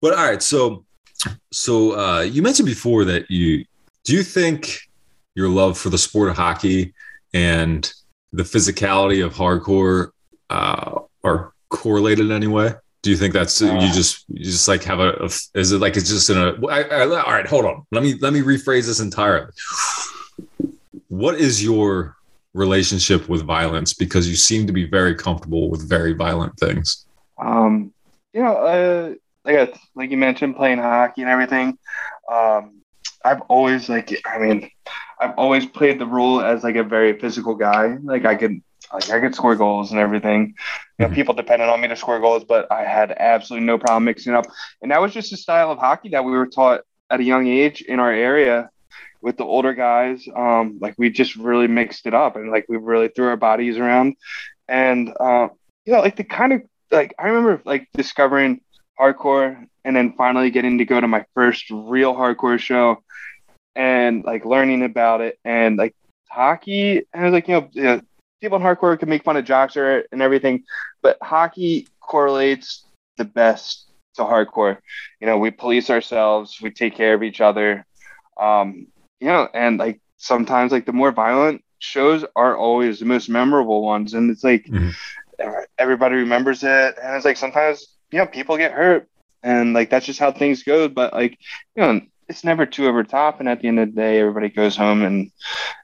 but 0.00 0.12
all 0.14 0.24
right. 0.24 0.42
So, 0.42 0.84
so 1.50 1.98
uh, 1.98 2.20
you 2.22 2.42
mentioned 2.42 2.66
before 2.66 3.04
that 3.04 3.30
you 3.30 3.64
do 4.04 4.14
you 4.14 4.22
think 4.22 4.80
your 5.34 5.48
love 5.48 5.78
for 5.78 5.90
the 5.90 5.98
sport 5.98 6.28
of 6.30 6.36
hockey 6.36 6.94
and 7.34 7.92
the 8.32 8.42
physicality 8.42 9.24
of 9.24 9.34
hardcore 9.34 10.10
uh, 10.50 11.00
are 11.24 11.52
correlated 11.68 12.26
in 12.26 12.32
any 12.32 12.46
way? 12.46 12.74
Do 13.02 13.10
you 13.10 13.16
think 13.16 13.32
that's 13.34 13.60
Uh. 13.60 13.66
you 13.80 13.92
just 13.92 14.24
you 14.28 14.44
just 14.44 14.68
like 14.68 14.84
have 14.84 15.00
a, 15.00 15.10
a 15.14 15.30
is 15.58 15.72
it 15.72 15.80
like 15.80 15.96
it's 15.96 16.08
just 16.08 16.30
in 16.30 16.38
a 16.38 16.54
I, 16.68 16.82
I, 16.82 17.00
all 17.06 17.32
right 17.32 17.46
hold 17.46 17.64
on 17.64 17.84
let 17.90 18.02
me 18.02 18.14
let 18.20 18.32
me 18.32 18.40
rephrase 18.42 18.86
this 18.86 19.00
entirely 19.00 19.50
what 21.08 21.34
is 21.34 21.62
your 21.64 22.16
relationship 22.54 23.28
with 23.28 23.42
violence 23.42 23.92
because 23.92 24.28
you 24.28 24.36
seem 24.36 24.66
to 24.66 24.72
be 24.72 24.86
very 24.86 25.14
comfortable 25.14 25.68
with 25.68 25.88
very 25.88 26.12
violent 26.12 26.56
things 26.58 27.06
Um, 27.38 27.92
you 28.32 28.42
know, 28.42 28.56
uh, 28.56 29.14
like 29.44 29.74
like 29.94 30.10
you 30.10 30.16
mentioned, 30.16 30.56
playing 30.56 30.78
hockey 30.78 31.22
and 31.22 31.30
everything. 31.30 31.76
Um, 32.30 32.82
I've 33.24 33.40
always 33.42 33.88
like, 33.88 34.22
I 34.24 34.38
mean, 34.38 34.70
I've 35.22 35.34
always 35.38 35.66
played 35.66 35.98
the 35.98 36.06
role 36.06 36.40
as 36.40 36.64
like 36.64 36.76
a 36.76 36.82
very 36.84 37.18
physical 37.18 37.54
guy. 37.54 37.96
Like 38.02 38.24
I 38.24 38.34
could, 38.34 38.60
like 38.92 39.10
I 39.10 39.20
could 39.20 39.34
score 39.34 39.56
goals 39.56 39.90
and 39.92 40.00
everything. 40.00 40.54
You 40.98 41.06
know, 41.06 41.10
Mhm. 41.10 41.14
people 41.14 41.34
depended 41.34 41.68
on 41.68 41.80
me 41.80 41.88
to 41.88 41.96
score 41.96 42.20
goals, 42.20 42.44
but 42.44 42.70
I 42.72 42.84
had 42.84 43.12
absolutely 43.12 43.66
no 43.66 43.78
problem 43.78 44.04
mixing 44.04 44.34
up. 44.34 44.46
And 44.82 44.90
that 44.90 45.00
was 45.00 45.12
just 45.12 45.32
a 45.32 45.36
style 45.36 45.70
of 45.70 45.78
hockey 45.78 46.10
that 46.10 46.24
we 46.24 46.32
were 46.32 46.46
taught 46.46 46.82
at 47.10 47.20
a 47.20 47.24
young 47.24 47.46
age 47.46 47.82
in 47.82 48.00
our 48.00 48.12
area 48.12 48.70
with 49.22 49.36
the 49.36 49.44
older 49.44 49.74
guys. 49.74 50.26
Um, 50.34 50.78
like 50.80 50.94
we 50.98 51.10
just 51.10 51.36
really 51.36 51.68
mixed 51.68 52.06
it 52.06 52.14
up 52.14 52.36
and 52.36 52.50
like 52.50 52.66
we 52.68 52.76
really 52.76 53.08
threw 53.08 53.28
our 53.28 53.36
bodies 53.36 53.78
around. 53.78 54.16
And 54.68 55.12
uh, 55.20 55.48
you 55.84 55.92
know, 55.92 56.00
like 56.00 56.16
the 56.16 56.24
kind 56.24 56.52
of 56.52 56.62
like 56.90 57.14
I 57.18 57.28
remember 57.28 57.62
like 57.64 57.88
discovering 57.94 58.60
hardcore 58.98 59.66
and 59.84 59.96
then 59.96 60.14
finally 60.16 60.50
getting 60.50 60.78
to 60.78 60.84
go 60.84 61.00
to 61.00 61.08
my 61.08 61.24
first 61.34 61.70
real 61.70 62.14
hardcore 62.14 62.58
show 62.58 63.02
and 63.74 64.24
like 64.24 64.44
learning 64.44 64.82
about 64.84 65.20
it. 65.20 65.38
And 65.44 65.76
like 65.76 65.94
hockey 66.30 66.98
and 67.12 67.22
I 67.22 67.24
was 67.24 67.32
like 67.32 67.48
you 67.48 67.54
know, 67.54 67.68
you 67.72 67.82
know 67.82 68.00
people 68.40 68.56
in 68.58 68.62
hardcore 68.62 68.98
can 68.98 69.08
make 69.08 69.24
fun 69.24 69.36
of 69.36 69.44
jocks 69.44 69.76
or 69.76 70.04
and 70.12 70.22
everything 70.22 70.64
but 71.02 71.16
hockey 71.22 71.88
correlates 72.00 72.86
the 73.16 73.24
best 73.24 73.86
to 74.16 74.22
hardcore. 74.22 74.78
You 75.20 75.26
know 75.26 75.38
we 75.38 75.50
police 75.50 75.90
ourselves 75.90 76.58
we 76.62 76.70
take 76.70 76.96
care 76.96 77.14
of 77.14 77.22
each 77.22 77.40
other. 77.40 77.86
Um 78.40 78.86
you 79.20 79.28
know 79.28 79.48
and 79.54 79.78
like 79.78 80.00
sometimes 80.16 80.72
like 80.72 80.86
the 80.86 80.92
more 80.92 81.12
violent 81.12 81.62
shows 81.78 82.24
aren't 82.36 82.58
always 82.58 83.00
the 83.00 83.06
most 83.06 83.28
memorable 83.28 83.82
ones. 83.84 84.14
And 84.14 84.30
it's 84.30 84.44
like 84.44 84.66
Mhm. 84.68 84.92
everybody 85.78 86.16
remembers 86.16 86.62
it, 86.62 86.94
and 87.02 87.16
it's 87.16 87.24
like 87.24 87.36
sometimes 87.36 87.86
you 88.10 88.18
know 88.18 88.26
people 88.26 88.56
get 88.56 88.72
hurt, 88.72 89.08
and 89.42 89.72
like 89.74 89.90
that's 89.90 90.06
just 90.06 90.20
how 90.20 90.32
things 90.32 90.62
go. 90.62 90.88
But 90.88 91.12
like 91.12 91.38
you 91.76 91.82
know, 91.82 92.00
it's 92.28 92.44
never 92.44 92.66
too 92.66 92.86
over 92.86 93.04
top, 93.04 93.40
and 93.40 93.48
at 93.48 93.60
the 93.60 93.68
end 93.68 93.78
of 93.78 93.88
the 93.94 94.00
day, 94.00 94.20
everybody 94.20 94.48
goes 94.48 94.76
home 94.76 95.02
and 95.02 95.30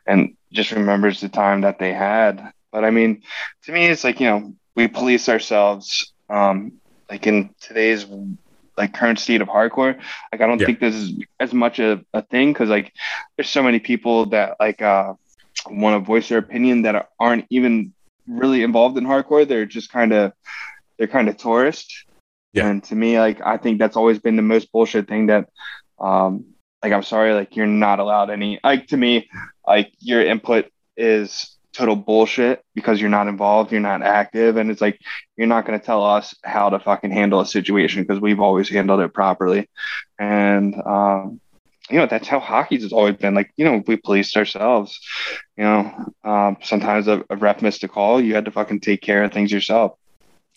and 0.07 0.37
just 0.53 0.73
remembers 0.73 1.21
the 1.21 1.29
time 1.29 1.63
that 1.63 1.79
they 1.79 1.93
had. 1.93 2.53
But 2.73 2.85
I 2.85 2.91
mean, 2.91 3.23
to 3.65 3.73
me, 3.73 3.87
it's 3.87 4.05
like 4.05 4.21
you 4.21 4.27
know 4.27 4.55
we 4.75 4.89
police 4.89 5.29
ourselves. 5.29 6.13
Um, 6.31 6.73
like 7.11 7.27
in 7.27 7.51
today's 7.61 8.05
like 8.77 8.93
current 8.95 9.19
state 9.19 9.41
of 9.41 9.49
hardcore 9.49 9.99
like 10.31 10.41
i 10.41 10.47
don't 10.47 10.61
Yeah. 10.61 10.67
think 10.67 10.79
this 10.79 10.95
is 10.95 11.13
as 11.41 11.53
much 11.55 11.81
a, 11.81 12.05
a 12.13 12.23
thing 12.23 12.53
because 12.53 12.69
like 12.69 12.93
there's 13.37 13.49
so 13.51 13.63
many 13.63 13.81
people 13.81 14.27
that 14.27 14.57
like 14.61 14.81
uh 14.83 15.15
want 15.69 15.95
to 16.01 16.07
voice 16.07 16.29
their 16.29 16.39
opinion 16.39 16.83
that 16.83 17.09
aren't 17.19 17.47
even 17.51 17.93
really 18.29 18.63
involved 18.63 18.97
in 18.99 19.05
hardcore 19.05 19.49
they're 19.49 19.65
just 19.67 19.91
kind 19.91 20.13
of 20.13 20.33
they're 20.99 21.09
kind 21.09 21.29
of 21.31 21.37
tourist 21.39 22.05
Yeah. 22.53 22.69
and 22.69 22.85
to 22.85 22.95
me 22.95 23.19
like 23.19 23.41
i 23.41 23.57
think 23.57 23.79
that's 23.79 23.97
always 23.97 24.19
been 24.21 24.37
the 24.37 24.43
most 24.43 24.71
bullshit 24.71 25.09
thing 25.09 25.27
that 25.27 25.49
um 26.01 26.45
like 26.83 26.93
i'm 26.93 27.03
sorry 27.03 27.33
like 27.35 27.57
you're 27.57 27.67
not 27.67 27.99
allowed 27.99 28.31
any 28.31 28.59
like 28.63 28.87
to 28.87 28.97
me 28.97 29.29
like 29.67 29.93
your 30.01 30.23
input 30.23 30.71
is 30.97 31.59
total 31.73 31.95
bullshit 31.95 32.65
because 32.75 33.01
you're 33.01 33.11
not 33.11 33.29
involved 33.29 33.71
you're 33.71 33.81
not 33.81 34.03
active 34.03 34.57
and 34.57 34.71
it's 34.71 34.81
like 34.81 34.99
you're 35.37 35.47
not 35.47 35.65
going 35.65 35.79
to 35.79 35.85
tell 35.85 36.05
us 36.05 36.35
how 36.43 36.69
to 36.69 36.81
fucking 36.81 37.13
handle 37.13 37.41
a 37.41 37.47
situation 37.47 38.03
because 38.03 38.21
we've 38.21 38.41
always 38.41 38.69
handled 38.69 39.01
it 39.01 39.15
properly. 39.15 39.69
And 40.19 40.75
um 40.85 41.41
you 41.89 41.97
know 41.97 42.07
that's 42.07 42.29
how 42.29 42.41
hockey's 42.41 42.83
has 42.83 42.93
always 42.93 43.17
been. 43.17 43.35
Like 43.35 43.53
you 43.57 43.65
know 43.65 43.83
we 43.87 43.97
policed 43.97 44.37
ourselves 44.37 44.99
you 45.57 45.65
know 45.65 46.13
um 46.25 46.57
sometimes 46.63 47.07
a, 47.07 47.25
a 47.31 47.37
ref 47.37 47.63
missed 47.63 47.85
a 47.85 47.89
call 47.89 48.21
you 48.21 48.35
had 48.35 48.45
to 48.47 48.51
fucking 48.51 48.81
take 48.81 49.01
care 49.01 49.23
of 49.23 49.33
things 49.33 49.53
yourself 49.53 49.97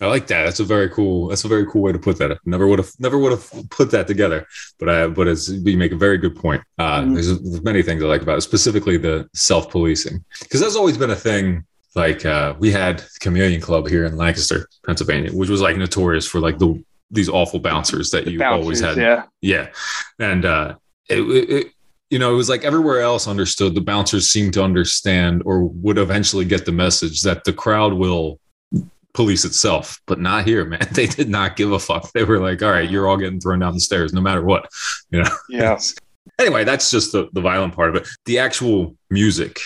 I 0.02 0.08
like 0.08 0.28
that. 0.28 0.44
That's 0.44 0.60
a 0.60 0.64
very 0.64 0.90
cool. 0.90 1.28
That's 1.28 1.44
a 1.46 1.48
very 1.48 1.66
cool 1.68 1.82
way 1.84 1.92
to 1.92 2.00
put 2.00 2.18
that. 2.18 2.40
Never 2.46 2.68
would 2.68 2.80
have. 2.80 2.92
Never 3.00 3.18
would 3.20 3.32
have 3.32 3.70
put 3.70 3.92
that 3.92 4.08
together. 4.08 4.48
But 4.80 4.90
I. 4.90 5.08
But 5.08 5.28
it's. 5.28 5.48
You 5.50 5.78
make 5.78 5.92
a 5.92 5.96
very 5.98 6.18
good 6.18 6.36
point. 6.36 6.62
Uh, 6.80 7.02
Mhm. 7.02 7.14
There's, 7.14 7.28
there's 7.42 7.64
many 7.64 7.84
things 7.84 8.04
I 8.04 8.08
like 8.08 8.22
about 8.24 8.38
it, 8.40 8.42
specifically 8.42 8.98
the 8.98 9.30
self 9.36 9.70
policing, 9.70 10.24
because 10.42 10.60
that's 10.60 10.76
always 10.76 10.98
been 10.98 11.12
a 11.12 11.16
thing. 11.16 11.64
Like 11.94 12.26
uh, 12.26 12.56
we 12.58 12.72
had 12.72 13.00
the 13.00 13.10
Chameleon 13.20 13.62
Club 13.62 13.88
here 13.88 14.06
in 14.06 14.16
Lancaster, 14.18 14.68
Pennsylvania, 14.86 15.32
which 15.34 15.50
was 15.50 15.62
like 15.62 15.78
notorious 15.78 16.26
for 16.26 16.40
like 16.40 16.58
the 16.58 16.84
these 17.12 17.30
awful 17.30 17.60
bouncers 17.60 18.10
that 18.12 18.26
you 18.26 18.40
always 18.44 18.80
had. 18.80 18.98
yeah 18.98 19.24
Yeah, 19.42 19.68
and 20.18 20.46
uh, 20.46 20.76
it, 21.10 21.20
it, 21.20 21.50
it- 21.50 21.68
you 22.10 22.20
know, 22.20 22.34
it 22.34 22.36
was 22.36 22.50
like 22.50 22.66
everywhere 22.66 23.00
else 23.00 23.26
understood. 23.26 23.74
The 23.74 23.80
bouncers 23.82 24.30
seemed 24.30 24.54
to 24.56 24.64
understand 24.64 25.44
or 25.46 25.64
would 25.64 25.98
eventually 25.98 26.44
get 26.44 26.66
the 26.66 26.72
message 26.74 27.22
that 27.22 27.46
the 27.46 27.54
crowd 27.54 27.94
will 27.94 28.38
police 29.14 29.46
itself, 29.46 30.02
but 30.08 30.20
not 30.20 30.46
here, 30.46 30.66
man. 30.66 30.88
They 30.94 31.08
did 31.08 31.30
not 31.30 31.56
give 31.56 31.72
a 31.72 31.80
fuck. 31.80 32.12
They 32.14 32.24
were 32.24 32.40
like, 32.40 32.62
"All 32.62 32.72
right, 32.72 32.90
you're 32.90 33.08
all 33.08 33.18
getting 33.18 33.40
thrown 33.40 33.60
down 33.60 33.74
the 33.74 33.80
stairs, 33.80 34.14
no 34.14 34.22
matter 34.22 34.44
what." 34.44 34.70
You 35.10 35.24
know. 35.24 35.30
yeah 35.50 35.78
anyway, 36.40 36.64
that's 36.64 36.92
just 36.92 37.12
the, 37.12 37.30
the 37.34 37.42
violent 37.42 37.76
part 37.76 37.90
of 37.90 37.96
it. 37.96 38.08
The 38.26 38.40
actual 38.40 38.96
music. 39.10 39.60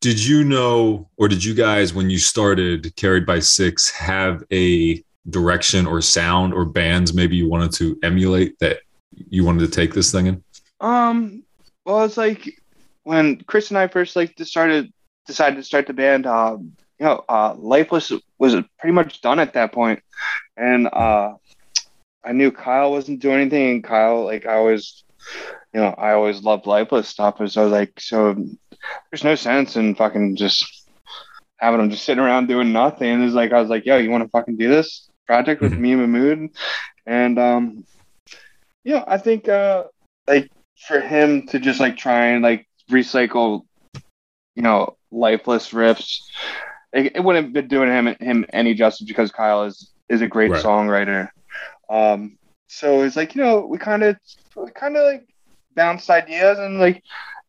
Did 0.00 0.24
you 0.24 0.44
know, 0.44 1.08
or 1.16 1.28
did 1.28 1.42
you 1.42 1.54
guys, 1.54 1.92
when 1.92 2.08
you 2.08 2.18
started 2.18 2.94
Carried 2.96 3.26
by 3.26 3.40
Six, 3.40 3.90
have 3.90 4.44
a 4.52 5.02
direction 5.28 5.86
or 5.86 6.00
sound 6.00 6.54
or 6.54 6.64
bands 6.64 7.12
maybe 7.12 7.36
you 7.36 7.48
wanted 7.48 7.72
to 7.72 7.98
emulate 8.02 8.58
that 8.60 8.78
you 9.12 9.44
wanted 9.44 9.60
to 9.60 9.68
take 9.68 9.92
this 9.92 10.12
thing 10.12 10.26
in? 10.26 10.44
Um, 10.80 11.42
well, 11.84 12.04
it's 12.04 12.16
like 12.16 12.60
when 13.02 13.40
Chris 13.42 13.70
and 13.70 13.78
I 13.78 13.88
first 13.88 14.14
like 14.14 14.34
started 14.42 14.92
decided 15.26 15.56
to 15.56 15.64
start 15.64 15.86
the 15.86 15.92
band. 15.92 16.26
Um, 16.26 16.72
you 16.98 17.06
know, 17.06 17.24
uh, 17.28 17.54
Lifeless 17.58 18.12
was 18.38 18.54
pretty 18.78 18.92
much 18.92 19.20
done 19.20 19.38
at 19.40 19.54
that 19.54 19.72
point, 19.72 20.00
and 20.56 20.86
uh, 20.88 21.34
I 22.24 22.32
knew 22.32 22.50
Kyle 22.50 22.90
wasn't 22.90 23.20
doing 23.20 23.40
anything. 23.40 23.70
And 23.70 23.84
Kyle, 23.84 24.24
like, 24.24 24.46
I 24.46 24.54
always, 24.54 25.04
you 25.74 25.80
know, 25.80 25.94
I 25.96 26.12
always 26.12 26.42
loved 26.42 26.66
Lifeless 26.66 27.08
stuff, 27.08 27.40
and 27.40 27.50
so 27.50 27.68
like, 27.68 27.92
so 28.00 28.34
there's 29.10 29.24
no 29.24 29.34
sense 29.34 29.76
in 29.76 29.94
fucking 29.94 30.36
just 30.36 30.66
having 31.58 31.80
them 31.80 31.90
just 31.90 32.04
sitting 32.04 32.22
around 32.22 32.46
doing 32.48 32.72
nothing. 32.72 33.08
And 33.10 33.24
it's 33.24 33.34
like 33.34 33.52
I 33.52 33.60
was 33.60 33.70
like, 33.70 33.84
yo, 33.86 33.96
you 33.98 34.10
want 34.10 34.24
to 34.24 34.30
fucking 34.30 34.56
do 34.56 34.68
this 34.68 35.08
project 35.26 35.60
with 35.62 35.74
Mhm. 35.74 35.78
me 35.78 35.92
and 35.92 36.00
Mahmood? 36.00 36.50
And 37.06 37.38
um, 37.38 37.84
you 38.84 38.94
know, 38.94 39.04
I 39.06 39.18
think 39.18 39.48
uh, 39.48 39.84
like 40.26 40.50
for 40.86 41.00
him 41.00 41.46
to 41.48 41.58
just 41.58 41.80
like 41.80 41.96
try 41.96 42.26
and 42.28 42.42
like 42.42 42.66
recycle, 42.90 43.62
you 44.54 44.62
know, 44.62 44.96
lifeless 45.10 45.70
riffs, 45.72 46.20
it, 46.92 47.16
it 47.16 47.24
wouldn't 47.24 47.46
have 47.46 47.52
been 47.52 47.68
doing 47.68 47.88
him 47.90 48.06
him 48.20 48.46
any 48.52 48.74
justice 48.74 49.06
because 49.06 49.30
Kyle 49.32 49.64
is 49.64 49.90
is 50.08 50.20
a 50.22 50.26
great 50.28 50.50
Right. 50.50 50.64
songwriter. 50.64 51.28
Um, 51.90 52.38
so 52.68 53.02
it's 53.02 53.16
like 53.16 53.34
you 53.34 53.42
know 53.42 53.66
we 53.66 53.78
kind 53.78 54.02
of 54.02 54.16
we 54.56 54.70
kind 54.70 54.96
of 54.96 55.04
like 55.04 55.26
bounced 55.74 56.10
ideas 56.10 56.58
and 56.58 56.78
like 56.78 57.02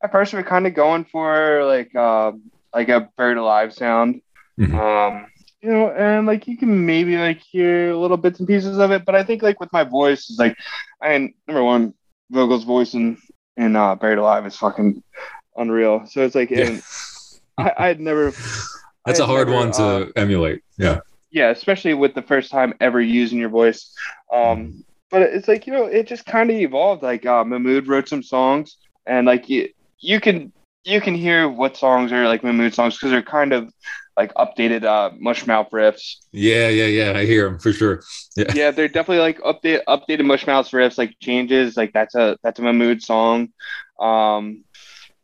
at 0.03 0.11
first 0.11 0.33
we 0.33 0.39
are 0.39 0.43
kind 0.43 0.67
of 0.67 0.73
going 0.73 1.05
for 1.05 1.63
like 1.65 1.93
um 1.95 2.43
like 2.73 2.89
a 2.89 3.09
Buried 3.17 3.37
Alive 3.37 3.73
sound. 3.73 4.21
Mhm. 4.59 4.73
Um, 4.77 5.25
you 5.61 5.69
know, 5.71 5.89
and 5.89 6.25
like 6.27 6.47
you 6.47 6.57
can 6.57 6.85
maybe 6.85 7.17
like 7.17 7.39
hear 7.39 7.93
little 7.93 8.15
bits 8.17 8.39
and 8.39 8.47
pieces 8.47 8.77
of 8.77 8.91
it, 8.91 9.03
but 9.05 9.15
I 9.15 9.23
think 9.23 9.41
like 9.41 9.59
with 9.59 9.73
my 9.73 9.83
voice 9.83 10.29
is 10.29 10.37
like 10.39 10.55
I 11.01 11.17
mean, 11.17 11.33
number 11.47 11.63
one, 11.63 11.93
Vogel's 12.29 12.63
voice 12.65 12.93
and 12.93 13.17
and 13.57 13.75
uh, 13.75 13.95
Buried 13.95 14.19
Alive 14.19 14.45
is 14.45 14.55
fucking 14.55 15.03
unreal. 15.57 16.05
So 16.07 16.21
it's 16.21 16.35
like, 16.35 16.49
Yeah. 16.49 16.67
and 16.67 16.83
I, 17.57 17.73
I'd 17.77 17.99
never. 17.99 18.31
That's 19.05 19.19
I 19.19 19.23
a 19.23 19.27
hard 19.27 19.47
never, 19.47 19.59
one 19.59 19.71
to 19.73 19.83
uh, 19.83 20.05
emulate. 20.15 20.61
Yeah. 20.77 20.99
yeah, 21.31 21.49
especially 21.49 21.93
with 21.93 22.13
the 22.15 22.21
first 22.21 22.51
time 22.51 22.73
ever 22.79 23.01
using 23.01 23.39
your 23.39 23.49
voice. 23.49 23.93
Um, 24.33 24.83
but 25.09 25.21
it's 25.23 25.47
like 25.47 25.65
you 25.67 25.73
know, 25.73 25.85
it 25.85 26.07
just 26.07 26.25
kind 26.25 26.49
of 26.49 26.57
evolved. 26.57 27.03
Like 27.03 27.25
uh, 27.25 27.43
Mahmood 27.43 27.87
wrote 27.87 28.07
some 28.07 28.23
songs, 28.23 28.77
and 29.05 29.25
like 29.25 29.49
you, 29.49 29.69
you 29.99 30.19
can 30.19 30.51
you 30.83 31.01
can 31.01 31.15
hear 31.15 31.49
what 31.49 31.77
songs 31.77 32.11
are 32.11 32.27
like 32.27 32.43
Mahmood 32.43 32.73
songs 32.73 32.95
because 32.95 33.11
they're 33.11 33.21
kind 33.21 33.53
of 33.53 33.73
like 34.17 34.33
updated 34.33 34.83
uh, 34.83 35.11
Mushmouth 35.11 35.69
riffs. 35.71 36.17
Yeah, 36.31 36.67
yeah, 36.69 36.85
yeah. 36.85 37.17
I 37.17 37.25
hear 37.25 37.49
them 37.49 37.59
for 37.59 37.71
sure. 37.71 38.03
Yeah. 38.35 38.51
yeah, 38.53 38.71
they're 38.71 38.87
definitely 38.87 39.19
like 39.19 39.39
update 39.39 39.81
updated 39.87 40.21
Mushmouth 40.21 40.71
riffs, 40.71 40.97
like 40.97 41.15
changes. 41.19 41.77
Like 41.77 41.93
that's 41.93 42.15
a 42.15 42.37
that's 42.43 42.59
a 42.59 42.61
Mahmood 42.61 43.01
song. 43.01 43.49
Um, 43.99 44.63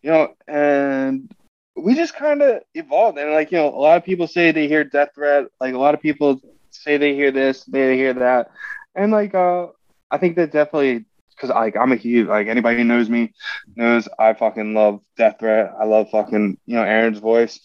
you 0.02 0.12
know, 0.12 0.34
and 0.48 1.32
we 1.76 1.94
just 1.96 2.16
kind 2.16 2.42
of 2.42 2.62
evolved. 2.74 3.18
And 3.18 3.32
like 3.32 3.52
you 3.52 3.58
know, 3.58 3.68
a 3.70 3.78
lot 3.80 3.98
of 3.98 4.04
people 4.04 4.28
say 4.28 4.52
they 4.52 4.68
hear 4.68 4.84
Death 4.84 5.10
Threat. 5.16 5.46
Like 5.60 5.74
a 5.74 5.78
lot 5.78 5.94
of 5.94 6.02
people 6.02 6.42
say 6.72 6.98
they 6.98 7.16
hear 7.16 7.32
this, 7.32 7.64
they 7.66 7.96
hear 7.98 8.14
that, 8.14 8.52
and 8.96 9.12
like 9.12 9.34
uh, 9.36 9.68
I 10.12 10.18
think 10.18 10.36
that 10.38 10.52
definitely 10.52 11.06
because 11.36 11.50
like 11.50 11.76
I'm 11.76 11.92
a 11.92 11.96
huge 11.98 12.28
like 12.28 12.48
anybody 12.48 12.78
who 12.78 12.84
knows 12.86 13.10
me 13.10 13.34
knows 13.76 14.08
I 14.18 14.34
fucking 14.34 14.74
love 14.74 15.02
Death 15.18 15.38
Threat. 15.40 15.74
I 15.80 15.86
love 15.86 16.10
fucking 16.12 16.58
you 16.66 16.76
know 16.76 16.84
Aaron's 16.84 17.20
voice, 17.20 17.60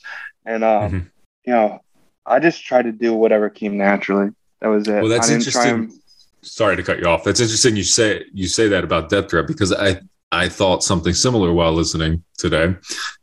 and 0.45 0.65
um, 0.65 0.91
Mhm. 0.91 1.07
you 1.47 1.53
know, 1.53 1.81
I 2.27 2.41
just 2.41 2.65
try 2.65 2.83
to 2.83 2.93
do 2.93 3.15
whatever 3.15 3.49
came 3.51 3.77
naturally. 3.79 4.31
That 4.61 4.69
was 4.69 4.89
it. 4.89 5.01
Well, 5.01 5.09
that's 5.09 5.29
I 5.29 5.33
didn't 5.35 5.47
try 5.51 5.63
interesting. 5.69 5.85
and- 5.93 5.97
Sorry 6.43 6.75
to 6.75 6.83
cut 6.83 6.99
you 6.99 7.05
off. 7.07 7.23
That's 7.23 7.39
interesting. 7.41 7.77
You 7.77 7.83
say 7.85 8.25
you 8.33 8.49
say 8.49 8.67
that 8.69 8.83
about 8.83 9.11
Death 9.11 9.29
Threat 9.31 9.47
because 9.47 9.73
I 9.75 10.01
I 10.33 10.49
thought 10.49 10.83
something 10.83 11.15
similar 11.15 11.53
while 11.53 11.73
listening 11.73 12.23
today. 12.39 12.75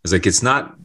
It's 0.03 0.13
like 0.13 0.27
it's 0.27 0.43
not 0.43 0.75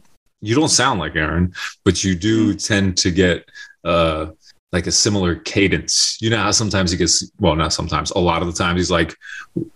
you 0.41 0.55
don't 0.55 0.69
sound 0.69 0.99
like 0.99 1.15
Aaron, 1.15 1.53
but 1.85 2.03
you 2.03 2.15
do 2.15 2.53
tend 2.53 2.97
to 2.97 3.11
get 3.11 3.49
uh 3.83 4.27
like 4.71 4.87
a 4.87 4.91
similar 4.91 5.35
cadence. 5.35 6.17
You 6.19 6.29
know 6.29 6.37
how 6.37 6.51
sometimes 6.51 6.91
he 6.91 6.97
gets 6.97 7.29
well, 7.39 7.55
not 7.55 7.73
sometimes. 7.73 8.11
A 8.11 8.19
lot 8.19 8.41
of 8.41 8.47
the 8.47 8.53
times 8.53 8.79
he's 8.79 8.91
like 8.91 9.15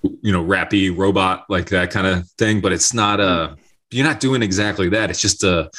you 0.01 0.31
know 0.31 0.43
rappy 0.43 0.95
robot 0.95 1.45
like 1.49 1.69
that 1.69 1.91
kind 1.91 2.07
of 2.07 2.29
thing, 2.31 2.61
but 2.61 2.71
it's 2.71 2.93
not 2.93 3.19
uh 3.19 3.55
you're 3.91 4.05
not 4.05 4.19
doing 4.19 4.41
exactly 4.41 4.89
that. 4.89 5.09
It's 5.09 5.21
just 5.21 5.43
a 5.43 5.69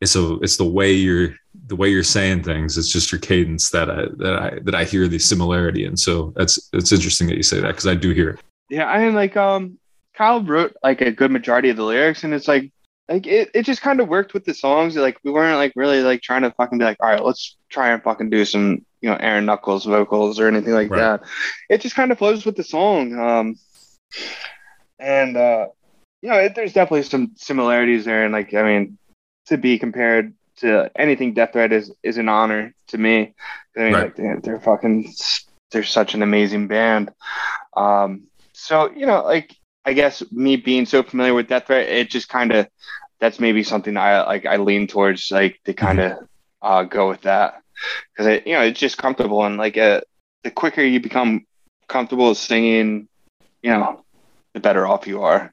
it's 0.00 0.16
a 0.16 0.34
it's 0.40 0.56
the 0.56 0.64
way 0.64 0.92
you're 0.92 1.34
the 1.66 1.76
way 1.76 1.88
you're 1.88 2.02
saying 2.02 2.42
things. 2.42 2.76
It's 2.76 2.90
just 2.90 3.12
your 3.12 3.20
cadence 3.20 3.70
that 3.70 3.90
I 3.90 4.04
that 4.16 4.34
I 4.36 4.58
that 4.62 4.74
I 4.74 4.84
hear 4.84 5.08
the 5.08 5.18
similarity, 5.18 5.84
and 5.86 5.98
so 5.98 6.32
that's 6.36 6.70
it's 6.72 6.92
interesting 6.92 7.26
that 7.28 7.36
you 7.36 7.42
say 7.42 7.60
that 7.60 7.68
because 7.68 7.86
I 7.86 7.94
do 7.94 8.10
hear 8.10 8.30
it. 8.30 8.40
Yeah, 8.70 8.86
I 8.86 9.04
mean, 9.04 9.14
like, 9.14 9.36
um, 9.36 9.78
Kyle 10.16 10.42
wrote 10.42 10.74
like 10.82 11.00
a 11.00 11.10
good 11.10 11.30
majority 11.30 11.70
of 11.70 11.76
the 11.76 11.84
lyrics, 11.84 12.24
and 12.24 12.32
it's 12.34 12.48
like, 12.48 12.70
like 13.08 13.26
it, 13.26 13.50
it 13.54 13.62
just 13.64 13.82
kind 13.82 14.00
of 14.00 14.08
worked 14.08 14.32
with 14.32 14.44
the 14.44 14.54
songs. 14.54 14.96
Like, 14.96 15.18
we 15.24 15.30
weren't 15.30 15.58
like 15.58 15.72
really 15.76 16.02
like 16.02 16.22
trying 16.22 16.42
to 16.42 16.50
fucking 16.52 16.78
be 16.78 16.84
like, 16.84 16.96
all 17.00 17.08
right, 17.08 17.24
let's 17.24 17.56
try 17.68 17.90
and 17.90 18.02
fucking 18.02 18.30
do 18.30 18.44
some, 18.44 18.84
you 19.00 19.10
know, 19.10 19.16
Aaron 19.16 19.44
Knuckles 19.44 19.84
vocals 19.84 20.38
or 20.40 20.46
anything 20.48 20.72
like 20.72 20.90
Right. 20.90 21.20
that. 21.20 21.28
It 21.68 21.80
just 21.80 21.96
kind 21.96 22.12
of 22.12 22.18
flows 22.18 22.46
with 22.46 22.56
the 22.56 22.64
song. 22.64 23.18
Um, 23.18 23.56
and 24.98 25.36
uh, 25.36 25.66
you 26.22 26.30
know, 26.30 26.38
it, 26.38 26.54
there's 26.54 26.72
definitely 26.72 27.02
some 27.02 27.32
similarities 27.36 28.04
there, 28.04 28.24
and 28.24 28.32
like, 28.32 28.54
I 28.54 28.62
mean, 28.62 28.98
to 29.46 29.58
be 29.58 29.78
compared 29.78 30.32
to 30.58 30.90
anything 30.96 31.34
Death 31.34 31.52
Threat 31.52 31.72
is 31.72 31.92
is 32.02 32.16
an 32.16 32.28
honor 32.28 32.72
to 32.88 32.98
me. 32.98 33.34
I 33.76 33.80
mean, 33.80 33.92
Right. 33.92 34.02
like, 34.04 34.16
they're, 34.16 34.40
they're 34.40 34.60
fucking, 34.60 35.12
they're 35.72 35.82
such 35.82 36.14
an 36.14 36.22
amazing 36.22 36.68
band. 36.68 37.12
Um, 37.76 38.28
so 38.52 38.90
you 38.92 39.04
know, 39.04 39.24
like 39.24 39.54
I 39.86 39.92
guess 39.92 40.22
me 40.32 40.56
being 40.56 40.86
so 40.86 41.02
familiar 41.02 41.34
with 41.34 41.48
Death 41.48 41.66
Threat, 41.66 41.88
it 41.88 42.10
just 42.10 42.28
kind 42.28 42.52
of 42.52 42.68
that's 43.20 43.40
maybe 43.40 43.62
something 43.62 43.96
I 43.96 44.22
like 44.24 44.46
I 44.46 44.56
lean 44.56 44.86
towards 44.86 45.30
like 45.30 45.60
to 45.64 45.74
kind 45.74 46.00
of 46.00 46.28
uh, 46.62 46.82
go 46.84 47.08
with 47.08 47.22
that. 47.22 47.62
because 48.12 48.26
it, 48.26 48.46
you 48.46 48.54
know, 48.54 48.62
it's 48.62 48.80
just 48.80 48.98
comfortable 48.98 49.44
and 49.44 49.56
like 49.56 49.76
uh, 49.76 50.00
the 50.42 50.50
quicker 50.50 50.82
you 50.82 51.00
become 51.00 51.46
comfortable 51.88 52.34
singing, 52.34 53.08
you 53.62 53.70
know, 53.70 54.04
the 54.54 54.60
better 54.60 54.86
off 54.86 55.06
you 55.06 55.22
are. 55.22 55.52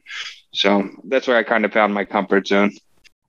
So 0.54 0.90
that's 1.06 1.28
where 1.28 1.38
I 1.38 1.44
kind 1.44 1.66
of 1.66 1.74
found 1.74 1.94
my 1.94 2.06
comfort 2.06 2.48
zone. 2.48 2.72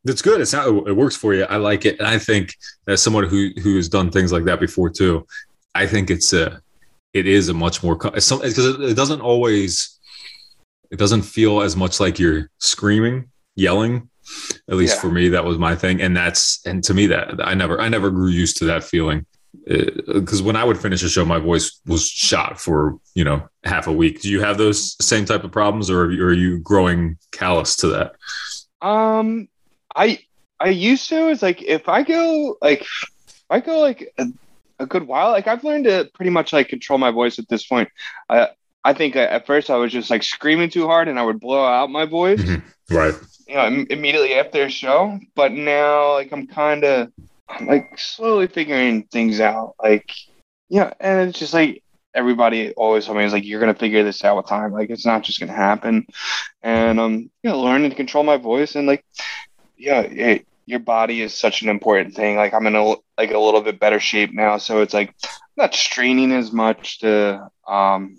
That's 0.05 0.23
good. 0.23 0.41
It's 0.41 0.53
not, 0.53 0.67
it 0.67 0.97
works 0.97 1.17
for 1.17 1.35
you. 1.35 1.45
I 1.45 1.57
like 1.57 1.85
it. 1.87 1.99
And 1.99 2.09
I 2.09 2.19
think 2.19 2.57
as 2.89 3.01
someone 3.01 3.25
who 3.25 3.51
who 3.63 3.77
has 3.77 3.89
done 3.89 4.11
things 4.11 4.33
like 4.33 4.45
that 4.45 4.59
before 4.59 4.91
too, 4.91 5.27
I 5.75 5.87
think 5.87 6.11
it's 6.11 6.33
a 6.33 6.61
it 7.13 7.27
is 7.27 7.49
a 7.49 7.55
much 7.55 7.83
more 7.83 7.97
because 7.97 8.59
it 8.59 8.97
doesn't 8.97 9.21
always 9.21 10.01
it 10.93 10.99
doesn't 10.99 11.23
feel 11.23 11.63
as 11.63 11.75
much 11.75 11.99
like 11.99 12.19
you're 12.19 12.51
screaming, 12.59 13.31
yelling. 13.57 14.09
At 14.71 14.77
least 14.77 14.97
Yeah. 14.97 15.01
for 15.01 15.11
me, 15.11 15.31
that 15.31 15.45
was 15.45 15.59
my 15.59 15.75
thing, 15.75 16.01
and 16.01 16.17
that's 16.17 16.65
and 16.65 16.85
to 16.85 16.95
me 16.95 17.07
that 17.07 17.45
I 17.45 17.55
never 17.55 17.81
I 17.81 17.89
never 17.89 18.11
grew 18.11 18.29
used 18.29 18.59
to 18.59 18.65
that 18.67 18.85
feeling 18.85 19.27
because 19.67 20.41
when 20.43 20.57
I 20.57 20.65
would 20.65 20.79
finish 20.79 21.03
a 21.03 21.09
show, 21.09 21.25
my 21.25 21.39
voice 21.39 21.81
was 21.87 22.07
shot 22.09 22.61
for 22.61 22.99
you 23.15 23.25
know 23.25 23.49
half 23.65 23.87
a 23.87 23.93
week. 23.93 24.23
Do 24.23 24.31
you 24.31 24.41
have 24.41 24.59
those 24.59 24.97
same 25.05 25.25
type 25.25 25.45
of 25.45 25.51
problems, 25.51 25.91
or 25.91 26.05
are 26.05 26.13
you, 26.13 26.25
are 26.25 26.33
you 26.33 26.59
growing 26.61 27.17
callous 27.33 27.75
to 27.77 27.89
that? 27.89 28.13
Um, 28.81 29.49
I 29.97 30.21
I 30.61 30.69
used 30.69 31.09
to. 31.09 31.31
It's 31.31 31.43
like 31.43 31.63
if 31.63 31.89
I 31.89 32.03
go 32.03 32.57
like 32.63 32.83
if 32.83 33.45
I 33.51 33.61
go 33.61 33.81
like 33.81 34.13
a, 34.19 34.27
a 34.79 34.87
good 34.87 35.07
while, 35.07 35.31
like 35.33 35.49
I've 35.49 35.65
learned 35.65 35.85
to 35.87 36.11
pretty 36.15 36.31
much 36.31 36.53
like 36.53 36.69
control 36.69 36.99
my 36.99 37.11
voice 37.11 37.39
at 37.39 37.49
this 37.49 37.67
point. 37.67 37.89
I 38.29 38.49
I 38.85 38.93
think 38.95 39.15
at 39.17 39.47
first 39.47 39.71
I 39.71 39.77
was 39.77 39.93
just 39.93 40.11
like 40.11 40.23
screaming 40.23 40.71
too 40.71 40.87
hard 40.87 41.09
and 41.09 41.19
I 41.19 41.23
would 41.25 41.41
blow 41.41 41.65
out 41.65 41.91
my 41.91 42.05
voice. 42.05 42.41
Mhm. 42.41 42.63
Right. 42.91 43.15
you 43.49 43.55
know, 43.55 43.67
im- 43.67 43.87
immediately 43.91 44.35
after 44.35 44.65
a 44.65 44.71
show. 44.71 45.19
But 45.35 45.53
now, 45.53 46.13
like, 46.15 46.33
I'm 46.33 46.47
kind 46.47 46.85
of 46.85 47.13
like 47.67 47.99
slowly 47.99 48.47
figuring 48.47 49.05
things 49.05 49.41
out. 49.41 49.75
Like, 49.83 50.11
yeah, 50.69 50.93
and 51.01 51.29
it's 51.29 51.39
just 51.39 51.55
like 51.55 51.83
everybody 52.15 52.73
always 52.73 53.07
told 53.07 53.19
me 53.19 53.25
is 53.25 53.33
like, 53.33 53.45
you're 53.45 53.61
gonna 53.61 53.75
figure 53.75 54.03
this 54.05 54.25
out 54.25 54.37
with 54.37 54.47
time. 54.47 54.73
Like, 54.73 54.91
it's 54.91 55.07
not 55.07 55.23
just 55.23 55.39
gonna 55.41 55.53
happen. 55.53 56.07
And 56.63 56.99
um, 57.01 57.31
you 57.43 57.51
know, 57.51 57.61
learning 57.61 57.91
to 57.91 57.97
control 57.97 58.25
my 58.25 58.37
voice 58.37 58.75
and 58.75 58.87
like, 58.87 59.05
yeah, 59.77 60.01
it, 60.01 60.47
your 60.67 60.81
body 60.81 61.23
is 61.23 61.35
such 61.35 61.63
an 61.63 61.69
important 61.69 62.15
thing. 62.15 62.37
Like, 62.37 62.55
I'm 62.55 62.67
in 62.67 62.75
a 62.77 62.85
like 63.19 63.33
a 63.33 63.39
little 63.39 63.61
bit 63.61 63.81
better 63.81 64.01
shape 64.01 64.33
now, 64.33 64.59
so 64.59 64.81
it's 64.81 64.95
like 64.95 65.15
I'm 65.25 65.31
not 65.57 65.75
straining 65.75 66.33
as 66.33 66.53
much 66.53 67.01
to 67.01 67.49
um 67.69 68.17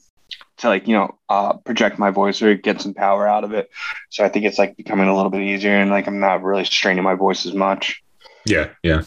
to 0.64 0.70
like 0.70 0.88
you 0.88 0.96
know 0.96 1.16
uh 1.30 1.54
project 1.58 2.00
my 2.00 2.10
voice 2.10 2.42
or 2.42 2.56
get 2.56 2.82
some 2.82 2.94
power 2.94 3.28
out 3.28 3.44
of 3.44 3.54
it 3.54 3.70
so 4.10 4.24
I 4.24 4.30
think 4.30 4.46
it's 4.46 4.58
like 4.58 4.76
becoming 4.76 5.08
a 5.08 5.16
little 5.16 5.30
bit 5.30 5.42
easier 5.42 5.76
and 5.78 5.92
like 5.92 6.08
I'm 6.08 6.20
not 6.20 6.42
really 6.42 6.66
straining 6.66 7.04
my 7.04 7.16
voice 7.16 7.46
as 7.46 7.54
much. 7.54 8.02
Yeah, 8.46 8.70
yeah, 8.82 9.04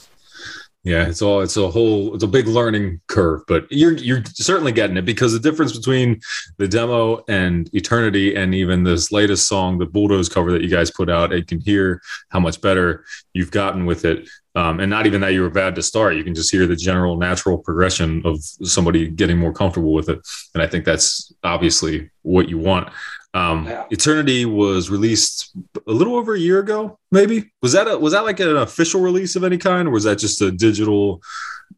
yeah. 0.87 1.09
It's 1.09 1.21
all 1.21 1.41
it's 1.41 1.57
a 1.57 1.69
whole 1.69 2.15
it's 2.15 2.23
a 2.23 2.29
big 2.29 2.47
learning 2.47 3.01
curve, 3.09 3.43
but 3.49 3.67
you're 3.71 3.95
you're 3.95 4.23
certainly 4.35 4.71
getting 4.71 4.97
it 4.97 5.05
because 5.05 5.33
the 5.33 5.41
difference 5.41 5.77
between 5.77 6.21
the 6.59 6.69
demo 6.69 7.25
and 7.27 7.69
Eternity 7.75 8.37
and 8.37 8.55
even 8.55 8.85
this 8.85 9.11
latest 9.11 9.49
song, 9.49 9.79
the 9.79 9.87
Bulldoze 9.87 10.29
cover 10.29 10.53
that 10.53 10.63
you 10.63 10.69
guys 10.69 10.93
put 10.93 11.11
out, 11.11 11.33
you 11.33 11.45
can 11.45 11.61
hear 11.61 12.01
how 12.29 12.39
much 12.39 12.61
better 12.61 13.05
you've 13.33 13.51
gotten 13.51 13.85
with 13.85 14.05
it. 14.05 14.29
Um, 14.55 14.79
and 14.79 14.89
not 14.89 15.07
even 15.07 15.21
that 15.23 15.33
you 15.33 15.43
were 15.43 15.51
bad 15.51 15.75
to 15.75 15.83
start. 15.83 16.15
You 16.15 16.23
can 16.23 16.37
just 16.37 16.53
hear 16.53 16.69
the 16.69 16.77
general 16.77 17.17
natural 17.17 17.59
progression 17.59 18.23
of 18.25 18.39
somebody 18.43 19.09
getting 19.09 19.39
more 19.39 19.53
comfortable 19.53 19.93
with 19.93 20.09
it. 20.09 20.21
And 20.55 20.63
I 20.63 20.69
think 20.69 20.85
that's 20.85 21.33
obviously 21.43 22.11
what 22.23 22.49
you 22.49 22.59
want. 22.59 22.93
Um, 23.37 23.67
Yeah. 23.67 23.85
Eternity 23.91 24.45
was 24.47 24.89
released 24.89 25.51
a 25.87 25.93
little 25.93 26.17
over 26.17 26.35
a 26.35 26.39
year 26.39 26.59
ago, 26.59 26.99
maybe. 27.11 27.51
Was 27.63 27.73
that 27.73 27.87
a, 27.87 27.99
was 27.99 28.13
that 28.13 28.25
like 28.25 28.41
an 28.41 28.57
official 28.57 29.01
release 29.01 29.37
of 29.37 29.45
any 29.45 29.59
kind, 29.59 29.87
or 29.89 29.91
was 29.91 30.05
that 30.05 30.17
just 30.19 30.41
a 30.41 30.51
digital 30.51 31.21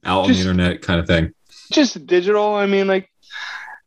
out 0.05 0.25
on 0.25 0.33
the 0.33 0.39
internet 0.39 0.83
kind 0.83 1.01
of 1.01 1.07
thing? 1.07 1.33
Just 1.73 2.07
digital. 2.07 2.55
I 2.55 2.67
mean, 2.67 2.87
like, 2.87 3.11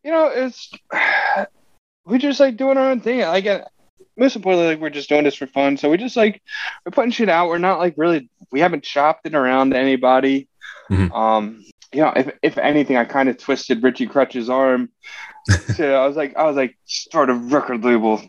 you 0.04 0.12
know, 0.12 0.28
it's 0.28 0.70
we 2.06 2.18
just 2.18 2.40
like 2.40 2.58
doing 2.58 2.78
our 2.78 2.90
own 2.92 3.00
thing. 3.00 3.24
I 3.24 3.40
get 3.42 3.70
most 4.18 4.36
importantly, 4.36 4.68
like 4.68 4.80
we're 4.80 4.90
just 4.90 5.10
doing 5.10 5.24
this 5.24 5.36
for 5.36 5.48
fun. 5.48 5.78
So 5.78 5.90
we 5.90 5.98
just 5.98 6.18
like 6.18 6.42
we're 6.86 6.92
putting 6.92 7.12
shit 7.12 7.30
out. 7.30 7.48
We're 7.48 7.58
not 7.58 7.80
like 7.80 7.94
really 7.98 8.30
we 8.52 8.60
haven't 8.60 8.86
shopped 8.86 9.26
it 9.26 9.34
around 9.36 9.70
to 9.72 9.78
anybody. 9.78 10.48
Mhm. 10.92 11.12
Um, 11.14 11.64
you 11.94 12.02
know, 12.02 12.14
if 12.16 12.32
if 12.42 12.58
anything, 12.58 12.98
I 12.98 13.06
kind 13.06 13.30
of 13.30 13.38
twisted 13.38 13.84
Richie 13.84 14.08
Crutch's 14.08 14.50
arm. 14.50 14.90
I 15.80 16.06
was 16.08 16.16
like, 16.16 16.36
I 16.38 16.44
was 16.44 16.56
like, 16.56 16.78
start 16.86 17.30
a 17.30 17.34
record 17.34 17.84
label 17.84 18.22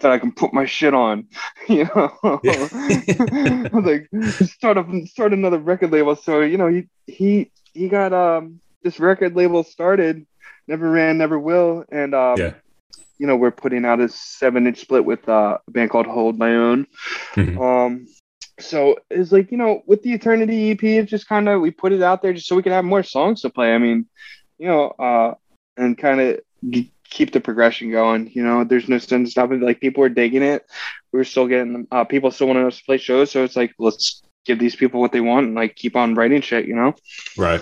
that 0.00 0.10
I 0.10 0.18
can 0.18 0.32
put 0.32 0.52
my 0.52 0.64
shit 0.64 0.94
on. 0.94 1.26
You 1.68 1.84
know, 1.94 2.40
Yeah. 2.42 2.68
I 2.72 3.70
was 3.72 3.84
like, 3.84 4.08
start 4.48 4.76
a 4.78 5.06
start 5.06 5.32
another 5.32 5.58
record 5.58 5.92
label. 5.92 6.16
So 6.16 6.40
you 6.40 6.56
know, 6.58 6.68
he 6.68 6.88
he 7.06 7.50
he 7.72 7.88
got 7.88 8.12
um 8.12 8.60
this 8.82 8.98
record 8.98 9.36
label 9.36 9.62
started, 9.62 10.26
never 10.66 10.90
ran, 10.90 11.18
never 11.18 11.38
will, 11.38 11.84
and 11.90 12.14
um, 12.14 12.36
Yeah. 12.38 12.54
you 13.18 13.26
know, 13.28 13.36
we're 13.36 13.52
putting 13.52 13.84
out 13.84 14.00
a 14.00 14.08
seven 14.08 14.66
inch 14.66 14.80
split 14.80 15.04
with 15.04 15.28
uh, 15.28 15.58
a 15.66 15.70
band 15.70 15.90
called 15.90 16.06
Hold 16.06 16.36
My 16.38 16.54
Own. 16.56 16.86
Mhm. 17.34 17.60
Um, 17.60 18.06
so 18.64 18.96
it's 19.10 19.32
like 19.32 19.50
you 19.50 19.56
know, 19.58 19.82
with 19.86 20.02
the 20.02 20.12
Eternity 20.12 20.70
EP, 20.70 20.82
it's 20.82 21.10
just 21.10 21.28
kind 21.28 21.48
of 21.48 21.60
we 21.60 21.70
put 21.70 21.92
it 21.92 22.02
out 22.02 22.22
there 22.22 22.32
just 22.32 22.46
so 22.46 22.56
we 22.56 22.62
can 22.62 22.72
have 22.72 22.84
more 22.84 23.02
songs 23.02 23.42
to 23.42 23.50
play. 23.50 23.74
I 23.74 23.78
mean, 23.78 24.06
you 24.58 24.68
know, 24.68 24.88
uh, 24.90 25.34
and 25.76 25.96
kind 25.96 26.20
of 26.20 26.40
g- 26.68 26.92
keep 27.04 27.32
the 27.32 27.40
progression 27.40 27.90
going. 27.90 28.30
You 28.32 28.44
know, 28.44 28.64
there's 28.64 28.88
no 28.88 28.98
sense 28.98 29.12
in 29.12 29.26
stopping. 29.26 29.60
Like 29.60 29.80
people 29.80 30.04
are 30.04 30.08
digging 30.08 30.42
it. 30.42 30.66
We're 31.12 31.24
still 31.24 31.46
getting 31.46 31.86
uh, 31.90 32.04
people 32.04 32.30
still 32.30 32.48
want 32.48 32.58
us 32.58 32.78
to 32.78 32.84
play 32.84 32.98
shows. 32.98 33.30
So 33.30 33.44
it's 33.44 33.56
like 33.56 33.74
let's 33.78 34.22
give 34.44 34.58
these 34.58 34.76
people 34.76 35.00
what 35.00 35.12
they 35.12 35.20
want 35.20 35.46
and 35.46 35.54
like 35.54 35.76
keep 35.76 35.96
on 35.96 36.14
writing 36.14 36.40
shit. 36.40 36.66
You 36.66 36.76
know. 36.76 36.94
Right. 37.36 37.60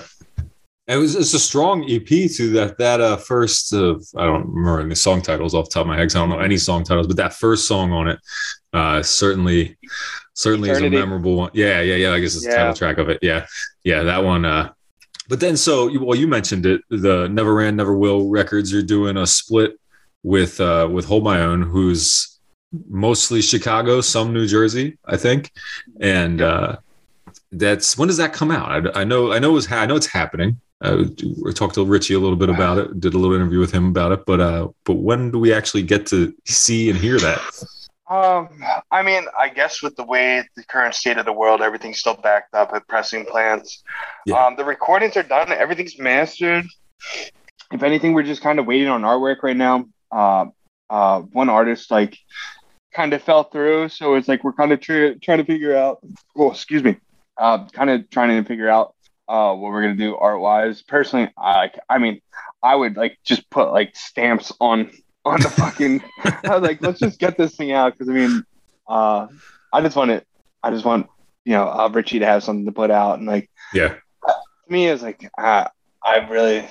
It 0.87 0.97
was 0.97 1.15
it's 1.15 1.35
a 1.35 1.39
strong 1.39 1.85
EP 1.89 2.07
to 2.07 2.51
that 2.55 2.77
that 2.79 3.01
uh, 3.01 3.17
first 3.17 3.73
uh, 3.73 3.95
I 4.17 4.27
don't 4.27 4.49
remember 4.49 4.81
any 4.81 4.97
song 4.97 5.23
titles 5.23 5.55
off 5.55 5.67
the 5.67 5.75
top 5.75 5.83
of 5.83 5.87
my 5.87 5.97
head 5.97 6.11
I 6.11 6.19
don't 6.19 6.31
know 6.31 6.41
any 6.41 6.57
song 6.57 6.83
titles, 6.85 7.07
but 7.07 7.17
that 7.17 7.33
first 7.33 7.69
song 7.69 7.93
on 7.93 8.09
it 8.09 8.19
uh, 8.73 9.03
certainly 9.03 9.77
certainly 10.41 10.71
Eternity. 10.71 10.97
is 10.97 11.03
a 11.03 11.07
memorable 11.07 11.37
one. 11.37 11.51
Yeah, 11.55 11.81
yeah, 11.81 11.97
yeah. 11.97 12.13
I 12.13 12.21
guess 12.21 12.35
it's 12.35 12.47
the 12.47 12.53
title 12.53 12.75
track 12.75 12.99
of 12.99 13.09
it. 13.09 13.19
Yeah, 13.23 13.47
yeah, 13.85 14.03
that 14.03 14.25
one. 14.25 14.45
Uh, 14.45 14.73
but 15.29 15.41
then 15.41 15.57
so 15.57 15.91
well, 16.01 16.19
you 16.19 16.27
mentioned 16.27 16.67
it. 16.67 16.83
The 16.89 17.29
Never 17.29 17.55
Ran, 17.55 17.77
Never 17.77 17.97
Will 17.97 18.29
records. 18.29 18.73
You're 18.73 18.83
doing 18.83 19.17
a 19.17 19.27
split 19.27 19.79
with 20.23 20.61
uh, 20.61 20.89
with 20.91 21.05
Hold 21.07 21.25
My 21.25 21.41
Own, 21.43 21.63
who's 21.63 22.39
mostly 22.89 23.43
Chicago, 23.43 24.01
some 24.01 24.33
New 24.33 24.47
Jersey, 24.47 24.99
I 25.05 25.17
think, 25.17 25.53
and. 26.01 26.41
Uh, 26.41 26.77
that's 27.53 27.99
when 27.99 28.07
does 28.07 28.17
that 28.19 28.33
come 28.33 28.51
out? 28.51 28.97
I, 28.97 29.01
I 29.01 29.05
know, 29.05 29.33
I 29.33 29.41
know, 29.41 29.57
it's 29.57 29.67
ha- 29.67 29.81
I 29.81 29.87
know 29.87 29.97
it's 29.97 30.07
happening. 30.07 30.61
Uh, 30.83 31.05
I 31.47 31.53
talked 31.53 31.75
to 31.75 31.85
Richie 31.85 32.15
a 32.15 32.19
little 32.19 32.37
bit 32.37 32.49
about 32.49 32.79
it. 32.79 33.01
Did 33.01 33.15
a 33.15 33.19
little 33.19 33.35
interview 33.35 33.59
with 33.59 33.73
him 33.73 33.87
about 33.87 34.13
it. 34.13 34.25
But 34.25 34.41
uh, 34.41 34.69
but 34.85 34.95
when 34.95 35.31
do 35.31 35.39
we 35.39 35.53
actually 35.53 35.83
get 35.83 36.07
to 36.07 36.35
see 36.47 36.89
and 36.89 36.99
hear 36.99 37.19
that? 37.19 37.41
Um, 38.11 38.49
I 38.91 39.03
mean, 39.03 39.25
I 39.39 39.49
guess 39.49 39.83
with 39.83 39.95
the 39.95 40.03
way 40.03 40.43
the 40.57 40.65
current 40.65 40.97
state 40.97 41.17
of 41.17 41.25
the 41.25 41.33
world, 41.33 41.63
everything's 41.63 42.01
still 42.01 42.15
backed 42.15 42.55
up 42.55 42.73
at 42.75 42.89
pressing 42.89 43.25
plants. 43.25 43.85
Yeah. 44.27 44.45
Um, 44.45 44.57
the 44.57 44.65
recordings 44.65 45.17
are 45.17 45.23
done, 45.23 45.53
everything's 45.53 45.97
mastered. 45.97 46.65
If 47.73 47.85
anything, 47.85 48.13
we're 48.13 48.25
just 48.25 48.43
kind 48.43 48.59
of 48.59 48.67
waiting 48.67 48.89
on 48.89 49.03
artwork 49.03 49.45
right 49.45 49.57
now. 49.57 49.87
Uh, 50.11 50.47
uh, 50.91 51.21
one 51.21 51.49
artist 51.49 51.93
like 51.93 52.19
kind 52.93 53.13
of 53.13 53.23
fell 53.23 53.45
through, 53.45 53.91
so 53.91 54.15
it's 54.15 54.27
like 54.27 54.43
we're 54.43 54.55
kind 54.55 54.73
of 54.73 54.81
tr- 54.81 55.15
trying 55.23 55.39
to 55.39 55.45
figure 55.45 55.77
out. 55.77 56.01
Oh, 56.37 56.51
excuse 56.51 56.83
me. 56.83 56.97
Uh, 57.39 57.69
kind 57.69 57.91
of 57.91 58.11
trying 58.11 58.43
to 58.43 58.47
figure 58.47 58.69
out 58.69 58.95
uh 59.29 59.55
what 59.55 59.71
we're 59.71 59.83
gonna 59.83 59.95
do 59.95 60.17
art 60.17 60.41
wise. 60.41 60.83
Personally, 60.83 61.31
I 61.39 61.71
I 61.89 61.99
mean, 61.99 62.21
I 62.61 62.75
would 62.75 62.97
like 62.97 63.19
just 63.25 63.49
put 63.51 63.71
like 63.71 63.95
stamps 63.95 64.53
on 64.61 64.91
on 65.25 65.41
the 65.41 65.51
fucking. 65.51 66.03
I 66.25 66.55
was 66.55 66.63
like, 66.63 66.83
let's 66.83 67.01
just 67.01 67.19
get 67.19 67.37
this 67.37 67.57
thing 67.57 67.73
out 67.73 67.93
because 67.93 68.09
I 68.09 68.13
mean, 68.13 68.45
uh, 68.89 69.27
I 69.73 69.81
just 69.81 69.97
want 69.97 70.11
it. 70.11 70.27
I 70.63 70.71
just 70.71 70.85
want 70.85 71.09
you 71.45 71.53
know 71.53 71.69
uh, 71.69 71.89
Richie 71.93 72.19
to 72.19 72.27
have 72.27 72.43
something 72.43 72.67
to 72.67 72.73
put 72.73 72.91
out 72.91 73.19
and 73.19 73.27
like 73.27 73.51
Yeah, 73.73 73.95
to 74.27 74.35
me 74.69 74.89
it's 74.89 75.03
like 75.03 75.29
uh, 75.39 75.69
I 76.03 76.17
really. 76.29 76.67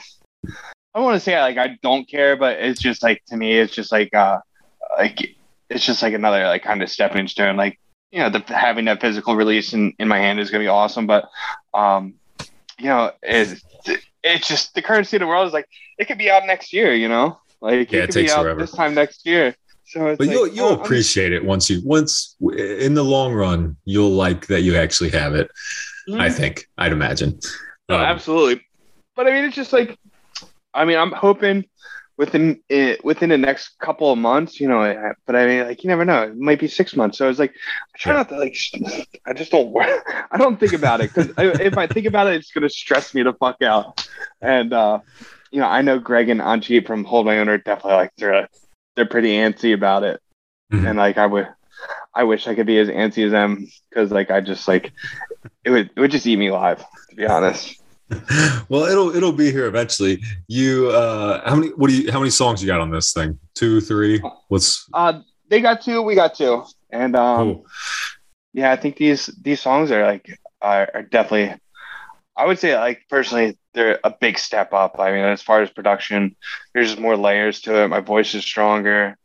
I 0.95 1.01
want 1.01 1.15
to 1.15 1.19
say 1.19 1.39
like 1.39 1.57
I 1.57 1.77
don't 1.81 2.09
care, 2.09 2.35
but 2.35 2.59
it's 2.59 2.81
just 2.81 3.03
like 3.03 3.23
to 3.27 3.37
me, 3.37 3.57
it's 3.57 3.73
just 3.73 3.91
like 3.91 4.13
uh, 4.13 4.39
like 4.97 5.35
it's 5.69 5.85
just 5.85 6.01
like 6.01 6.13
another 6.13 6.45
like 6.45 6.63
kind 6.63 6.81
of 6.81 6.89
stepping 6.89 7.27
stone. 7.27 7.55
Like 7.55 7.79
you 8.11 8.19
know, 8.19 8.29
the 8.29 8.39
having 8.47 8.85
that 8.85 9.01
physical 9.01 9.35
release 9.35 9.73
in, 9.73 9.93
in 9.99 10.07
my 10.07 10.17
hand 10.17 10.39
is 10.39 10.49
gonna 10.49 10.63
be 10.63 10.67
awesome, 10.67 11.05
but 11.05 11.29
um, 11.73 12.15
you 12.79 12.85
know, 12.85 13.11
it, 13.21 13.61
it's 14.23 14.47
just 14.47 14.73
the 14.73 14.81
currency 14.81 15.17
of 15.17 15.21
the 15.21 15.27
world 15.27 15.47
is 15.47 15.53
like 15.53 15.67
it 15.97 16.05
could 16.05 16.17
be 16.17 16.31
out 16.31 16.45
next 16.45 16.73
year. 16.73 16.93
You 16.93 17.07
know, 17.07 17.39
like 17.62 17.91
Yeah, 17.91 17.99
it 18.03 18.10
it 18.10 18.12
takes 18.14 18.32
be 18.32 18.38
out 18.38 18.43
forever. 18.43 18.62
this 18.62 18.72
time 18.72 18.93
next 18.93 19.26
year. 19.26 19.55
So 19.86 20.05
it's 20.07 20.18
but 20.20 20.28
like, 20.28 20.34
you'll 20.36 20.47
you'll 20.47 20.66
oh, 20.68 20.72
I'm- 20.76 20.82
appreciate 20.82 21.34
it 21.34 21.43
once 21.43 21.70
you 21.70 21.82
once 21.84 22.36
in 22.57 22.93
the 22.93 23.03
long 23.03 23.34
run 23.34 23.76
you'll 23.86 24.12
like 24.12 24.47
that 24.47 24.62
you 24.62 24.76
actually 24.76 25.10
have 25.12 25.34
it. 25.36 25.49
I 26.14 26.30
think 26.30 26.68
I'd 26.78 26.91
imagine. 26.91 27.39
No, 27.88 27.95
Um, 27.95 28.01
absolutely. 28.01 28.66
But 29.16 29.28
I 29.28 29.32
mean, 29.32 29.45
it's 29.45 29.55
just 29.55 29.74
like, 29.74 29.97
I 30.74 30.86
mean, 30.86 30.97
I'm 30.97 31.12
hoping 31.12 31.66
within 32.18 32.60
it 32.70 33.03
within 33.03 33.30
the 33.30 33.38
next 33.38 33.78
couple 33.80 34.12
of 34.12 34.18
months, 34.18 34.60
you 34.60 34.68
know. 34.68 35.14
But 35.26 35.36
I 35.36 35.45
mean, 35.47 35.66
like 35.68 35.84
you 35.84 35.88
never 35.88 36.05
know. 36.05 36.24
It 36.24 36.38
might 36.38 36.60
be 36.60 36.68
six 36.68 36.95
months. 36.95 37.18
So 37.18 37.26
I 37.26 37.28
was 37.28 37.39
like, 37.39 37.51
I 37.95 37.97
try 37.97 38.12
Yeah. 38.14 38.18
not 38.20 38.30
to 38.30 38.38
like. 38.38 38.55
I 39.26 39.34
just 39.34 39.51
don't. 39.51 39.76
I 40.32 40.38
don't 40.38 40.60
think 40.60 40.74
about 40.74 41.01
it 41.01 41.12
because 41.14 41.32
if 41.60 41.78
I 41.78 41.88
think 41.88 42.05
about 42.05 42.28
it, 42.28 42.36
it's 42.36 42.51
gonna 42.51 42.70
stress 42.70 43.14
me 43.14 43.24
the 43.24 43.34
fuck 43.34 43.62
out. 43.62 44.07
And 44.41 44.72
uh, 44.74 44.99
you 45.51 45.59
know, 45.59 45.67
I 45.67 45.81
know 45.81 45.99
Greg 45.99 46.29
and 46.29 46.41
Anchi 46.41 46.85
from 46.85 47.03
Hold 47.03 47.25
My 47.25 47.39
Own 47.39 47.49
are 47.49 47.57
definitely 47.57 47.93
like 47.93 48.11
they're 48.17 48.47
they're 48.95 49.05
pretty 49.05 49.33
antsy 49.33 49.73
about 49.73 50.03
it, 50.03 50.19
Mhm. 50.71 50.87
and 50.87 50.97
like 50.97 51.17
I 51.17 51.25
would. 51.25 51.47
I 52.13 52.23
wish 52.23 52.47
I 52.47 52.55
could 52.55 52.65
be 52.67 52.77
as 52.77 52.89
antsy 52.89 53.25
as 53.25 53.31
them 53.31 53.65
because 53.89 54.11
like 54.11 54.29
I 54.31 54.41
just 54.41 54.67
like 54.67 54.91
it 55.63 55.69
would 55.69 55.89
it 55.95 55.99
would 55.99 56.11
just 56.11 56.27
eat 56.27 56.35
me 56.37 56.47
alive 56.47 56.83
to 57.09 57.15
be 57.15 57.25
honest. 57.25 57.81
well, 58.69 58.83
it'll 58.85 59.15
it'll 59.15 59.31
be 59.31 59.51
here 59.51 59.65
eventually. 59.65 60.21
You 60.47 60.89
uh 60.89 61.47
how 61.47 61.55
many 61.55 61.69
what 61.69 61.89
do 61.89 61.95
you 61.95 62.11
how 62.11 62.19
many 62.19 62.31
songs 62.31 62.61
you 62.61 62.67
got 62.67 62.81
on 62.81 62.91
this 62.91 63.13
thing? 63.13 63.39
Two, 63.55 63.79
three? 63.79 64.21
What's 64.49 64.87
Uh, 64.93 65.21
they 65.47 65.61
got 65.61 65.81
two, 65.81 66.01
we 66.01 66.15
got 66.15 66.35
two, 66.35 66.63
and 66.91 67.15
um, 67.15 67.37
cool? 67.37 67.65
yeah, 68.53 68.71
I 68.71 68.75
think 68.75 68.97
these 68.97 69.27
these 69.41 69.61
songs 69.61 69.91
are 69.91 70.05
like 70.05 70.29
are, 70.61 70.89
are 70.93 71.03
definitely. 71.03 71.57
I 72.39 72.45
would 72.45 72.59
say 72.59 72.77
like 72.77 73.01
personally, 73.09 73.57
they're 73.73 73.99
a 74.03 74.09
big 74.11 74.39
step 74.39 74.71
up. 74.73 74.99
I 74.99 75.11
mean, 75.11 75.25
as 75.25 75.41
far 75.41 75.61
as 75.61 75.69
production, 75.69 76.35
there's 76.73 76.89
just 76.89 76.99
more 77.01 77.17
layers 77.17 77.61
to 77.61 77.81
it. 77.83 77.87
My 77.89 77.99
voice 77.99 78.33
is 78.33 78.43
stronger, 78.43 79.17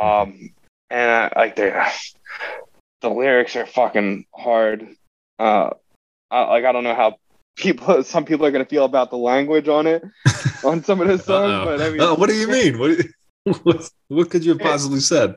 um, 0.00 0.50
and 0.90 1.10
I, 1.10 1.32
like 1.36 1.56
they 1.56 1.70
the 3.00 3.10
lyrics 3.10 3.56
are 3.56 3.66
fucking 3.66 4.26
hard. 4.34 4.86
Uh, 5.38 5.70
I, 6.30 6.42
like 6.44 6.64
I 6.64 6.72
don't 6.72 6.84
know 6.84 6.94
how 6.94 7.16
people 7.56 8.02
some 8.14 8.24
people 8.24 8.46
are 8.46 8.50
gonna 8.52 8.64
feel 8.64 8.84
about 8.84 9.10
the 9.10 9.18
language 9.18 9.68
on 9.68 9.86
it 9.86 10.02
on 10.64 10.84
some 10.84 11.00
of 11.00 11.08
the 11.08 11.18
songs, 11.18 11.64
but 11.64 11.80
I 11.82 11.90
mean, 11.90 12.00
Uh, 12.00 12.14
what 12.14 12.28
do 12.28 12.36
you 12.36 12.48
mean? 12.48 12.78
What, 12.78 12.90
you- 12.90 13.12
what 13.64 13.90
what 14.08 14.30
could 14.30 14.44
you 14.44 14.52
have 14.52 14.60
possibly 14.60 15.00
said? 15.00 15.34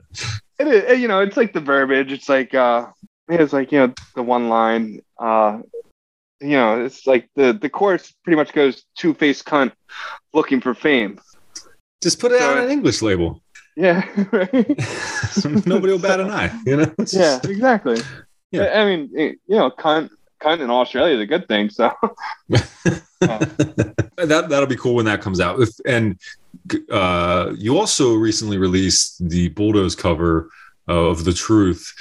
It 0.60 1.00
you 1.00 1.08
know, 1.08 1.22
it's 1.22 1.38
like 1.38 1.54
the 1.54 1.60
verbiage. 1.60 2.12
It's 2.12 2.30
like, 2.30 2.54
uh, 2.54 2.86
it's 3.28 3.52
like, 3.52 3.72
you 3.72 3.80
know, 3.80 3.94
the 4.16 4.22
one 4.24 4.48
line, 4.48 5.02
uh, 5.20 5.60
you 6.42 6.50
know, 6.50 6.84
it's 6.86 7.08
like 7.08 7.30
the, 7.36 7.54
the 7.54 7.70
chorus 7.70 8.14
pretty 8.24 8.36
much 8.36 8.54
goes 8.54 8.84
two 8.98 9.14
face 9.14 9.42
cunt 9.42 9.72
looking 10.34 10.62
for 10.62 10.74
fame. 10.74 11.20
Just 12.04 12.20
put 12.20 12.32
it 12.32 12.40
So- 12.40 12.52
on 12.52 12.58
an 12.64 12.70
English 12.72 13.02
label. 13.02 13.42
Yeah. 13.78 14.04
Right? 14.32 14.54
Nobody 15.66 15.92
will 15.92 16.00
bat 16.00 16.20
an 16.20 16.30
eye. 16.32 16.52
You 16.66 16.78
know. 16.78 16.94
It's 17.00 17.14
yeah, 17.14 17.38
just- 17.40 17.46
exactly. 17.46 17.98
Yeah. 18.52 18.72
I 18.82 18.86
mean, 18.86 19.10
you 19.14 19.38
know, 19.50 19.70
cunt, 19.72 20.10
cunt 20.42 20.62
in 20.62 20.70
Australia 20.70 21.16
is 21.16 21.22
a 21.22 21.26
good 21.26 21.48
thing. 21.48 21.70
So 21.70 21.92
that 23.20 24.46
that'll 24.50 24.66
be 24.68 24.76
cool 24.78 24.96
when 24.96 25.06
that 25.06 25.22
comes 25.22 25.40
out. 25.40 25.60
If, 25.60 25.70
and 25.86 26.20
uh, 26.90 27.52
you 27.58 27.78
also 27.78 28.14
recently 28.16 28.58
released 28.58 29.28
the 29.30 29.50
Bulldoze 29.50 29.96
cover 29.96 30.50
of 30.88 31.24
the 31.26 31.34
Truth. 31.34 31.94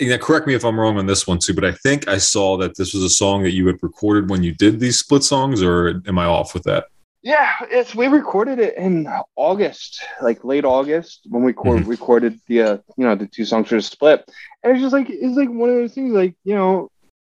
Now, 0.00 0.16
correct 0.18 0.46
me 0.46 0.54
if 0.54 0.64
I'm 0.64 0.78
wrong 0.78 0.98
on 0.98 1.06
this 1.06 1.26
one 1.26 1.38
too, 1.38 1.54
but 1.54 1.64
I 1.64 1.72
think 1.72 2.08
I 2.08 2.18
saw 2.18 2.56
that 2.58 2.76
this 2.76 2.94
was 2.94 3.02
a 3.02 3.10
song 3.10 3.42
that 3.44 3.52
you 3.52 3.66
had 3.66 3.82
recorded 3.82 4.30
when 4.30 4.42
you 4.42 4.52
did 4.54 4.80
these 4.80 4.98
split 4.98 5.22
songs, 5.22 5.62
or 5.62 6.00
am 6.06 6.18
I 6.18 6.26
off 6.26 6.54
with 6.54 6.64
that? 6.64 6.86
yeah, 7.26 7.52
it's, 7.70 7.94
we 7.94 8.06
recorded 8.06 8.58
it 8.58 8.76
in 8.76 9.08
August, 9.36 10.04
like 10.20 10.44
late 10.44 10.66
August 10.66 11.20
when 11.30 11.42
we 11.42 11.54
cor- 11.54 11.76
Mhm. 11.76 11.88
recorded 11.88 12.38
the, 12.48 12.60
uh, 12.60 12.76
you 12.98 13.06
know, 13.06 13.14
the 13.14 13.26
two 13.26 13.46
songs 13.46 13.68
for 13.68 13.76
the 13.76 13.80
split. 13.80 14.30
And 14.62 14.72
it's 14.74 14.82
just 14.82 14.92
like, 14.92 15.06
it's 15.08 15.34
like 15.34 15.48
one 15.48 15.70
of 15.70 15.76
those 15.76 15.94
things 15.94 16.12
like, 16.12 16.34
you 16.44 16.54
know, 16.54 16.90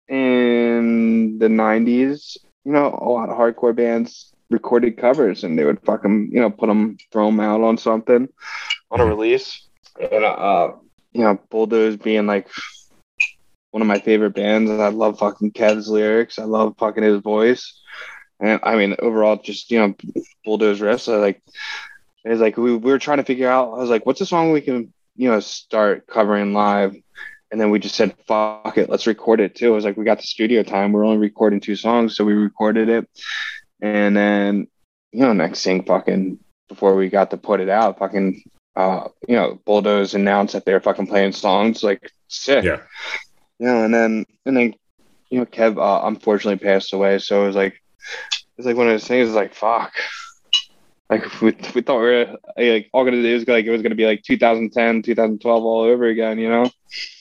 in 0.09 1.39
the 1.39 1.49
90s, 1.49 2.39
you 2.65 2.73
know, 2.73 2.87
a 2.87 3.09
lot 3.09 3.29
of 3.29 3.37
hardcore 3.37 3.77
bands 3.77 4.33
recorded 4.51 4.97
covers 4.97 5.45
and 5.45 5.59
they 5.59 5.65
would 5.67 5.81
fucking, 5.85 6.31
you 6.33 6.41
know, 6.41 6.51
put 6.51 6.69
them, 6.69 6.97
throw 7.13 7.27
them 7.27 7.41
out 7.41 7.61
on 7.61 7.77
something 7.77 8.29
on 8.91 9.01
a 9.01 9.05
release. 9.05 9.69
And, 10.01 10.25
uh, 10.25 10.73
you 11.13 11.23
know, 11.23 11.39
Bulldoze 11.51 11.97
being 11.97 12.27
like 12.27 12.49
one 13.71 13.83
of 13.83 13.89
my 13.89 13.99
favorite 14.01 14.35
bands. 14.35 14.71
I 14.71 14.89
love 14.89 15.19
fucking 15.19 15.53
Kev's 15.53 15.89
lyrics. 15.89 16.39
I 16.39 16.45
love 16.45 16.77
fucking 16.79 17.03
his 17.03 17.21
voice. 17.21 17.81
And 18.41 18.61
I 18.63 18.77
mean, 18.77 18.97
overall, 18.99 19.37
just, 19.37 19.71
you 19.71 19.79
know, 19.79 19.95
Bulldoze 20.45 20.81
riffs. 20.81 21.13
I 21.13 21.17
like, 21.17 21.43
it's 22.25 22.41
like 22.41 22.57
we, 22.57 22.77
we 22.77 22.91
were 22.91 22.99
trying 22.99 23.19
to 23.19 23.25
figure 23.25 23.49
out, 23.49 23.73
I 23.73 23.79
was 23.79 23.91
like, 23.91 24.07
what's 24.07 24.21
a 24.21 24.27
song 24.27 24.53
we 24.53 24.61
can, 24.61 24.93
you 25.17 25.31
know, 25.31 25.41
start 25.41 26.07
covering 26.07 26.53
live? 26.53 26.95
And 27.51 27.61
then 27.61 27.71
we 27.71 27.79
just 27.79 27.95
said, 27.95 28.17
fuck 28.27 28.79
it, 28.79 28.89
let's 28.89 29.07
record 29.07 29.41
it 29.41 29.55
too. 29.55 29.69
It 29.69 29.75
was 29.75 29.85
like, 29.85 29.97
we 29.97 30.05
got 30.05 30.19
the 30.19 30.27
studio 30.27 30.63
time. 30.63 30.93
We're 30.93 31.05
only 31.05 31.19
recording 31.19 31.61
two 31.61 31.77
songs. 31.77 32.17
So 32.17 32.25
we 32.25 32.33
recorded 32.33 32.89
it. 32.89 33.09
And 33.81 34.17
then, 34.17 34.69
you 35.13 35.21
know, 35.21 35.35
next 35.35 35.63
thing 35.63 35.85
fucking 35.85 36.39
before 36.69 36.95
we 36.95 37.11
got 37.11 37.31
to 37.31 37.37
put 37.37 37.61
it 37.61 37.69
out, 37.69 37.99
fucking, 37.99 38.43
uh, 38.77 39.09
you 39.29 39.37
know, 39.37 39.61
Bulldoze 39.65 40.15
announced 40.15 40.55
that 40.55 40.65
they 40.65 40.73
were 40.73 40.81
fucking 40.81 41.07
playing 41.07 41.33
songs 41.33 41.83
like 41.83 42.11
sick. 42.29 42.65
Yeah. 42.65 42.81
You 43.59 43.67
know, 43.67 43.85
and 43.85 43.95
then, 43.95 44.27
and 44.47 44.57
then, 44.57 44.75
you 45.31 45.39
know, 45.39 45.47
Kev 45.47 45.79
uh, 45.79 46.07
unfortunately 46.07 46.65
passed 46.65 46.93
away. 46.93 47.19
So 47.19 47.43
it 47.43 47.47
was 47.47 47.57
like, 47.57 47.81
it's 48.57 48.67
like 48.67 48.77
one 48.77 48.87
of 48.87 48.93
those 48.93 49.07
things 49.07 49.29
it's 49.29 49.37
like, 49.37 49.55
fuck. 49.55 49.93
Like 51.11 51.41
we, 51.43 51.55
we 51.75 51.83
thought 51.83 52.01
we 52.01 52.07
were 52.07 52.39
like 52.57 52.89
all 52.93 53.05
gonna 53.05 53.21
do 53.21 53.37
is 53.37 53.47
like 53.47 53.67
it 53.67 53.71
was 53.71 53.83
gonna 53.83 53.95
be 53.95 54.07
like 54.07 54.23
2010, 54.23 55.03
2012 55.03 55.65
all 55.65 55.83
over 55.83 56.07
again, 56.07 56.39
you 56.39 56.49
know? 56.49 56.71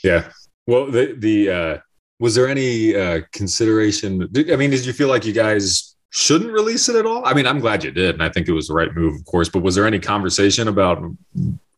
Yeah. 0.03 0.29
Well, 0.65 0.89
the 0.89 1.15
the 1.17 1.49
uh, 1.49 1.77
was 2.19 2.35
there 2.35 2.47
any 2.47 2.95
uh, 2.95 3.21
consideration? 3.33 4.29
Did, 4.31 4.51
I 4.51 4.55
mean, 4.55 4.69
did 4.69 4.85
you 4.85 4.93
feel 4.93 5.09
like 5.09 5.25
you 5.25 5.33
guys 5.33 5.95
shouldn't 6.11 6.51
release 6.51 6.87
it 6.87 6.95
at 6.95 7.05
all? 7.05 7.25
I 7.25 7.33
mean, 7.33 7.47
I'm 7.47 7.59
glad 7.59 7.83
you 7.83 7.91
did, 7.91 8.15
and 8.15 8.23
I 8.23 8.29
think 8.29 8.47
it 8.47 8.53
was 8.53 8.67
the 8.67 8.73
right 8.73 8.93
move, 8.93 9.15
of 9.15 9.25
course. 9.25 9.49
But 9.49 9.63
was 9.63 9.75
there 9.75 9.87
any 9.87 9.99
conversation 9.99 10.67
about 10.67 11.03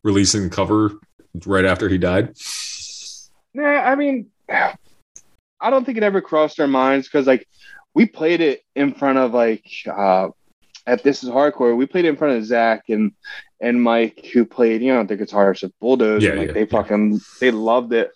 releasing 0.02 0.44
the 0.44 0.50
cover 0.50 0.92
right 1.46 1.64
after 1.64 1.88
he 1.88 1.96
died? 1.96 2.36
Nah, 3.54 3.64
I 3.64 3.94
mean, 3.94 4.26
I 4.48 5.70
don't 5.70 5.84
think 5.84 5.96
it 5.96 6.02
ever 6.02 6.20
crossed 6.20 6.60
our 6.60 6.66
minds 6.66 7.08
because 7.08 7.26
like 7.26 7.48
we 7.94 8.06
played 8.06 8.40
it 8.40 8.62
in 8.74 8.92
front 8.92 9.18
of 9.18 9.32
like 9.32 9.64
uh 9.90 10.28
at 10.86 11.02
This 11.02 11.24
Is 11.24 11.30
Hardcore, 11.30 11.74
we 11.74 11.86
played 11.86 12.04
it 12.04 12.08
in 12.08 12.16
front 12.16 12.36
of 12.36 12.44
Zach 12.44 12.84
and 12.88 13.12
and 13.60 13.82
Mike 13.82 14.28
who 14.34 14.44
played, 14.44 14.82
you 14.82 14.92
know, 14.92 15.04
the 15.04 15.16
guitars 15.16 15.62
of 15.62 15.72
Bulldoze. 15.80 16.22
Yeah, 16.22 16.30
and, 16.30 16.38
like 16.40 16.48
yeah, 16.48 16.54
they 16.54 16.60
yeah. 16.60 16.66
fucking 16.66 17.20
they 17.40 17.50
loved 17.50 17.92
it. 17.92 18.10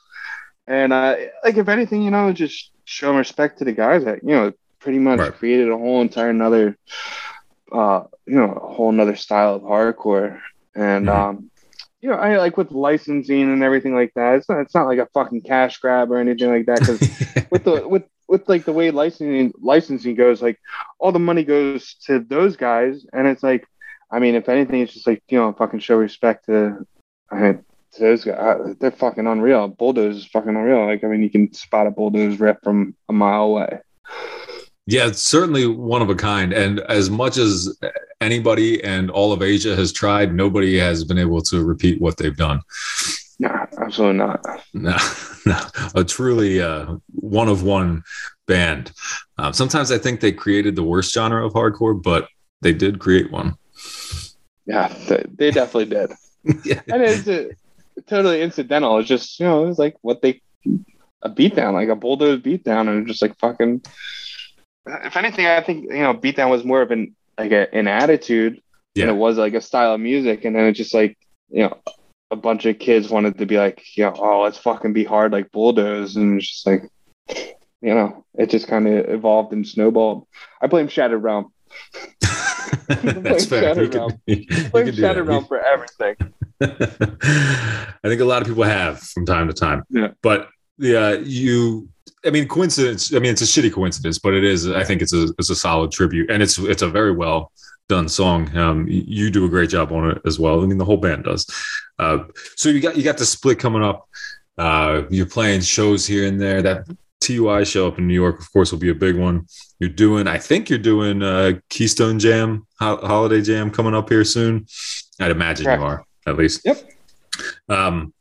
And 0.66 0.92
uh 0.92 1.16
like 1.44 1.56
if 1.56 1.68
anything, 1.68 2.02
you 2.02 2.10
know, 2.10 2.32
just 2.32 2.72
show 2.84 3.16
respect 3.16 3.58
to 3.58 3.64
the 3.64 3.72
guys 3.72 4.04
that, 4.04 4.22
you 4.22 4.34
know, 4.34 4.52
pretty 4.80 4.98
much 4.98 5.18
Right. 5.20 5.34
created 5.34 5.68
a 5.70 5.76
whole 5.76 6.00
entire 6.02 6.30
another 6.30 6.76
uh 7.72 8.04
you 8.26 8.34
know, 8.34 8.52
a 8.52 8.72
whole 8.74 8.88
another 8.90 9.16
style 9.16 9.54
of 9.56 9.62
hardcore. 9.62 10.40
And 10.74 11.06
Mhm. 11.06 11.12
um 11.12 11.50
you 12.00 12.08
know, 12.08 12.16
I 12.16 12.36
like 12.38 12.56
with 12.56 12.70
licensing 12.70 13.42
and 13.42 13.62
everything 13.64 13.92
like 13.94 14.12
that. 14.14 14.36
It's 14.36 14.48
not, 14.48 14.60
it's 14.60 14.74
not 14.74 14.86
like 14.86 15.00
a 15.00 15.08
fucking 15.14 15.40
cash 15.42 15.78
grab 15.78 16.12
or 16.12 16.18
anything 16.18 16.48
like 16.48 16.66
that. 16.66 16.86
Because 16.86 17.00
with 17.50 17.64
the 17.64 17.88
with 17.88 18.04
with 18.28 18.48
like 18.48 18.64
the 18.64 18.72
way 18.72 18.90
licensing 18.92 19.52
licensing 19.60 20.14
goes, 20.14 20.40
like 20.40 20.58
all 21.00 21.10
the 21.12 21.18
money 21.18 21.42
goes 21.44 21.94
to 22.06 22.20
those 22.20 22.56
guys, 22.56 23.04
and 23.12 23.26
it's 23.26 23.42
like, 23.42 23.66
I 24.12 24.18
mean, 24.20 24.34
if 24.36 24.48
anything, 24.48 24.80
it's 24.82 24.92
just 24.92 25.06
like 25.08 25.22
you 25.28 25.38
know, 25.38 25.52
fucking 25.52 25.80
show 25.80 25.96
respect 25.96 26.46
to, 26.46 26.86
I 27.32 27.34
mean, 27.36 27.64
to 27.94 28.00
those 28.00 28.24
guys. 28.24 28.36
Uh, 28.38 28.74
They're 28.78 28.90
fucking 28.92 29.26
unreal. 29.26 29.66
Bulldoze 29.68 30.18
is 30.18 30.26
fucking 30.26 30.50
unreal. 30.50 30.86
Like, 30.86 31.02
I 31.02 31.08
mean, 31.08 31.22
you 31.22 31.30
can 31.30 31.52
spot 31.52 31.86
a 31.86 31.90
bulldoze 31.90 32.38
riff 32.38 32.58
from 32.62 32.94
a 33.08 33.12
mile 33.12 33.44
away. 33.44 33.80
Yeah, 34.90 35.06
it's 35.08 35.20
certainly 35.20 35.66
one 35.66 36.00
of 36.00 36.08
a 36.08 36.14
kind. 36.14 36.50
And 36.50 36.80
as 36.80 37.10
much 37.10 37.36
as 37.36 37.78
anybody 38.22 38.82
and 38.82 39.10
all 39.10 39.34
of 39.34 39.42
Asia 39.42 39.76
has 39.76 39.92
tried, 39.92 40.34
nobody 40.34 40.78
has 40.78 41.04
been 41.04 41.18
able 41.18 41.42
to 41.42 41.62
repeat 41.62 42.00
what 42.00 42.16
they've 42.16 42.34
done. 42.34 42.62
No, 43.38 43.50
absolutely 43.78 44.16
not. 44.16 44.42
No, 44.72 44.96
no, 45.46 45.60
a 45.94 46.04
truly 46.04 46.62
uh, 46.62 46.96
one 47.16 47.48
of 47.48 47.64
one 47.64 48.02
band. 48.46 48.92
Um, 49.36 49.52
sometimes 49.52 49.92
I 49.92 49.98
think 49.98 50.20
they 50.20 50.32
created 50.32 50.74
the 50.74 50.82
worst 50.82 51.12
genre 51.12 51.44
of 51.44 51.52
hardcore, 51.52 52.02
but 52.02 52.26
they 52.62 52.72
did 52.72 52.98
create 52.98 53.30
one. 53.30 53.56
Yeah, 54.64 54.88
they, 55.36 55.50
definitely 55.50 55.84
did. 55.84 56.12
yeah. 56.64 56.80
and 56.90 57.02
it's 57.02 57.28
uh 57.28 57.48
totally 58.06 58.40
incidental. 58.40 58.98
It's 59.00 59.08
just 59.08 59.38
you 59.38 59.44
know, 59.44 59.66
it's 59.66 59.78
like 59.78 59.96
what 60.00 60.22
they 60.22 60.40
a 61.20 61.28
beatdown, 61.28 61.74
like 61.74 61.90
a 61.90 61.96
bulldoze 61.96 62.40
beatdown, 62.40 62.88
and 62.88 63.06
just 63.06 63.20
like 63.20 63.38
fucking. 63.38 63.82
If 65.04 65.16
anything, 65.16 65.46
I 65.46 65.60
think 65.62 65.84
you 65.84 65.98
know, 66.00 66.14
beatdown 66.14 66.50
was 66.50 66.64
more 66.64 66.82
of 66.82 66.90
an 66.90 67.14
like 67.38 67.52
a, 67.52 67.72
an 67.74 67.88
attitude 67.88 68.60
Yeah. 68.94 69.06
than 69.06 69.14
it 69.14 69.18
was 69.18 69.38
like 69.38 69.54
a 69.54 69.60
style 69.60 69.94
of 69.94 70.00
music, 70.00 70.44
and 70.44 70.54
then 70.56 70.64
it's 70.66 70.78
just 70.78 70.94
like 70.94 71.16
you 71.50 71.62
know, 71.62 71.78
a 72.30 72.36
bunch 72.36 72.66
of 72.66 72.78
kids 72.78 73.08
wanted 73.08 73.38
to 73.38 73.46
be 73.46 73.56
like, 73.58 73.82
you 73.96 74.04
know, 74.04 74.14
oh, 74.18 74.42
let's 74.42 74.58
fucking 74.58 74.92
be 74.92 75.04
hard 75.04 75.32
like 75.32 75.50
bulldoze, 75.52 76.16
and 76.16 76.38
it's 76.38 76.50
just 76.50 76.66
like, 76.66 76.82
you 77.80 77.94
know, 77.94 78.24
it 78.34 78.50
just 78.50 78.68
kind 78.68 78.86
of 78.86 79.08
evolved 79.08 79.52
and 79.52 79.66
snowballed. 79.66 80.26
I 80.60 80.66
blame 80.66 80.88
Shattered 80.88 81.22
Realm. 81.22 81.52
That's 82.88 83.46
fair. 83.46 83.74
Could, 83.74 83.94
Realm. 83.94 84.12
Blame 84.26 84.92
Shattered. 84.94 85.26
Realm 85.26 85.44
for 85.44 85.58
everything. 85.60 86.16
I 86.60 87.98
think 88.08 88.20
a 88.20 88.24
lot 88.24 88.42
of 88.42 88.48
people 88.48 88.62
have 88.64 89.00
from 89.00 89.26
time 89.26 89.48
to 89.48 89.54
time. 89.54 89.84
Yeah. 89.90 90.08
But 90.22 90.48
yeah, 90.78 91.12
you. 91.12 91.88
I 92.24 92.30
mean, 92.30 92.48
coincidence. 92.48 93.14
I 93.14 93.18
mean, 93.18 93.32
it's 93.32 93.42
a 93.42 93.44
shitty 93.44 93.72
coincidence, 93.72 94.18
but 94.18 94.34
it 94.34 94.44
is. 94.44 94.68
I 94.68 94.84
think 94.84 95.02
it's 95.02 95.12
a 95.12 95.28
it's 95.38 95.50
a 95.50 95.56
solid 95.56 95.92
tribute, 95.92 96.30
and 96.30 96.42
it's 96.42 96.58
it's 96.58 96.82
a 96.82 96.88
very 96.88 97.12
well 97.12 97.52
done 97.88 98.08
song. 98.08 98.54
Um, 98.56 98.86
you 98.88 99.30
do 99.30 99.44
a 99.46 99.48
great 99.48 99.70
job 99.70 99.92
on 99.92 100.10
it 100.10 100.22
as 100.26 100.38
well. 100.38 100.62
I 100.62 100.66
mean, 100.66 100.78
the 100.78 100.84
whole 100.84 100.98
band 100.98 101.24
does. 101.24 101.46
Uh, 101.98 102.24
so 102.56 102.68
you 102.68 102.80
got 102.80 102.96
you 102.96 103.02
got 103.02 103.18
the 103.18 103.26
split 103.26 103.58
coming 103.58 103.82
up. 103.82 104.08
Uh, 104.56 105.02
you're 105.10 105.26
playing 105.26 105.60
shows 105.60 106.06
here 106.06 106.26
and 106.26 106.40
there. 106.40 106.62
That 106.62 106.84
TUI 107.20 107.64
show 107.64 107.88
up 107.88 107.98
in 107.98 108.06
New 108.06 108.14
York, 108.14 108.40
of 108.40 108.52
course, 108.52 108.72
will 108.72 108.78
be 108.78 108.90
a 108.90 108.94
big 108.94 109.16
one. 109.16 109.46
You're 109.78 109.90
doing, 109.90 110.26
I 110.26 110.38
think 110.38 110.68
you're 110.70 110.78
doing 110.78 111.22
uh, 111.22 111.52
Keystone 111.68 112.18
Jam, 112.18 112.66
ho- 112.80 113.04
Holiday 113.06 113.42
Jam 113.42 113.70
coming 113.70 113.94
up 113.94 114.08
here 114.08 114.24
soon. 114.24 114.66
I'd 115.20 115.30
imagine 115.30 115.66
Correct. 115.66 115.80
you 115.80 115.86
are, 115.86 116.04
at 116.26 116.36
least. 116.36 116.62
Yep. 116.64 116.90
Um, 117.68 118.12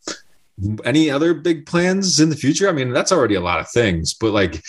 any 0.86 1.10
other 1.10 1.34
big 1.34 1.66
plans 1.66 2.20
in 2.20 2.30
the 2.30 2.36
future? 2.36 2.68
I 2.68 2.72
mean, 2.72 2.92
that's 2.92 3.12
already 3.12 3.36
a 3.36 3.42
lot 3.42 3.60
of 3.60 3.70
things, 3.70 4.14
but 4.14 4.32
like, 4.32 4.64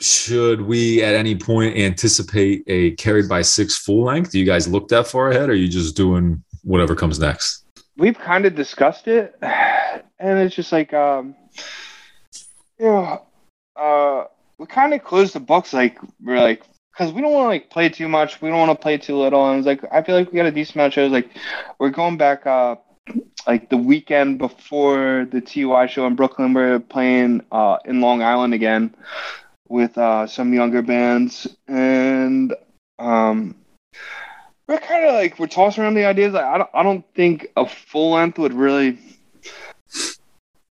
should 0.00 0.62
we 0.62 1.02
at 1.02 1.14
any 1.14 1.36
point 1.36 1.76
anticipate 1.76 2.64
a 2.66 2.92
carried 2.92 3.28
by 3.28 3.42
six 3.42 3.76
full 3.76 4.04
length? 4.04 4.32
Do 4.32 4.38
you 4.38 4.44
guys 4.44 4.66
look 4.66 4.88
that 4.88 5.06
far 5.06 5.30
ahead, 5.30 5.48
or 5.48 5.52
are 5.52 5.56
you 5.56 5.68
just 5.68 5.96
doing 5.96 6.42
whatever 6.62 6.94
comes 6.94 7.18
next? 7.18 7.64
we've 7.96 8.18
kind 8.18 8.44
of 8.46 8.54
discussed 8.54 9.08
it 9.08 9.36
and 9.42 10.38
it's 10.38 10.54
just 10.54 10.72
like 10.72 10.92
um 10.92 11.34
know 12.78 13.22
uh 13.76 14.24
we 14.58 14.66
kind 14.66 14.94
of 14.94 15.02
closed 15.04 15.34
the 15.34 15.40
books 15.40 15.72
like 15.72 15.98
we're 16.22 16.40
like 16.40 16.62
because 16.92 17.12
we 17.12 17.20
don't 17.20 17.32
want 17.32 17.44
to 17.44 17.48
like 17.48 17.70
play 17.70 17.88
too 17.88 18.08
much 18.08 18.40
we 18.40 18.48
don't 18.48 18.58
want 18.58 18.70
to 18.70 18.82
play 18.82 18.98
too 18.98 19.16
little 19.16 19.48
and 19.48 19.58
it's 19.58 19.66
like 19.66 19.84
i 19.92 20.02
feel 20.02 20.14
like 20.14 20.30
we 20.30 20.36
got 20.36 20.46
a 20.46 20.50
decent 20.50 20.76
amount 20.76 20.88
of 20.88 20.94
shows 20.94 21.12
like 21.12 21.30
we're 21.78 21.90
going 21.90 22.16
back 22.16 22.46
uh 22.46 22.74
like 23.46 23.68
the 23.68 23.76
weekend 23.76 24.38
before 24.38 25.26
the 25.30 25.40
TY 25.40 25.86
show 25.86 26.06
in 26.06 26.14
Brooklyn, 26.14 26.54
we're 26.54 26.80
playing 26.80 27.42
uh, 27.52 27.78
in 27.84 28.00
Long 28.00 28.22
Island 28.22 28.54
again 28.54 28.94
with 29.68 29.96
uh, 29.98 30.26
some 30.26 30.52
younger 30.52 30.82
bands, 30.82 31.46
and 31.66 32.54
um, 32.98 33.54
we're 34.66 34.78
kind 34.78 35.04
of 35.04 35.14
like 35.14 35.38
we're 35.38 35.46
tossing 35.46 35.82
around 35.82 35.94
the 35.94 36.04
ideas. 36.04 36.32
Like, 36.32 36.44
I 36.44 36.58
don't, 36.58 36.70
I 36.74 36.82
don't 36.82 37.04
think 37.14 37.48
a 37.56 37.66
full 37.66 38.12
length 38.12 38.38
would 38.38 38.54
really 38.54 38.98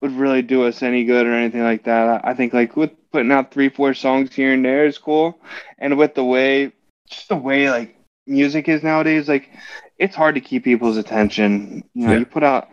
would 0.01 0.13
really 0.13 0.43
do 0.43 0.65
us 0.65 0.83
any 0.83 1.05
good 1.05 1.27
or 1.27 1.33
anything 1.33 1.63
like 1.63 1.85
that. 1.85 2.25
I, 2.25 2.31
I 2.31 2.35
think 2.35 2.53
like 2.53 2.77
with 2.77 2.91
putting 3.13 3.33
out 3.33 3.53
three, 3.53 3.69
four 3.69 3.95
songs 3.95 4.35
here 4.35 4.53
and 4.53 4.65
there 4.65 4.87
is 4.87 4.99
cool, 4.99 5.39
and 5.79 5.99
with 5.99 6.15
the 6.15 6.25
way, 6.25 6.73
just 7.09 7.29
the 7.29 7.37
way 7.37 7.71
like 7.71 7.97
music 8.27 8.69
is 8.69 8.83
nowadays, 8.83 9.29
like 9.29 9.51
it's 10.03 10.17
hard 10.17 10.35
to 10.35 10.41
keep 10.41 10.65
people's 10.65 10.97
attention. 10.97 11.85
You 11.95 12.07
know, 12.07 12.13
Yeah. 12.13 12.19
you 12.21 12.27
put 12.27 12.43
out. 12.43 12.69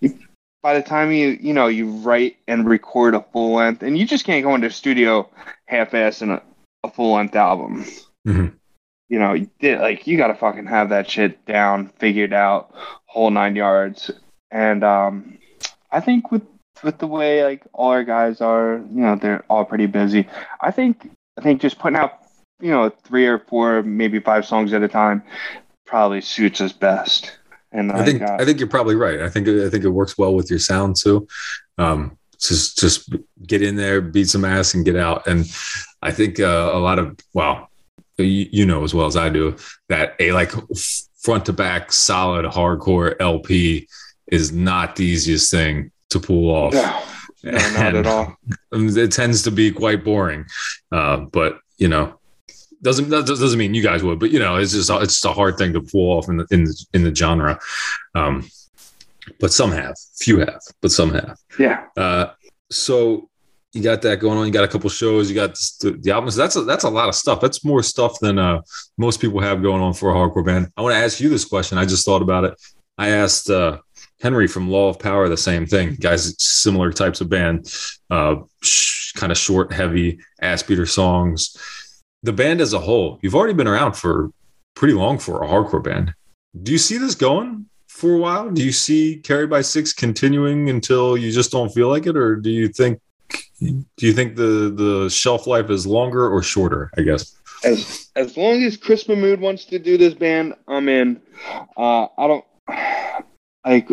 You, 0.00 0.16
by 0.62 0.74
the 0.74 0.82
time 0.82 1.10
you 1.12 1.36
you 1.40 1.52
know 1.52 1.66
you 1.66 1.90
write 1.90 2.36
and 2.46 2.68
record 2.68 3.14
a 3.14 3.24
full 3.32 3.54
length, 3.54 3.82
and 3.82 3.98
you 3.98 4.06
just 4.06 4.24
can't 4.24 4.44
go 4.44 4.54
into 4.54 4.68
a 4.68 4.70
studio 4.70 5.28
half-ass 5.66 6.22
in 6.22 6.30
a, 6.30 6.42
a 6.84 6.90
full 6.90 7.12
length 7.14 7.34
album 7.36 7.84
Mhm. 8.26 8.52
you 9.08 9.18
know, 9.18 9.32
you 9.34 9.50
did 9.60 9.80
like 9.80 10.06
you 10.06 10.16
gotta 10.16 10.34
fucking 10.34 10.66
have 10.66 10.88
that 10.90 11.10
shit 11.10 11.44
down, 11.46 11.88
figured 11.98 12.32
out, 12.32 12.72
whole 13.06 13.30
nine 13.30 13.56
yards. 13.56 14.10
And 14.50 14.84
um 14.84 15.38
I 15.90 16.00
think 16.00 16.30
with 16.30 16.42
with 16.84 16.98
the 16.98 17.06
way 17.08 17.42
like 17.44 17.62
all 17.72 17.90
our 17.90 18.04
guys 18.04 18.40
are, 18.40 18.76
you 18.94 19.00
know, 19.02 19.16
they're 19.16 19.44
all 19.50 19.64
pretty 19.64 19.86
busy. 19.86 20.28
I 20.60 20.70
think 20.70 21.10
I 21.38 21.40
think 21.40 21.60
just 21.60 21.78
putting 21.78 21.96
out, 21.98 22.12
you 22.60 22.70
know, 22.70 22.90
three 22.90 23.26
or 23.26 23.38
four, 23.38 23.82
maybe 23.82 24.20
five 24.20 24.44
songs 24.46 24.72
at 24.72 24.82
a 24.82 24.88
time 24.88 25.22
probably 25.88 26.20
suits 26.20 26.60
us 26.60 26.72
best. 26.72 27.38
And 27.72 27.90
I 27.90 28.04
think 28.04 28.20
like, 28.20 28.30
uh, 28.30 28.36
I 28.38 28.44
think 28.44 28.60
you're 28.60 28.68
probably 28.68 28.94
right. 28.94 29.20
I 29.20 29.28
think 29.28 29.48
I 29.48 29.68
think 29.68 29.84
it 29.84 29.90
works 29.90 30.16
well 30.16 30.34
with 30.34 30.50
your 30.50 30.58
sound 30.58 30.96
too. 30.96 31.26
Um, 31.76 32.16
just 32.38 32.78
just 32.78 33.14
get 33.46 33.62
in 33.62 33.76
there, 33.76 34.00
beat 34.00 34.28
some 34.28 34.44
ass, 34.44 34.74
and 34.74 34.84
get 34.84 34.96
out. 34.96 35.26
And 35.26 35.44
I 36.00 36.12
think 36.12 36.40
uh, 36.40 36.70
a 36.72 36.78
lot 36.78 36.98
of 36.98 37.18
well, 37.34 37.70
you, 38.16 38.48
you 38.50 38.66
know 38.66 38.84
as 38.84 38.94
well 38.94 39.06
as 39.06 39.16
I 39.16 39.28
do 39.28 39.56
that 39.88 40.14
a 40.20 40.32
like 40.32 40.52
front 41.18 41.46
to 41.46 41.52
back 41.52 41.92
solid 41.92 42.46
hardcore 42.46 43.16
LP 43.20 43.88
is 44.28 44.52
not 44.52 44.96
the 44.96 45.04
easiest 45.04 45.50
thing 45.50 45.90
to 46.10 46.20
pull 46.20 46.50
off. 46.50 46.72
no, 46.72 47.02
no, 47.42 47.52
not 47.52 47.94
at 47.94 48.06
all. 48.06 48.36
it 48.72 49.12
tends 49.12 49.42
to 49.42 49.50
be 49.50 49.72
quite 49.72 50.04
boring. 50.04 50.46
Uh, 50.90 51.18
but 51.32 51.58
you 51.76 51.88
know, 51.88 52.18
doesn't 52.82 53.08
that 53.10 53.26
doesn't 53.26 53.58
mean 53.58 53.74
you 53.74 53.82
guys 53.82 54.02
would, 54.02 54.18
but 54.18 54.30
you 54.30 54.38
know, 54.38 54.56
it's 54.56 54.72
just 54.72 54.90
it's 54.90 55.14
just 55.14 55.24
a 55.24 55.32
hard 55.32 55.56
thing 55.56 55.72
to 55.72 55.80
pull 55.80 56.16
off 56.16 56.28
in 56.28 56.36
the 56.36 56.46
in 56.50 56.64
the, 56.64 56.86
in 56.94 57.04
the 57.04 57.14
genre. 57.14 57.58
Um, 58.14 58.48
but 59.40 59.52
some 59.52 59.72
have, 59.72 59.94
few 60.16 60.38
have, 60.38 60.60
but 60.80 60.90
some 60.90 61.12
have. 61.12 61.38
Yeah. 61.58 61.84
Uh, 61.96 62.28
so 62.70 63.28
you 63.72 63.82
got 63.82 64.02
that 64.02 64.20
going 64.20 64.38
on. 64.38 64.46
You 64.46 64.52
got 64.52 64.64
a 64.64 64.68
couple 64.68 64.88
shows. 64.90 65.28
You 65.28 65.34
got 65.34 65.54
the, 65.80 65.98
the 66.00 66.10
albums. 66.10 66.34
That's 66.34 66.56
a, 66.56 66.62
that's 66.62 66.84
a 66.84 66.90
lot 66.90 67.08
of 67.08 67.14
stuff. 67.14 67.40
That's 67.40 67.64
more 67.64 67.82
stuff 67.82 68.18
than 68.20 68.38
uh, 68.38 68.62
most 68.96 69.20
people 69.20 69.40
have 69.40 69.62
going 69.62 69.82
on 69.82 69.92
for 69.92 70.10
a 70.10 70.14
hardcore 70.14 70.44
band. 70.44 70.68
I 70.76 70.82
want 70.82 70.94
to 70.94 70.98
ask 70.98 71.20
you 71.20 71.28
this 71.28 71.44
question. 71.44 71.78
I 71.78 71.84
just 71.84 72.04
thought 72.04 72.22
about 72.22 72.44
it. 72.44 72.54
I 72.96 73.10
asked 73.10 73.50
uh, 73.50 73.78
Henry 74.20 74.48
from 74.48 74.70
Law 74.70 74.88
of 74.88 74.98
Power 74.98 75.28
the 75.28 75.36
same 75.36 75.66
thing. 75.66 75.96
Guys, 76.00 76.34
similar 76.38 76.92
types 76.92 77.20
of 77.20 77.28
band, 77.28 77.72
uh, 78.10 78.36
sh- 78.62 79.12
kind 79.12 79.30
of 79.30 79.38
short, 79.38 79.72
heavy 79.72 80.18
ass 80.40 80.62
beater 80.62 80.86
songs. 80.86 81.56
The 82.22 82.32
band 82.32 82.60
as 82.60 82.72
a 82.72 82.80
whole, 82.80 83.18
you've 83.22 83.34
already 83.34 83.54
been 83.54 83.68
around 83.68 83.94
for 83.94 84.30
pretty 84.74 84.94
long 84.94 85.18
for 85.18 85.42
a 85.42 85.46
hardcore 85.46 85.82
band. 85.82 86.14
Do 86.62 86.72
you 86.72 86.78
see 86.78 86.98
this 86.98 87.14
going 87.14 87.66
for 87.88 88.14
a 88.14 88.18
while? 88.18 88.50
Do 88.50 88.64
you 88.64 88.72
see 88.72 89.16
Carried 89.16 89.50
by 89.50 89.60
Six 89.60 89.92
continuing 89.92 90.68
until 90.68 91.16
you 91.16 91.30
just 91.30 91.52
don't 91.52 91.72
feel 91.72 91.88
like 91.88 92.06
it, 92.06 92.16
or 92.16 92.36
do 92.36 92.50
you 92.50 92.68
think 92.68 93.00
do 93.60 94.06
you 94.06 94.12
think 94.12 94.36
the 94.36 94.72
the 94.74 95.08
shelf 95.10 95.46
life 95.46 95.70
is 95.70 95.86
longer 95.86 96.28
or 96.28 96.42
shorter? 96.42 96.90
I 96.96 97.02
guess. 97.02 97.34
as 97.64 98.10
as 98.16 98.36
long 98.36 98.62
as 98.62 98.76
Chris 98.76 99.08
Mahmood 99.08 99.40
wants 99.40 99.64
to 99.66 99.78
do 99.78 99.98
this 99.98 100.14
band, 100.14 100.54
I'm 100.66 100.88
in. 100.88 101.20
Uh, 101.76 102.06
I 102.16 102.26
don't 102.26 102.44
like. 103.66 103.90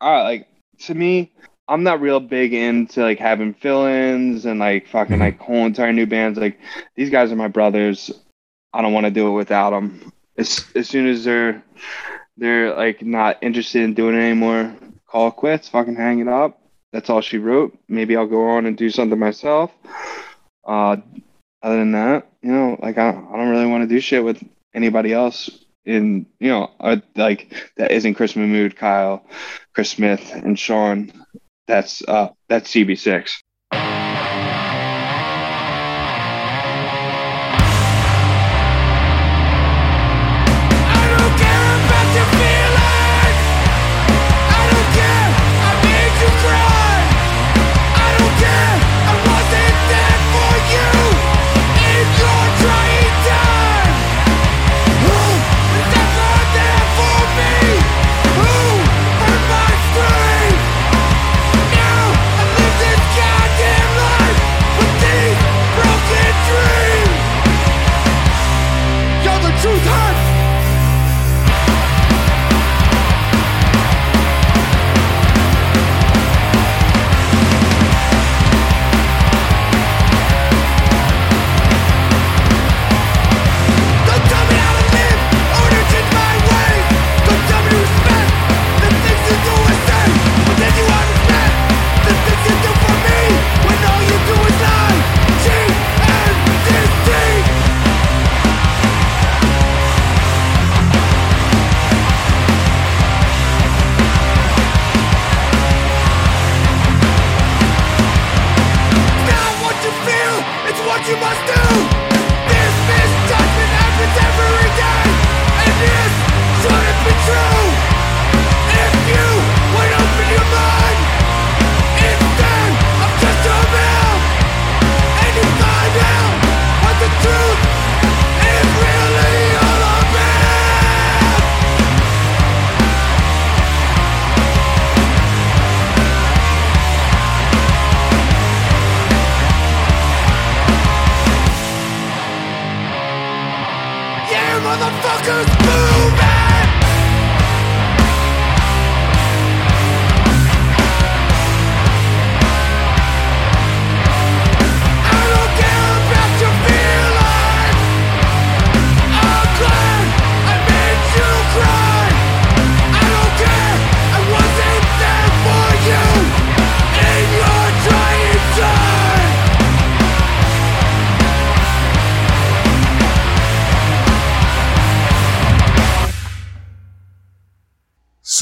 Uh, 0.00 0.24
like 0.24 0.48
to 0.80 0.94
me, 0.94 1.32
I'm 1.72 1.84
not 1.84 2.02
real 2.02 2.20
big 2.20 2.52
into 2.52 3.00
like 3.00 3.18
having 3.18 3.54
fill-ins 3.54 4.44
and 4.44 4.60
like 4.60 4.88
fucking 4.88 5.18
like 5.18 5.38
whole 5.38 5.64
entire 5.64 5.94
new 5.94 6.04
bands. 6.04 6.38
Like 6.38 6.58
these 6.96 7.08
guys 7.08 7.32
are 7.32 7.36
my 7.36 7.48
brothers. 7.48 8.10
I 8.74 8.82
don't 8.82 8.92
want 8.92 9.06
to 9.06 9.10
do 9.10 9.28
it 9.28 9.32
without 9.32 9.70
them. 9.70 10.12
As 10.36 10.66
as 10.74 10.86
soon 10.86 11.06
as 11.06 11.24
they're 11.24 11.64
they're 12.36 12.74
like 12.74 13.00
not 13.00 13.38
interested 13.40 13.84
in 13.84 13.94
doing 13.94 14.16
it 14.16 14.20
anymore, 14.20 14.76
call 15.06 15.28
it 15.28 15.36
quits. 15.36 15.70
Fucking 15.70 15.96
hang 15.96 16.18
it 16.18 16.28
up. 16.28 16.60
That's 16.92 17.08
all 17.08 17.22
she 17.22 17.38
wrote. 17.38 17.74
Maybe 17.88 18.18
I'll 18.18 18.26
go 18.26 18.50
on 18.50 18.66
and 18.66 18.76
do 18.76 18.90
something 18.90 19.18
myself. 19.18 19.72
Uh, 20.66 20.98
other 21.62 21.78
than 21.78 21.92
that, 21.92 22.28
you 22.42 22.52
know, 22.52 22.76
like 22.82 22.98
I 22.98 23.12
don't, 23.12 23.32
I 23.32 23.36
don't 23.38 23.48
really 23.48 23.66
want 23.66 23.88
to 23.88 23.94
do 23.94 24.00
shit 24.00 24.22
with 24.22 24.44
anybody 24.74 25.14
else 25.14 25.48
in, 25.86 26.26
you 26.38 26.50
know, 26.50 26.70
like 27.16 27.72
that 27.76 27.92
isn't 27.92 28.14
Chris 28.14 28.36
Mahmood, 28.36 28.76
Kyle, 28.76 29.24
Chris 29.72 29.88
Smith, 29.88 30.32
and 30.34 30.58
Sean. 30.58 31.10
That's 31.66 32.02
uh, 32.06 32.28
that's 32.48 32.70
CB6. 32.70 33.41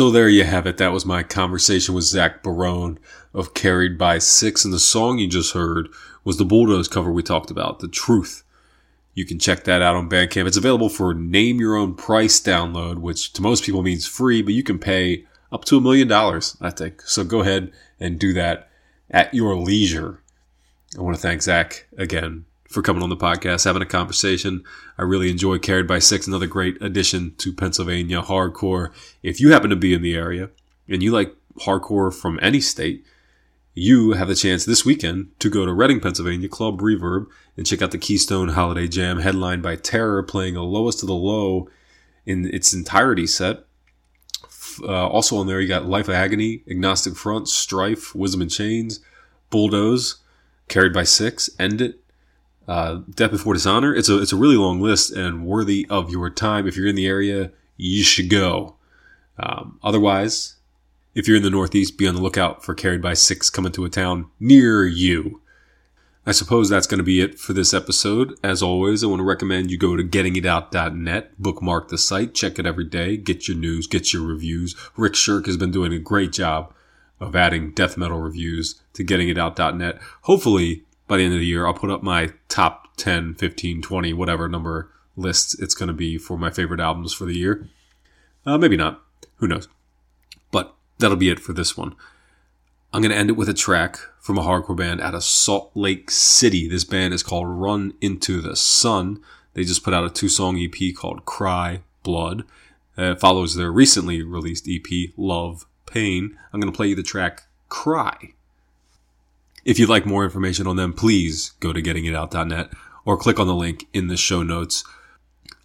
So 0.01 0.11
there 0.11 0.30
you 0.30 0.44
have 0.44 0.66
it. 0.66 0.78
That 0.78 0.94
was 0.94 1.05
my 1.05 1.22
conversation 1.22 1.94
with 1.94 2.05
Zach 2.05 2.42
Barone 2.42 2.98
of 3.34 3.53
Carried 3.53 3.98
by 3.98 4.16
Six. 4.16 4.64
And 4.64 4.72
the 4.72 4.78
song 4.78 5.18
you 5.18 5.28
just 5.28 5.53
heard 5.53 5.90
was 6.24 6.38
the 6.38 6.44
Bulldoze 6.46 6.88
cover 6.88 7.12
we 7.12 7.22
talked 7.22 7.51
about, 7.51 7.80
The 7.80 7.86
Truth. 7.86 8.42
You 9.12 9.26
can 9.26 9.38
check 9.38 9.64
that 9.64 9.82
out 9.82 9.96
on 9.96 10.09
Bandcamp. 10.09 10.46
It's 10.46 10.57
available 10.57 10.88
for 10.88 11.12
name 11.12 11.61
your 11.61 11.76
own 11.76 11.96
price 11.96 12.40
download, 12.40 13.01
which 13.01 13.34
to 13.34 13.42
most 13.42 13.62
people 13.62 13.82
means 13.82 14.07
free, 14.07 14.40
but 14.40 14.55
you 14.55 14.62
can 14.62 14.78
pay 14.78 15.26
up 15.53 15.66
to 15.66 15.76
a 15.76 15.82
million 15.82 16.09
dollars, 16.09 16.57
I 16.62 16.70
think. 16.70 17.03
So 17.03 17.22
go 17.22 17.42
ahead 17.42 17.70
and 18.01 18.18
do 18.18 18.32
that 18.32 18.70
at 19.11 19.34
your 19.34 19.55
leisure. 19.55 20.22
I 20.96 21.03
want 21.03 21.14
to 21.14 21.20
thank 21.20 21.42
Zach 21.42 21.86
again 21.98 22.46
for 22.70 22.82
coming 22.82 23.02
on 23.02 23.08
the 23.08 23.16
podcast, 23.16 23.64
having 23.64 23.82
a 23.82 23.86
conversation. 23.86 24.62
I 24.96 25.02
really 25.02 25.28
enjoy 25.28 25.58
Carried 25.58 25.88
by 25.88 25.98
Six, 25.98 26.26
another 26.26 26.46
great 26.46 26.80
addition 26.80 27.34
to 27.38 27.52
Pennsylvania 27.52 28.22
hardcore. 28.22 28.92
If 29.22 29.40
you 29.40 29.50
happen 29.50 29.70
to 29.70 29.76
be 29.76 29.92
in 29.92 30.02
the 30.02 30.14
area 30.14 30.50
and 30.88 31.02
you 31.02 31.10
like 31.10 31.34
hardcore 31.58 32.14
from 32.14 32.38
any 32.40 32.60
state, 32.60 33.04
you 33.74 34.12
have 34.12 34.28
the 34.28 34.36
chance 34.36 34.64
this 34.64 34.84
weekend 34.84 35.30
to 35.40 35.50
go 35.50 35.66
to 35.66 35.72
Reading, 35.72 36.00
Pennsylvania, 36.00 36.48
Club 36.48 36.80
Reverb, 36.80 37.26
and 37.56 37.66
check 37.66 37.82
out 37.82 37.90
the 37.90 37.98
Keystone 37.98 38.50
Holiday 38.50 38.86
Jam, 38.86 39.18
headlined 39.18 39.62
by 39.62 39.74
Terror, 39.74 40.22
playing 40.22 40.56
a 40.56 40.62
lowest 40.62 41.02
of 41.02 41.08
the 41.08 41.14
low 41.14 41.68
in 42.24 42.46
its 42.54 42.72
entirety 42.72 43.26
set. 43.26 43.64
Uh, 44.82 45.08
also 45.08 45.36
on 45.36 45.48
there, 45.48 45.60
you 45.60 45.68
got 45.68 45.86
Life 45.86 46.08
of 46.08 46.14
Agony, 46.14 46.62
Agnostic 46.70 47.16
Front, 47.16 47.48
Strife, 47.48 48.14
Wisdom 48.14 48.42
in 48.42 48.48
Chains, 48.48 49.00
Bulldoze, 49.50 50.18
Carried 50.68 50.92
by 50.92 51.02
Six, 51.02 51.50
End 51.58 51.80
It, 51.80 51.99
uh, 52.70 53.00
Death 53.16 53.32
Before 53.32 53.52
Dishonor. 53.52 53.92
It's 53.92 54.08
a 54.08 54.22
it's 54.22 54.32
a 54.32 54.36
really 54.36 54.54
long 54.54 54.80
list 54.80 55.10
and 55.10 55.44
worthy 55.44 55.86
of 55.90 56.08
your 56.08 56.30
time. 56.30 56.68
If 56.68 56.76
you're 56.76 56.86
in 56.86 56.94
the 56.94 57.06
area, 57.06 57.50
you 57.76 58.04
should 58.04 58.30
go. 58.30 58.76
Um, 59.38 59.80
otherwise, 59.82 60.54
if 61.12 61.26
you're 61.26 61.36
in 61.36 61.42
the 61.42 61.50
Northeast, 61.50 61.98
be 61.98 62.06
on 62.06 62.14
the 62.14 62.22
lookout 62.22 62.64
for 62.64 62.74
Carried 62.74 63.02
by 63.02 63.14
Six 63.14 63.50
coming 63.50 63.72
to 63.72 63.84
a 63.84 63.90
town 63.90 64.30
near 64.38 64.86
you. 64.86 65.42
I 66.24 66.30
suppose 66.30 66.68
that's 66.68 66.86
going 66.86 66.98
to 66.98 67.04
be 67.04 67.20
it 67.20 67.40
for 67.40 67.54
this 67.54 67.74
episode. 67.74 68.38
As 68.44 68.62
always, 68.62 69.02
I 69.02 69.08
want 69.08 69.18
to 69.18 69.24
recommend 69.24 69.72
you 69.72 69.78
go 69.78 69.96
to 69.96 70.04
gettingitout.net, 70.04 71.42
bookmark 71.42 71.88
the 71.88 71.98
site, 71.98 72.34
check 72.34 72.60
it 72.60 72.66
every 72.66 72.84
day, 72.84 73.16
get 73.16 73.48
your 73.48 73.56
news, 73.56 73.88
get 73.88 74.12
your 74.12 74.22
reviews. 74.22 74.76
Rick 74.96 75.16
Shirk 75.16 75.46
has 75.46 75.56
been 75.56 75.72
doing 75.72 75.92
a 75.92 75.98
great 75.98 76.30
job 76.30 76.72
of 77.18 77.34
adding 77.34 77.72
death 77.72 77.96
metal 77.96 78.20
reviews 78.20 78.80
to 78.92 79.02
gettingitout.net. 79.02 79.98
Hopefully, 80.22 80.84
by 81.11 81.16
the 81.16 81.24
end 81.24 81.34
of 81.34 81.40
the 81.40 81.46
year, 81.46 81.66
I'll 81.66 81.74
put 81.74 81.90
up 81.90 82.04
my 82.04 82.32
top 82.48 82.96
10, 82.96 83.34
15, 83.34 83.82
20, 83.82 84.12
whatever 84.12 84.48
number 84.48 84.92
lists 85.16 85.58
it's 85.58 85.74
going 85.74 85.88
to 85.88 85.92
be 85.92 86.16
for 86.16 86.38
my 86.38 86.50
favorite 86.50 86.78
albums 86.78 87.12
for 87.12 87.24
the 87.24 87.34
year. 87.34 87.68
Uh, 88.46 88.56
maybe 88.56 88.76
not. 88.76 89.02
Who 89.38 89.48
knows? 89.48 89.66
But 90.52 90.72
that'll 90.98 91.16
be 91.16 91.28
it 91.28 91.40
for 91.40 91.52
this 91.52 91.76
one. 91.76 91.96
I'm 92.92 93.02
going 93.02 93.11
to 93.11 93.18
end 93.18 93.28
it 93.28 93.36
with 93.36 93.48
a 93.48 93.54
track 93.54 93.98
from 94.20 94.38
a 94.38 94.42
hardcore 94.42 94.76
band 94.76 95.00
out 95.00 95.16
of 95.16 95.24
Salt 95.24 95.72
Lake 95.74 96.12
City. 96.12 96.68
This 96.68 96.84
band 96.84 97.12
is 97.12 97.24
called 97.24 97.48
Run 97.48 97.94
Into 98.00 98.40
the 98.40 98.54
Sun. 98.54 99.20
They 99.54 99.64
just 99.64 99.82
put 99.82 99.92
out 99.92 100.04
a 100.04 100.11
two 100.11 100.28
song 100.28 100.61
EP 100.61 100.94
called 100.94 101.24
Cry 101.24 101.80
Blood. 102.04 102.44
Uh, 102.96 103.12
it 103.12 103.20
follows 103.20 103.56
their 103.56 103.72
recently 103.72 104.22
released 104.22 104.68
EP, 104.68 105.11
Love 105.16 105.66
Pain. 105.86 106.38
I'm 106.52 106.61
going 106.61 106.72
to 106.72 106.76
play 106.76 106.86
you 106.86 106.94
the 106.94 107.02
track 107.02 107.48
Cry. 107.68 108.34
If 109.70 109.78
you'd 109.78 109.88
like 109.88 110.04
more 110.04 110.24
information 110.24 110.66
on 110.66 110.74
them, 110.74 110.92
please 110.92 111.52
go 111.60 111.72
to 111.72 111.80
gettingitout.net 111.80 112.70
or 113.04 113.16
click 113.16 113.38
on 113.38 113.46
the 113.46 113.54
link 113.54 113.86
in 113.92 114.08
the 114.08 114.16
show 114.16 114.42
notes 114.42 114.82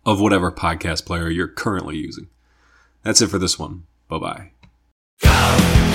of 0.05 0.21
whatever 0.21 0.51
podcast 0.51 1.07
player 1.07 1.27
you're 1.27 1.47
currently 1.47 1.97
using. 1.97 2.27
That's 3.01 3.19
it 3.23 3.29
for 3.29 3.39
this 3.39 3.57
one. 3.57 3.87
Bye 4.07 4.51
bye. 5.23 5.94